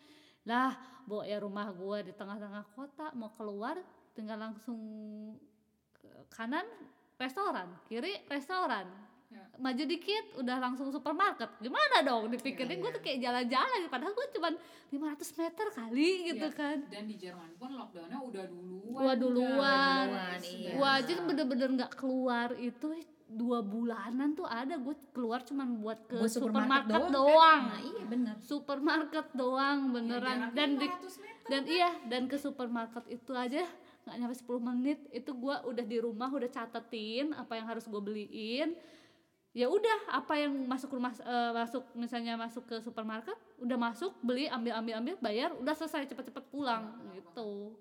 lah 0.45 0.73
bo 1.05 1.21
ya 1.21 1.37
rumah 1.37 1.69
gue 1.69 2.09
di 2.09 2.13
tengah-tengah 2.13 2.65
kota 2.73 3.13
mau 3.13 3.29
keluar 3.37 3.77
tinggal 4.17 4.33
langsung 4.41 4.81
ke 5.93 6.09
kanan 6.33 6.65
restoran, 7.21 7.69
kiri 7.85 8.17
restoran, 8.25 8.89
Ya. 9.29 9.45
maju 9.61 9.83
dikit 9.85 10.25
udah 10.35 10.57
langsung 10.57 10.89
supermarket, 10.89 11.53
gimana 11.59 12.01
dong 12.01 12.25
Iya, 12.25 12.33
dipikirnya 12.33 12.75
gue 12.75 12.89
iya. 12.89 12.95
tuh 12.97 13.03
kayak 13.05 13.19
jalan-jalan, 13.21 13.79
padahal 13.85 14.09
gue 14.11 14.27
cuman 14.33 14.53
500 14.89 15.37
meter 15.37 15.65
kali 15.69 16.09
gitu 16.25 16.47
Iya. 16.47 16.57
kan. 16.57 16.77
dan 16.83 17.03
di 17.05 17.15
Jerman 17.15 17.49
pun 17.55 17.69
lockdownnya 17.71 18.17
udah 18.19 18.43
duluan 18.47 18.89
Gua 18.89 19.13
duluan. 19.13 20.05
Duluan, 20.09 20.39
iya. 20.41 20.69
Gua 20.73 20.89
aja 20.97 21.13
bener-bener 21.21 21.69
nggak 21.71 21.93
keluar 21.93 22.57
itu 22.57 22.89
dua 23.29 23.61
bulanan 23.61 24.33
tuh 24.33 24.41
ada 24.43 24.73
gue 24.75 24.97
keluar 25.11 25.45
cuman 25.45 25.77
buat 25.77 26.01
ke 26.03 26.17
Buat 26.17 26.33
supermarket, 26.33 26.89
supermarket 26.89 27.13
doang, 27.13 27.61
nah 27.63 27.81
iya 27.85 28.03
bener 28.03 28.35
supermarket 28.41 29.27
doang 29.31 29.77
Ya, 29.79 29.91
beneran 29.93 30.37
jaraknya 30.41 30.57
dan 30.57 30.69
di 30.73 30.87
500 30.89 31.21
meter. 31.21 31.45
dan 31.45 31.61
iya 31.69 31.89
dan 32.03 32.21
ke 32.25 32.35
supermarket 32.35 33.05
itu 33.07 33.31
aja 33.31 33.61
nggak 34.01 34.15
nyampe 34.17 34.33
10 34.35 34.57
menit 34.65 34.99
itu 35.11 35.29
gua 35.31 35.61
udah 35.61 35.85
di 35.85 36.01
rumah 36.01 36.25
udah 36.27 36.49
catetin 36.49 37.29
apa 37.31 37.53
yang 37.53 37.69
harus 37.69 37.85
gue 37.85 38.01
beliin 38.01 38.73
ya 39.59 39.67
udah 39.67 40.15
apa 40.15 40.39
yang 40.39 40.55
masuk 40.63 40.95
rumah 40.95 41.11
eh, 41.11 41.51
masuk 41.51 41.83
misalnya 41.93 42.39
masuk 42.39 42.63
ke 42.63 42.75
supermarket 42.79 43.35
udah 43.59 43.75
masuk 43.75 44.15
beli 44.23 44.47
ambil 44.47 44.79
ambil 44.79 44.93
ambil 44.97 45.15
bayar 45.19 45.51
udah 45.53 45.75
selesai 45.75 46.07
cepet-cepet 46.07 46.47
pulang 46.47 46.95
gitu 47.11 47.75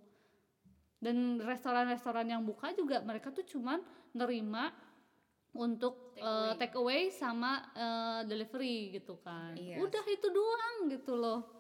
dan 0.99 1.39
restoran-restoran 1.39 2.27
yang 2.27 2.43
buka 2.43 2.75
juga 2.75 2.99
mereka 3.01 3.31
tuh 3.31 3.47
cuman 3.47 3.79
nerima 4.11 4.75
untuk 5.55 6.11
Take 6.15 6.27
eh, 6.27 6.27
away. 6.27 6.59
take 6.59 6.77
away 6.77 7.01
sama 7.15 7.53
eh, 7.79 8.21
delivery 8.27 8.79
gitu 8.93 9.15
kan 9.23 9.55
Iya. 9.55 9.79
udah 9.79 10.05
itu 10.05 10.27
doang 10.29 10.77
gitu 10.91 11.15
loh 11.15 11.58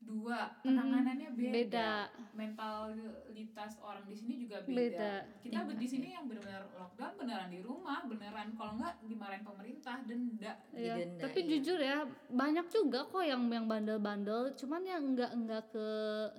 dua 0.00 0.38
penanganannya 0.60 1.28
beda. 1.30 1.52
beda. 1.52 1.90
mentalitas 2.32 3.76
orang 3.78 4.02
di 4.02 4.16
sini 4.16 4.32
juga 4.38 4.58
beda, 4.60 4.72
Beda. 4.72 5.12
kita 5.38 5.58
Iya. 5.60 5.76
di 5.76 5.86
sini 5.86 6.08
yang 6.10 6.24
benar-benar 6.24 6.64
lockdown 6.72 7.12
beneran 7.16 7.48
di 7.48 7.60
rumah 7.60 8.00
beneran 8.04 8.48
kalau 8.54 8.72
nggak 8.74 8.94
dimarahin 9.02 9.42
pemerintah 9.42 9.96
denda 10.02 10.52
Iya, 10.72 10.94
Didenda, 10.96 11.20
tapi 11.20 11.38
iya. 11.38 11.48
jujur 11.52 11.78
ya 11.78 11.98
banyak 12.28 12.66
juga 12.66 13.00
kok 13.04 13.22
yang 13.22 13.42
yang 13.46 13.66
bandel-bandel, 13.66 14.56
cuman 14.56 14.82
yang 14.82 15.02
enggak 15.06 15.30
enggak 15.30 15.64
ke 15.68 15.86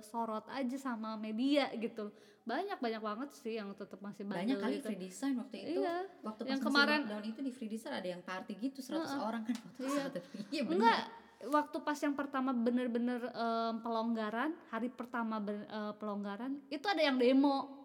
sorot 0.02 0.44
aja 0.48 0.76
sama 0.76 1.14
media 1.16 1.70
gitu. 1.74 2.10
Banyak 2.42 2.76
banyak 2.76 2.98
banget 2.98 3.30
sih 3.32 3.54
yang 3.54 3.70
tetap 3.72 4.02
masih 4.02 4.26
bandel 4.26 4.42
banyak 4.42 4.58
kali 4.58 4.74
gitu. 4.76 4.86
free 4.88 5.00
design 5.00 5.34
waktu 5.38 5.56
itu 5.62 5.80
Iya. 5.80 5.96
waktu 6.20 6.40
Yang 6.42 6.58
pas 6.58 6.66
kemarin- 6.66 6.90
masih 6.98 7.06
lockdown 7.08 7.24
itu 7.24 7.40
di 7.40 7.52
free 7.52 7.70
design 7.70 7.94
ada 7.94 8.08
yang 8.10 8.22
party 8.22 8.52
gitu 8.58 8.78
100 8.82 9.06
Heeh. 9.06 9.20
orang 9.22 9.42
kan 9.44 9.54
foto 9.54 9.78
Iya. 9.86 10.04
iya 10.50 10.62
Enggak, 10.66 11.00
waktu 11.42 11.76
pas 11.82 11.98
yang 11.98 12.14
pertama 12.14 12.50
bener-bener 12.50 13.18
em, 13.28 13.74
pelonggaran 13.82 14.54
hari 14.70 14.88
pertama 14.88 15.42
ben- 15.42 15.66
eh, 15.66 15.92
pelonggaran 15.98 16.62
itu 16.68 16.86
ada 16.86 17.02
yang 17.02 17.18
demo. 17.18 17.82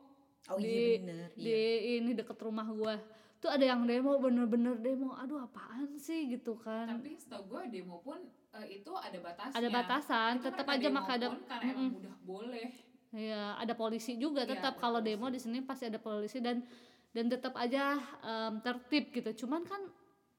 Oh 0.47 0.55
di- 0.55 0.67
iya 0.67 0.97
bener 1.01 1.27
di 1.35 1.49
iya. 1.51 1.99
ini 1.99 2.11
deket 2.13 2.37
rumah 2.39 2.67
gua. 2.69 2.95
Tuh 3.37 3.53
ada 3.53 3.61
yang 3.61 3.85
demo 3.85 4.17
bener-bener 4.17 4.77
demo. 4.77 5.13
Aduh 5.13 5.41
apaan 5.41 5.93
sih 5.97 6.25
gitu 6.29 6.57
kan. 6.57 6.89
Tapi 6.89 7.17
setahu 7.17 7.43
gue 7.51 7.61
demo 7.69 8.01
pun 8.01 8.17
eh, 8.57 8.81
itu 8.81 8.91
ada 8.93 9.17
batasnya. 9.19 9.57
Ada 9.61 9.69
batasan 9.69 10.31
Itu 10.39 10.43
tetap 10.49 10.65
mereka 10.65 10.79
aja 10.81 10.87
maka 10.89 11.11
ada 11.17 11.27
karena 11.45 11.69
emang 11.69 11.85
Mm-mm. 11.91 11.99
udah 12.01 12.15
boleh. 12.25 12.67
Ya 13.13 13.55
ada 13.55 13.73
polisi 13.73 14.17
juga 14.17 14.43
Iya, 14.43 14.57
tetap 14.57 14.73
ada 14.77 14.81
kalau 14.81 14.99
demo 15.01 15.27
di 15.29 15.37
sini 15.37 15.61
pasti 15.61 15.85
ada 15.85 15.97
polisi 15.97 16.41
dan 16.41 16.65
dan 17.13 17.25
tetap 17.27 17.53
aja 17.55 17.97
em, 18.21 18.53
tertib 18.61 19.09
gitu. 19.11 19.45
Cuman 19.45 19.61
kan 19.65 19.81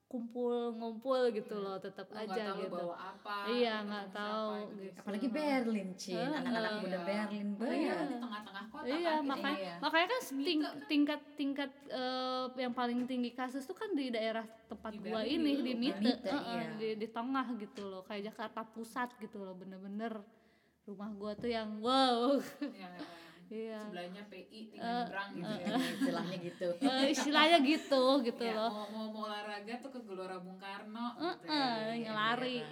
kumpul 0.09 0.73
ngumpul 0.73 1.29
gitu 1.31 1.53
Iya. 1.53 1.63
loh 1.63 1.77
tetap 1.77 2.09
Lu 2.09 2.17
aja 2.17 2.33
nggak 2.33 2.49
tahu 2.49 2.61
gitu 2.65 2.77
bawa 2.81 2.97
apa 2.97 3.37
Iya, 3.47 3.75
nggak 3.85 4.07
tahu 4.11 4.49
itu 4.49 4.57
gitu. 4.57 4.81
biasa. 4.81 4.99
apalagi 4.99 5.27
Berlin 5.29 5.91
Cin 5.95 6.17
Heeh. 6.17 6.39
anak-anak 6.41 6.73
muda 6.75 6.89
Iya. 6.89 7.05
Berlin 7.05 7.29
kan 7.29 7.61
banget 7.61 8.09
di 8.09 8.17
tengah-tengah 8.19 8.65
kota 8.67 8.87
iya 8.87 8.97
kan 8.99 9.13
gitu. 9.15 9.29
makanya 9.29 9.59
Iya. 9.61 9.75
makanya 9.79 10.07
kan 10.09 10.21
ting- 10.41 10.65
kan. 10.65 10.77
tingkat 10.89 11.21
tingkat 11.35 11.71
eh, 11.91 12.45
yang 12.57 12.73
paling 12.73 12.99
tinggi 13.05 13.31
kasus 13.31 13.63
tuh 13.63 13.77
kan 13.77 13.91
di 13.93 14.09
daerah 14.09 14.43
tempat 14.67 14.91
Di 14.91 14.99
gua 14.99 15.21
Berlin 15.21 15.29
ini 15.39 15.53
di 15.59 15.73
kan. 15.73 15.79
Mite, 15.79 16.01
Mite, 16.03 16.25
Heeh, 16.27 16.57
iya. 16.57 16.71
di, 16.75 16.89
di 16.97 17.09
tengah 17.09 17.47
gitu 17.55 17.83
loh 17.85 18.01
kayak 18.03 18.23
Jakarta 18.27 18.61
Pusat 18.65 19.09
gitu 19.19 19.39
loh 19.39 19.53
bener-bener 19.53 20.25
rumah 20.83 21.13
gua 21.13 21.33
tuh 21.35 21.49
yang 21.49 21.69
wow 21.79 22.41
Yang 22.65 22.73
iya 22.73 22.91
sebelahnya 23.49 24.23
PI 24.29 24.61
tinggal 24.69 24.85
Eh, 24.85 25.01
nyebrang 25.01 25.29
gitu 25.33 25.55
ya. 25.55 25.77
istilahnya 25.91 26.37
gitu 26.39 26.67
Eh, 26.85 27.07
istilahnya 27.09 27.59
gitu 27.63 28.03
gitu 28.23 28.43
Ya, 28.43 28.55
loh 28.55 28.71
mau, 28.71 28.87
mau, 28.89 29.07
mau 29.09 29.23
olahraga 29.25 29.75
tuh 29.81 29.91
ke 29.91 30.01
Gelora 30.03 30.37
Bung 30.39 30.57
Karno 30.57 31.07
gitu 31.17 31.49
Heeh, 31.49 31.77
ya. 31.97 32.03
yang 32.03 32.15
lari 32.15 32.57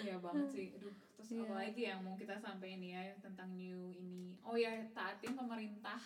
Iya 0.00 0.20
banget 0.20 0.46
sih. 0.50 0.66
Aduh, 0.74 0.92
terus 1.16 1.28
Iya. 1.32 1.42
apa 1.42 1.54
lagi 1.56 1.82
yang 1.82 2.00
mau 2.04 2.14
kita 2.14 2.36
sampaikan 2.36 2.76
ya 2.78 3.00
tentang 3.18 3.48
new 3.54 3.88
ini? 3.90 4.36
Oh 4.42 4.52
ya, 4.54 4.68
taatin 4.92 5.32
pemerintah. 5.32 5.96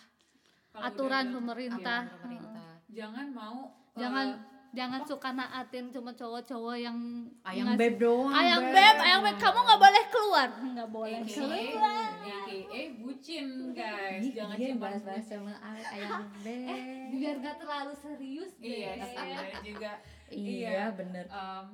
Kalau 0.71 0.83
aturan 0.85 1.25
udah- 1.25 1.35
pemerintah 1.35 1.99
Aturan 2.01 2.15
pemerintah 2.15 2.71
Jangan 2.87 3.27
mau 3.29 3.57
eh, 3.91 3.99
jangan 4.71 5.01
suka 5.01 5.29
naatin 5.31 5.89
cuma 5.89 6.11
cowok-cowok 6.11 6.77
yang 6.77 6.97
ayang 7.41 7.67
ngasih- 7.67 7.81
beb 7.81 7.95
doang 7.97 8.29
ayang 8.31 8.63
beb 8.65 8.97
ayang 8.99 9.21
beb 9.21 9.37
kamu 9.37 9.59
nggak 9.59 9.81
boleh 9.81 10.03
keluar 10.07 10.49
nggak 10.53 10.89
boleh 10.89 11.17
AKA, 11.19 11.33
keluar 11.33 12.09
AKA 12.21 12.81
bucin 12.95 13.47
guys. 13.71 14.21
Ih, 14.21 14.31
Jangan 14.31 14.55
iya 14.55 14.69
cuma 14.69 14.81
bahas-bahas 14.85 15.25
sama 15.25 15.53
ay- 15.59 15.89
ayang 15.95 16.25
beb 16.39 16.79
biar 17.09 17.35
gak 17.39 17.57
terlalu 17.57 17.93
serius 17.95 18.51
deh. 18.55 18.69
Iya, 18.79 18.91
sebenarnya 19.03 19.59
juga 19.61 19.91
iya 20.29 20.53
Iya. 20.61 20.83
bener 20.93 21.25
em, 21.25 21.67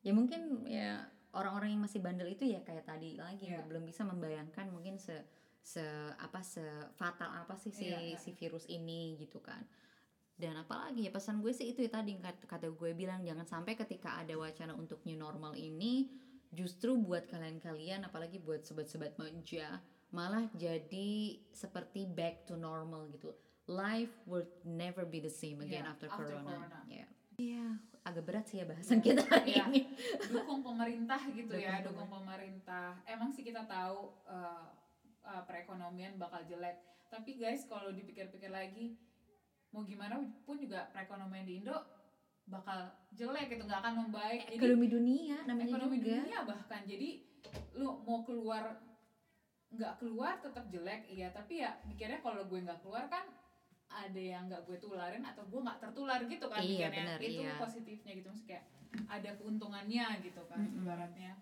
ya 0.00 0.12
mungkin 0.12 0.40
ya 0.64 0.90
orang-orang 1.30 1.70
yang 1.70 1.82
masih 1.82 2.00
bandel 2.00 2.26
itu 2.26 2.42
ya 2.44 2.58
kayak 2.60 2.82
tadi 2.84 3.14
lagi 3.16 3.46
Iya. 3.46 3.62
belum 3.62 3.84
bisa 3.84 4.02
membayangkan 4.02 4.66
mungkin 4.68 4.98
se 4.98 5.14
se 5.62 5.84
apa 6.16 6.40
se 6.40 6.64
fatal 6.90 7.30
apa 7.30 7.54
sih 7.54 7.70
si 7.70 7.86
Iya, 7.86 7.98
iya. 8.02 8.16
si 8.16 8.32
virus 8.32 8.66
ini 8.66 9.14
gitu 9.16 9.38
kan 9.38 9.60
dan 10.40 10.56
apalagi 10.56 11.04
ya 11.04 11.12
pesan 11.12 11.44
gue 11.44 11.52
sih 11.52 11.68
itu 11.76 11.84
ya 11.84 11.92
tadi 11.92 12.16
kata, 12.48 12.72
gue 12.72 12.90
bilang 12.96 13.20
jangan 13.20 13.44
sampai 13.44 13.76
ketika 13.76 14.16
ada 14.16 14.32
wacana 14.40 14.72
untuk 14.72 15.04
new 15.04 15.20
normal 15.20 15.52
ini 15.52 16.08
justru 16.48 16.96
buat 16.96 17.28
kalian-kalian 17.28 18.08
apalagi 18.08 18.40
buat 18.40 18.64
sobat-sobat 18.64 19.20
manja 19.20 19.78
malah 20.10 20.48
jadi 20.56 21.38
seperti 21.54 22.08
back 22.08 22.48
to 22.48 22.58
normal 22.58 23.06
gitu 23.12 23.30
life 23.70 24.10
will 24.26 24.48
never 24.66 25.06
be 25.06 25.22
the 25.22 25.30
same 25.30 25.62
again 25.62 25.86
Iya, 25.86 25.92
after, 25.94 26.08
after 26.10 26.26
corona 26.26 26.50
corona. 26.50 26.80
Ya. 26.90 27.06
Iya, 27.38 27.66
agak 28.02 28.24
berat 28.26 28.44
sih 28.50 28.58
ya 28.58 28.66
bahasan 28.66 28.98
kita 28.98 29.22
hari 29.30 29.54
Iya. 29.54 29.64
ini 29.70 29.80
dukung 30.32 30.60
pemerintah 30.66 31.20
gitu 31.30 31.54
ya, 31.54 31.78
Dukung 31.84 32.08
dukung 32.08 32.10
pemerintah. 32.24 32.98
Emang 33.06 33.30
sih 33.30 33.46
kita 33.46 33.62
tahu 33.70 34.10
eh, 34.26 34.66
eh, 35.22 35.42
perekonomian 35.46 36.18
bakal 36.18 36.42
jelek, 36.50 36.82
tapi 37.06 37.38
guys 37.38 37.62
kalau 37.70 37.94
dipikir-pikir 37.94 38.50
lagi, 38.50 38.98
mau 39.70 39.82
gimana 39.86 40.18
pun 40.42 40.58
juga 40.58 40.90
perekonomian 40.90 41.46
di 41.46 41.62
Indo 41.62 41.78
bakal 42.50 42.90
jelek 43.14 43.54
gitu, 43.54 43.62
nggak 43.62 43.78
akan 43.78 43.94
membaik. 44.06 44.42
Jadi 44.50 44.58
ekonomi 44.58 44.86
dunia 44.90 45.36
namanya 45.46 45.70
ekonomi 45.70 45.96
juga 46.02 46.10
dunia 46.18 46.38
bahkan 46.42 46.80
jadi 46.82 47.08
lu 47.78 47.88
mau 48.02 48.26
keluar 48.26 48.74
nggak 49.70 50.02
keluar 50.02 50.34
tetap 50.42 50.66
jelek 50.66 51.06
iya 51.06 51.30
tapi 51.30 51.62
ya 51.62 51.78
mikirnya 51.86 52.18
kalau 52.18 52.42
gue 52.42 52.58
nggak 52.58 52.82
keluar 52.82 53.06
kan 53.06 53.22
ada 53.90 54.18
yang 54.18 54.50
nggak 54.50 54.66
gue 54.66 54.76
tularin 54.82 55.22
atau 55.22 55.46
gue 55.46 55.60
nggak 55.62 55.78
tertular 55.78 56.18
gitu 56.26 56.46
kan 56.50 56.58
Iya, 56.58 56.90
mikirnya 56.90 57.06
benar, 57.06 57.18
itu 57.22 57.42
iya. 57.42 57.54
positifnya 57.54 58.12
gitu 58.18 58.26
maksudnya 58.34 58.50
kayak 58.50 58.64
ada 59.06 59.30
keuntungannya 59.38 60.06
gitu 60.26 60.42
kan 60.50 60.58
Mm-mm. 60.58 60.78
ibaratnya 60.82 61.32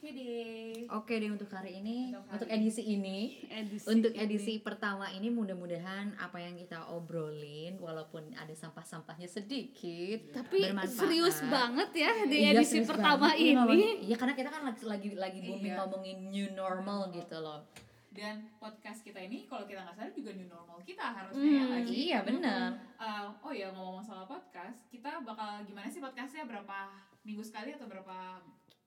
oke 0.00 0.08
deh 0.10 0.88
Oke 0.90 1.14
deh 1.14 1.28
untuk 1.28 1.50
hari 1.50 1.76
ini, 1.76 2.08
Untuk 2.08 2.24
hari 2.24 2.34
untuk 2.34 2.48
edisi 2.50 2.82
ini, 2.88 3.18
edisi 3.46 3.84
untuk 3.84 4.10
ini. 4.10 4.24
edisi 4.24 4.52
pertama 4.58 5.06
ini 5.08 5.28
mudah-mudahan 5.28 6.16
apa 6.16 6.40
yang 6.40 6.56
kita 6.56 6.88
obrolin 6.88 7.76
walaupun 7.76 8.32
ada 8.32 8.50
sampah-sampahnya 8.50 9.28
sedikit 9.28 10.32
tapi 10.32 10.64
bermanfaat. 10.64 10.88
serius 10.96 11.44
banget 11.44 11.90
ya 11.94 12.10
di 12.24 12.36
Iya, 12.40 12.56
edisi 12.56 12.80
pertama 12.82 13.28
banget. 13.28 13.44
Iya, 13.44 13.60
ini 13.68 13.88
Iya 14.02 14.16
karena 14.16 14.34
kita 14.34 14.48
kan 14.48 14.62
lagi 14.64 14.84
lagi 14.84 15.08
lagi 15.14 15.38
booming 15.42 15.68
Iya. 15.68 15.78
ngomongin 15.78 16.18
new 16.26 16.48
normal 16.50 17.12
gitu 17.12 17.36
loh. 17.38 17.60
dan 18.10 18.42
podcast 18.58 19.06
kita 19.06 19.20
ini 19.20 19.46
kalau 19.46 19.62
kita 19.64 19.80
nggak 19.80 19.94
salah 19.94 20.10
juga 20.10 20.34
new 20.34 20.42
normal 20.44 20.82
kita 20.82 21.14
harusnya 21.14 21.46
ya 21.46 21.46
Hmm, 21.54 21.68
nggak 21.70 21.82
sih? 21.86 21.94
Iya 22.02 22.18
benar. 22.20 22.68
Uh, 22.98 23.26
oh 23.40 23.52
ya 23.52 23.68
ngomong 23.70 24.02
soal 24.02 24.26
podcast, 24.26 24.82
kita 24.88 25.22
bakal 25.22 25.62
gimana 25.62 25.86
sih 25.86 26.00
podcastnya 26.00 26.42
berapa 26.42 26.90
minggu 27.22 27.38
sekali 27.40 27.70
atau 27.70 27.86
berapa 27.86 28.42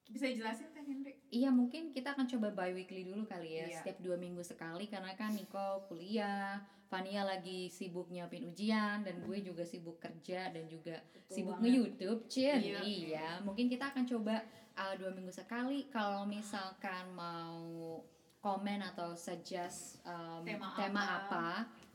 bisa 0.06 0.26
dijelasin 0.26 0.70
Teh 0.70 0.82
Hendrik? 0.82 1.16
Iya 1.28 1.50
mungkin 1.50 1.90
kita 1.90 2.12
akan 2.12 2.28
coba 2.28 2.48
bi 2.54 2.76
weekly 2.76 3.04
dulu 3.04 3.24
kali 3.24 3.58
ya 3.58 3.66
Iya. 3.66 3.78
setiap 3.80 3.98
dua 4.00 4.16
minggu 4.16 4.42
sekali 4.42 4.86
karena 4.86 5.14
kan 5.14 5.32
Niko 5.32 5.88
kuliah, 5.88 6.60
Fania 6.86 7.24
lagi 7.24 7.68
sibuk 7.68 8.08
nyiapin 8.08 8.46
ujian 8.46 9.02
dan 9.02 9.18
gue 9.20 9.38
juga 9.40 9.64
sibuk 9.64 9.98
kerja 9.98 10.50
dan 10.50 10.68
juga 10.68 11.02
sibuk 11.26 11.58
banget. 11.58 11.66
nge-youtube 11.66 12.22
Cien. 12.28 12.60
Iya. 12.60 12.80
Iya. 12.82 13.28
mungkin 13.42 13.66
kita 13.66 13.90
akan 13.90 14.06
coba 14.06 14.46
uh, 14.74 14.94
dua 14.94 15.10
minggu 15.10 15.32
sekali 15.32 15.90
kalau 15.90 16.24
misalkan 16.24 17.10
mau 17.12 17.98
komen 18.38 18.84
atau 18.86 19.16
suggest 19.16 20.04
um, 20.04 20.44
Tema 20.44 20.76
tema, 20.76 21.02
apa. 21.02 21.16
apa. 21.26 21.46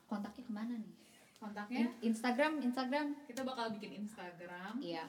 kontaknya 0.05 0.43
ke 0.43 0.53
mana 0.53 0.75
nih? 0.75 0.95
Kontaknya 1.39 1.79
In- 1.87 2.11
Instagram, 2.11 2.59
Instagram. 2.59 3.07
kita 3.29 3.45
bakal 3.45 3.71
bikin 3.71 4.03
Instagram 4.03 4.81
Iya. 4.81 5.07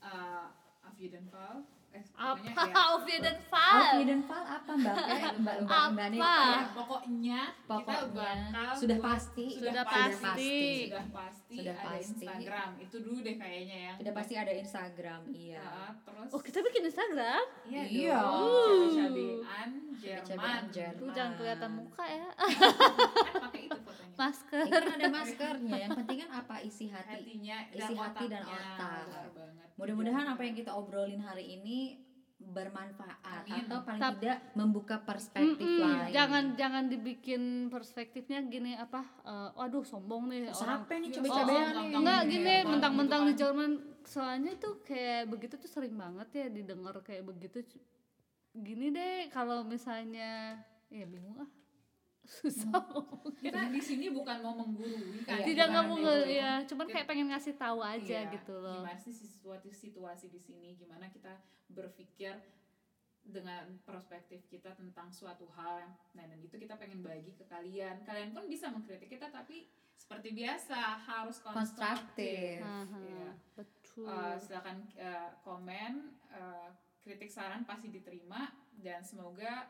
uh, 0.00 0.48
Afyu 0.82 1.12
dan 1.12 1.28
Val. 1.28 1.62
Eh, 1.88 2.04
apa 2.14 2.36
pokoknya 2.36 2.68
ya. 2.68 2.84
Alfie 2.84 3.18
dan 3.18 3.36
Val 3.48 3.74
Alfie 3.80 4.04
dan 4.04 4.20
Val 4.22 4.44
apa 4.44 4.72
mbak? 4.72 4.96
Eh, 5.08 5.22
mbak 5.36 5.56
mbak 5.64 5.84
mbak 5.88 6.06
Niko 6.10 6.20
Apa? 6.20 6.36
ya. 6.38 6.52
Ya, 6.52 6.62
pokoknya, 6.70 7.40
kita 7.48 7.64
Pokoknya 7.64 7.88
bakal 7.88 8.76
sudah 8.76 8.98
buat- 8.98 9.08
pasti, 9.08 9.46
Sudah 9.50 9.72
pasti. 9.82 10.20
pasti. 10.20 10.54
sudah 10.84 11.06
pasti 11.10 11.56
Sudah 11.56 11.72
ada 11.72 11.86
pasti. 11.88 12.04
Instagram. 12.04 12.70
Itu 12.78 12.96
dulu 13.00 13.18
deh 13.18 13.36
kayaknya 13.36 13.76
ya. 13.80 13.92
Sudah 13.96 14.12
pasti 14.14 14.34
ada 14.36 14.52
Instagram, 14.52 15.20
iya. 15.28 15.64
Uh, 15.64 15.92
terus 15.98 16.30
oh 16.30 16.40
kita 16.40 16.58
bikin 16.62 16.82
Instagram 16.84 17.44
iya 17.64 17.82
Iya. 17.82 18.18
dong. 18.18 18.44
Cabe-cabean 18.90 19.70
Cabe-cabean 19.98 20.28
Jerman. 20.28 20.62
Jerman. 20.68 20.98
Tuh 20.98 21.08
jangan 21.10 21.32
kelihatan 21.34 21.70
muka 21.74 22.04
ya 22.04 22.26
Kan 22.30 23.34
pakai 23.40 23.60
itu 23.64 23.78
fotonya. 23.80 24.14
masker 24.14 24.60
Ini 24.60 24.70
kan 24.70 24.86
ada 24.92 25.08
maskernya. 25.10 25.76
Yang 25.80 25.90
penting 25.96 26.16
kan 26.20 26.30
apa 26.36 26.54
isi 26.60 26.84
hati. 26.86 27.12
hatinya 27.16 27.56
Isi 27.70 27.94
hati 27.96 28.24
dan 28.28 28.42
otak. 28.44 29.02
Mudah-mudahan 29.74 30.26
apa 30.26 30.42
yang 30.42 30.56
kita 30.56 30.70
obrolin 30.72 31.20
hari 31.20 31.54
ini 31.54 31.87
bermanfaat 32.48 33.18
Amin. 33.22 33.64
atau 33.64 33.78
paling 33.80 34.00
Tap- 34.00 34.16
tidak 34.16 34.38
membuka 34.52 34.96
perspektif 34.98 35.60
Mm-mm, 35.60 35.84
lain. 35.84 36.10
jangan 36.10 36.44
jangan 36.54 36.84
dibikin 36.86 37.42
perspektifnya 37.66 38.40
gini 38.42 38.72
apa 38.74 39.04
eh, 39.22 39.50
waduh 39.54 39.82
sombong 39.82 40.28
nih 40.28 40.48
orang 40.48 40.56
Siapa 40.80 40.92
nih 40.94 41.08
Oh, 41.08 41.14
coba-cobain 41.14 41.60
oh, 41.60 41.68
nih? 41.78 41.94
enggak 41.94 42.20
Iya, 42.20 42.30
gini 42.30 42.54
mentang-mentang 42.66 43.20
gitu 43.20 43.28
di 43.28 43.34
kan. 43.34 43.40
Jerman 43.42 43.70
soalnya 44.02 44.52
tuh 44.56 44.74
kayak 44.82 45.22
begitu 45.26 45.54
tuh 45.54 45.68
sering 45.68 45.94
banget 45.94 46.28
ya 46.32 46.46
didengar 46.48 46.96
kayak 47.00 47.22
begitu 47.22 47.60
gini 48.50 48.88
deh 48.88 49.28
kalau 49.28 49.62
misalnya 49.62 50.56
ya 50.88 51.04
bingung 51.04 51.36
ah 51.38 51.50
susah 52.28 52.68
ngomongnya. 52.84 53.40
kita 53.40 53.60
di 53.68 53.80
sini 53.80 54.06
bukan 54.10 54.36
mau 54.38 54.52
menggurui 54.54 55.24
kan 55.24 55.40
Iya, 55.40 55.46
tidak 55.46 55.66
nggak 55.68 55.84
mau 55.86 55.96
ya 56.22 56.52
cuman 56.62 56.86
kayak 56.86 57.06
pengen 57.06 57.28
ngasih 57.28 57.54
tahu 57.56 57.80
aja 57.80 58.18
Iya, 58.22 58.30
gitu 58.30 58.54
loh. 58.54 58.84
gimana 58.84 58.96
sih 58.96 59.10
situasi 59.10 59.70
situasi 59.70 60.26
di 60.28 60.36
sini? 60.36 60.76
Gimana 60.76 61.08
kita 61.08 61.32
berpikir 61.68 62.36
dengan 63.22 63.64
perspektif 63.82 64.40
kita 64.46 64.72
tentang 64.72 65.08
suatu 65.08 65.44
hal 65.50 65.82
yang 65.82 65.92
nah 66.14 66.24
dan 66.24 66.38
itu 66.38 66.54
kita 66.54 66.76
pengen 66.76 67.00
bagi 67.00 67.32
ke 67.32 67.44
kalian. 67.44 68.00
Kalian 68.02 68.32
pun 68.32 68.44
bisa 68.44 68.68
mengkritik 68.68 69.08
kita 69.08 69.28
tapi 69.28 69.68
seperti 69.94 70.32
biasa 70.32 70.78
harus 71.00 71.36
Konstruktif. 71.38 72.60
konstruktif. 72.60 72.60
Aha, 72.62 72.98
Iya. 73.02 73.30
betul. 73.54 74.06
Uh, 74.06 74.36
silakan 74.36 74.76
uh, 74.94 75.32
komen 75.42 75.92
uh, 76.30 76.70
kritik 76.98 77.28
saran 77.28 77.64
pasti 77.64 77.88
diterima 77.88 78.48
dan 78.78 79.00
semoga 79.00 79.66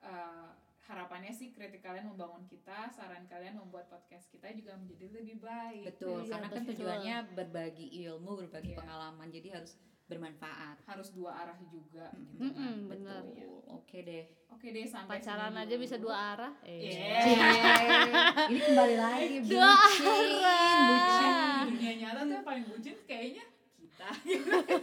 uh, 0.00 0.50
harapannya 0.88 1.28
sih 1.30 1.52
kritik 1.52 1.80
kalian 1.80 2.08
membangun 2.08 2.42
kita 2.44 2.88
saran 2.88 3.24
kalian 3.26 3.54
membuat 3.54 3.86
podcast 3.86 4.26
kita 4.26 4.48
juga 4.50 4.72
menjadi 4.74 5.12
lebih 5.14 5.36
baik 5.38 5.84
Betul, 5.86 6.24
Iya, 6.24 6.32
karena 6.32 6.48
kan 6.48 6.56
betul. 6.58 6.68
tujuannya 6.74 7.16
berbagi 7.34 7.86
ilmu, 8.02 8.30
berbagi 8.38 8.72
Iya. 8.72 8.78
pengalaman. 8.78 9.28
Jadi 9.28 9.48
harus 9.50 9.76
bermanfaat 10.08 10.80
harus 10.82 11.12
dua 11.12 11.36
arah 11.36 11.60
juga 11.62 12.08
gitu 12.10 12.32
kan. 12.34 12.48
Mm-mm, 12.48 12.88
bener. 12.88 13.20
Betul, 13.22 13.36
ya. 13.36 13.46
oke 13.68 13.98
deh 14.00 14.24
oke 14.48 14.66
deh 14.66 14.86
sampai 14.88 15.20
pacaran 15.20 15.52
aja 15.52 15.74
bisa 15.76 15.96
dua 15.96 16.16
arah 16.32 16.52
eh 16.64 16.80
Yeah. 16.88 17.20
Cie, 17.28 18.48
ini 18.48 18.58
kembali 18.64 18.96
lagi 18.96 19.34
Dua 19.44 19.68
bucin 19.68 20.08
arah. 20.40 20.88
bucin 20.88 21.32
dunia 21.68 21.92
nyata 22.00 22.20
tuh 22.24 22.32
yang 22.32 22.46
paling 22.48 22.64
bucin 22.64 22.96
kayaknya 23.04 23.44
kita 23.76 24.08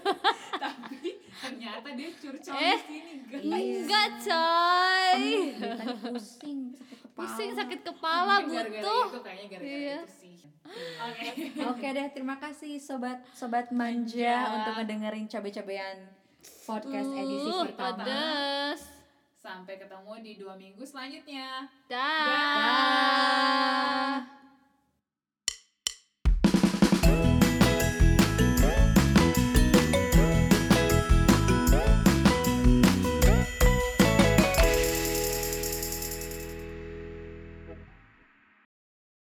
tapi 0.61 1.09
ternyata 1.37 1.87
dia 1.91 2.09
curcol 2.13 2.55
Eh, 2.55 2.77
di 2.77 2.85
sini 2.85 3.13
guys. 3.25 3.43
enggak 3.43 4.09
coy. 4.21 5.21
Beritanya 5.53 5.95
pusing 6.01 6.59
sakit 6.71 6.97
kepala. 7.01 7.15
Pusing 7.15 7.51
sakit 7.53 7.79
kepala 7.83 8.33
Mungkin 8.37 8.53
gara-gara 8.53 8.81
butuh 8.81 9.05
itu 9.05 9.19
kayaknya 9.21 9.45
gara-gara 9.49 9.75
Iya. 9.77 9.97
itu 9.97 10.11
sih. 10.13 10.33
Oke. 10.97 11.27
Oke 11.63 11.87
deh, 11.91 12.07
terima 12.09 12.35
kasih 12.35 12.73
sobat 12.77 13.21
sobat 13.31 13.69
manja 13.69 14.17
Manja. 14.33 14.55
untuk 14.55 14.73
ngedengerin 14.75 15.25
cabe-cabean 15.25 15.97
podcast 16.63 17.09
edisi 17.11 17.45
Uh, 17.47 17.61
pertama. 17.63 18.01
pedes. 18.01 18.81
Sampai 19.37 19.77
ketemu 19.77 20.13
di 20.19 20.31
dua 20.35 20.53
minggu 20.55 20.81
selanjutnya. 20.81 21.69
Dah. 21.85 22.25
Bye. 24.17 24.44